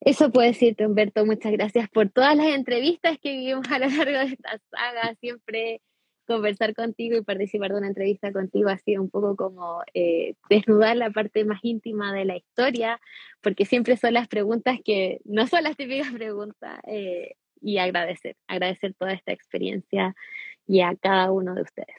Eso 0.00 0.32
puedo 0.32 0.48
decirte, 0.48 0.84
Humberto. 0.84 1.24
Muchas 1.24 1.52
gracias 1.52 1.88
por 1.88 2.10
todas 2.10 2.36
las 2.36 2.48
entrevistas 2.48 3.16
que 3.22 3.30
vivimos 3.30 3.70
a 3.70 3.78
lo 3.78 3.86
largo 3.86 4.18
de 4.18 4.34
esta 4.34 4.58
saga. 4.72 5.14
Siempre 5.20 5.80
conversar 6.26 6.74
contigo 6.74 7.16
y 7.16 7.22
participar 7.22 7.70
de 7.70 7.78
una 7.78 7.86
entrevista 7.86 8.32
contigo 8.32 8.70
ha 8.70 8.78
sido 8.78 9.02
un 9.02 9.10
poco 9.10 9.36
como 9.36 9.82
eh, 9.94 10.34
desnudar 10.50 10.96
la 10.96 11.10
parte 11.10 11.44
más 11.44 11.60
íntima 11.62 12.12
de 12.12 12.24
la 12.24 12.36
historia, 12.36 13.00
porque 13.40 13.66
siempre 13.66 13.96
son 13.96 14.14
las 14.14 14.26
preguntas 14.26 14.80
que 14.84 15.20
no 15.24 15.46
son 15.46 15.62
las 15.62 15.76
típicas 15.76 16.12
preguntas, 16.12 16.80
eh, 16.88 17.36
y 17.62 17.78
agradecer, 17.78 18.36
agradecer 18.48 18.94
toda 18.94 19.12
esta 19.12 19.32
experiencia 19.32 20.14
y 20.66 20.80
a 20.80 20.94
cada 20.96 21.30
uno 21.30 21.54
de 21.54 21.62
ustedes. 21.62 21.96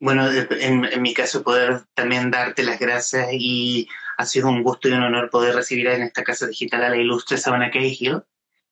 Bueno, 0.00 0.30
en, 0.32 1.02
mi 1.02 1.12
caso 1.12 1.42
poder 1.42 1.82
también 1.94 2.30
darte 2.30 2.62
las 2.62 2.80
gracias 2.80 3.28
y 3.32 3.86
ha 4.16 4.24
sido 4.24 4.48
un 4.48 4.62
gusto 4.62 4.88
y 4.88 4.92
un 4.92 5.02
honor 5.02 5.28
poder 5.28 5.54
recibir 5.54 5.88
en 5.88 6.02
esta 6.02 6.24
casa 6.24 6.46
digital 6.46 6.84
a 6.84 6.88
la 6.88 6.96
ilustre 6.96 7.36
Sabana 7.36 7.70
Cahill 7.70 8.22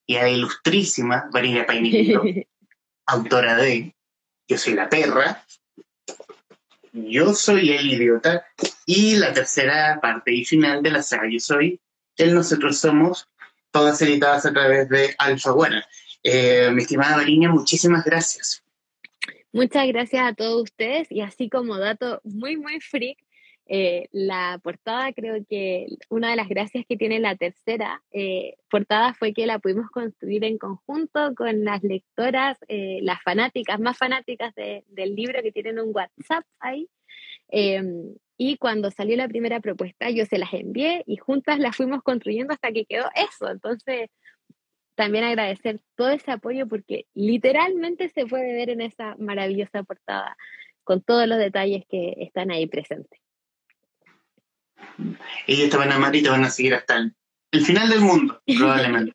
y 0.06 0.16
a 0.16 0.22
la 0.22 0.30
ilustrísima 0.30 1.28
Valeria 1.30 1.66
Painito, 1.66 2.22
autora 3.06 3.56
de 3.56 3.94
Yo 4.48 4.56
soy 4.56 4.72
la 4.72 4.88
perra, 4.88 5.44
Yo 6.92 7.34
soy 7.34 7.72
el 7.72 7.92
idiota 7.92 8.46
y 8.86 9.16
la 9.16 9.34
tercera 9.34 10.00
parte 10.00 10.32
y 10.32 10.46
final 10.46 10.82
de 10.82 10.92
la 10.92 11.02
saga 11.02 11.28
Yo 11.30 11.40
soy 11.40 11.78
el 12.16 12.34
Nosotros 12.34 12.78
Somos 12.78 13.28
todas 13.70 14.00
editadas 14.02 14.46
a 14.46 14.52
través 14.52 14.88
de 14.88 15.14
Alfaguara. 15.18 15.86
Eh, 16.22 16.70
mi 16.72 16.82
estimada 16.82 17.16
Mariña, 17.16 17.50
muchísimas 17.50 18.04
gracias. 18.04 18.62
Muchas 19.52 19.86
gracias 19.88 20.26
a 20.26 20.34
todos 20.34 20.62
ustedes 20.62 21.10
y 21.10 21.20
así 21.20 21.48
como 21.48 21.78
dato 21.78 22.20
muy, 22.24 22.56
muy 22.56 22.80
freak, 22.80 23.18
eh, 23.70 24.08
la 24.12 24.58
portada 24.62 25.12
creo 25.12 25.44
que 25.48 25.86
una 26.08 26.30
de 26.30 26.36
las 26.36 26.48
gracias 26.48 26.86
que 26.88 26.96
tiene 26.96 27.18
la 27.20 27.36
tercera 27.36 28.02
eh, 28.12 28.56
portada 28.70 29.12
fue 29.14 29.34
que 29.34 29.46
la 29.46 29.58
pudimos 29.58 29.90
construir 29.90 30.44
en 30.44 30.56
conjunto 30.56 31.34
con 31.34 31.64
las 31.64 31.82
lectoras, 31.82 32.58
las 32.68 33.22
fanáticas, 33.22 33.78
más 33.78 33.96
fanáticas 33.96 34.54
del 34.54 35.14
libro 35.14 35.42
que 35.42 35.52
tienen 35.52 35.78
un 35.78 35.94
WhatsApp 35.94 36.44
ahí. 36.60 36.88
Y 38.40 38.56
cuando 38.56 38.92
salió 38.92 39.16
la 39.16 39.26
primera 39.26 39.58
propuesta, 39.58 40.10
yo 40.10 40.24
se 40.24 40.38
las 40.38 40.52
envié 40.54 41.02
y 41.06 41.16
juntas 41.16 41.58
las 41.58 41.76
fuimos 41.76 42.02
construyendo 42.04 42.54
hasta 42.54 42.70
que 42.70 42.84
quedó 42.84 43.10
eso. 43.16 43.50
Entonces, 43.50 44.10
también 44.94 45.24
agradecer 45.24 45.80
todo 45.96 46.10
ese 46.10 46.30
apoyo 46.30 46.68
porque 46.68 47.06
literalmente 47.14 48.08
se 48.08 48.26
puede 48.26 48.54
ver 48.54 48.70
en 48.70 48.80
esa 48.80 49.16
maravillosa 49.16 49.82
portada 49.82 50.36
con 50.84 51.02
todos 51.02 51.26
los 51.26 51.38
detalles 51.38 51.84
que 51.88 52.14
están 52.18 52.52
ahí 52.52 52.66
presentes. 52.66 53.20
Ellos 55.46 55.68
te 55.68 55.76
van 55.76 55.90
a 55.90 55.96
amar 55.96 56.14
y 56.14 56.22
te 56.22 56.30
van 56.30 56.44
a 56.44 56.50
seguir 56.50 56.74
hasta 56.74 56.96
el, 56.96 57.64
final 57.64 57.88
del 57.88 58.00
mundo, 58.00 58.40
probablemente. 58.58 59.12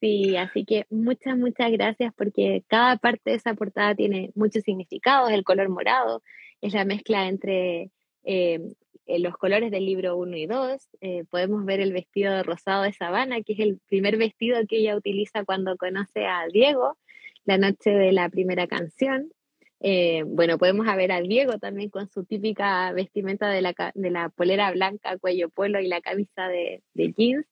Sí, 0.00 0.36
así 0.36 0.64
que 0.64 0.86
muchas, 0.88 1.36
muchas 1.36 1.70
gracias 1.72 2.12
porque 2.16 2.64
cada 2.66 2.96
parte 2.96 3.30
de 3.30 3.36
esa 3.36 3.52
portada 3.52 3.94
tiene 3.94 4.30
muchos 4.34 4.62
significados, 4.62 5.30
el 5.30 5.44
color 5.44 5.68
morado, 5.68 6.22
es 6.60 6.74
la 6.74 6.84
mezcla 6.84 7.28
entre 7.28 7.90
eh, 8.24 9.18
los 9.18 9.36
colores 9.36 9.70
del 9.70 9.86
libro 9.86 10.16
1 10.16 10.36
y 10.36 10.46
2. 10.46 10.88
Eh, 11.00 11.24
podemos 11.30 11.64
ver 11.64 11.80
el 11.80 11.92
vestido 11.92 12.42
rosado 12.42 12.84
de 12.84 12.92
Sabana, 12.92 13.42
que 13.42 13.54
es 13.54 13.60
el 13.60 13.80
primer 13.88 14.16
vestido 14.16 14.58
que 14.68 14.78
ella 14.78 14.96
utiliza 14.96 15.44
cuando 15.44 15.76
conoce 15.76 16.26
a 16.26 16.46
Diego, 16.52 16.96
la 17.44 17.58
noche 17.58 17.90
de 17.90 18.12
la 18.12 18.28
primera 18.28 18.66
canción. 18.66 19.32
Eh, 19.80 20.22
bueno, 20.26 20.58
podemos 20.58 20.86
ver 20.94 21.10
a 21.10 21.20
Diego 21.20 21.58
también 21.58 21.90
con 21.90 22.08
su 22.08 22.24
típica 22.24 22.92
vestimenta 22.92 23.48
de 23.48 23.62
la, 23.62 23.74
de 23.94 24.10
la 24.10 24.28
polera 24.28 24.70
blanca, 24.70 25.18
cuello 25.18 25.48
polo 25.48 25.80
y 25.80 25.88
la 25.88 26.00
camisa 26.00 26.48
de, 26.48 26.82
de 26.94 27.12
jeans. 27.12 27.46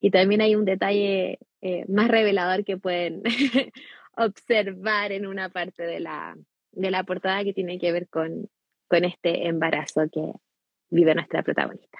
Y 0.00 0.10
también 0.10 0.40
hay 0.40 0.56
un 0.56 0.64
detalle 0.64 1.38
más 1.86 2.08
revelador 2.08 2.64
que 2.64 2.76
pueden 2.76 3.22
observar 4.16 5.12
en 5.12 5.26
una 5.26 5.48
parte 5.48 5.84
de 5.84 6.00
la, 6.00 6.36
de 6.72 6.90
la 6.90 7.04
portada 7.04 7.44
que 7.44 7.52
tiene 7.52 7.78
que 7.78 7.92
ver 7.92 8.08
con, 8.08 8.48
con 8.88 9.04
este 9.04 9.46
embarazo 9.46 10.02
que 10.12 10.32
vive 10.90 11.14
nuestra 11.14 11.42
protagonista. 11.42 11.98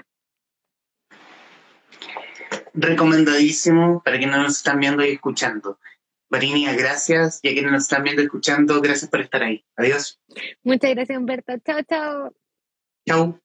Recomendadísimo 2.75 4.03
para 4.03 4.19
quienes 4.19 4.37
nos 4.37 4.57
están 4.57 4.81
viendo 4.81 5.05
y 5.05 5.11
escuchando. 5.11 5.79
Marinia, 6.31 6.75
gracias. 6.75 7.41
Y 7.43 7.51
a 7.51 7.53
quienes 7.53 7.73
nos 7.73 7.83
están 7.83 8.05
viendo 8.05 8.23
y 8.23 8.25
escuchando, 8.25 8.81
gracias 8.81 9.11
por 9.11 9.21
estar 9.21 9.43
ahí. 9.43 9.65
Adiós. 9.77 10.19
Muchas 10.63 10.91
gracias, 10.95 11.19
Humberto. 11.19 11.53
Chao, 11.59 11.83
chao. 11.83 12.35
Chao. 13.07 13.39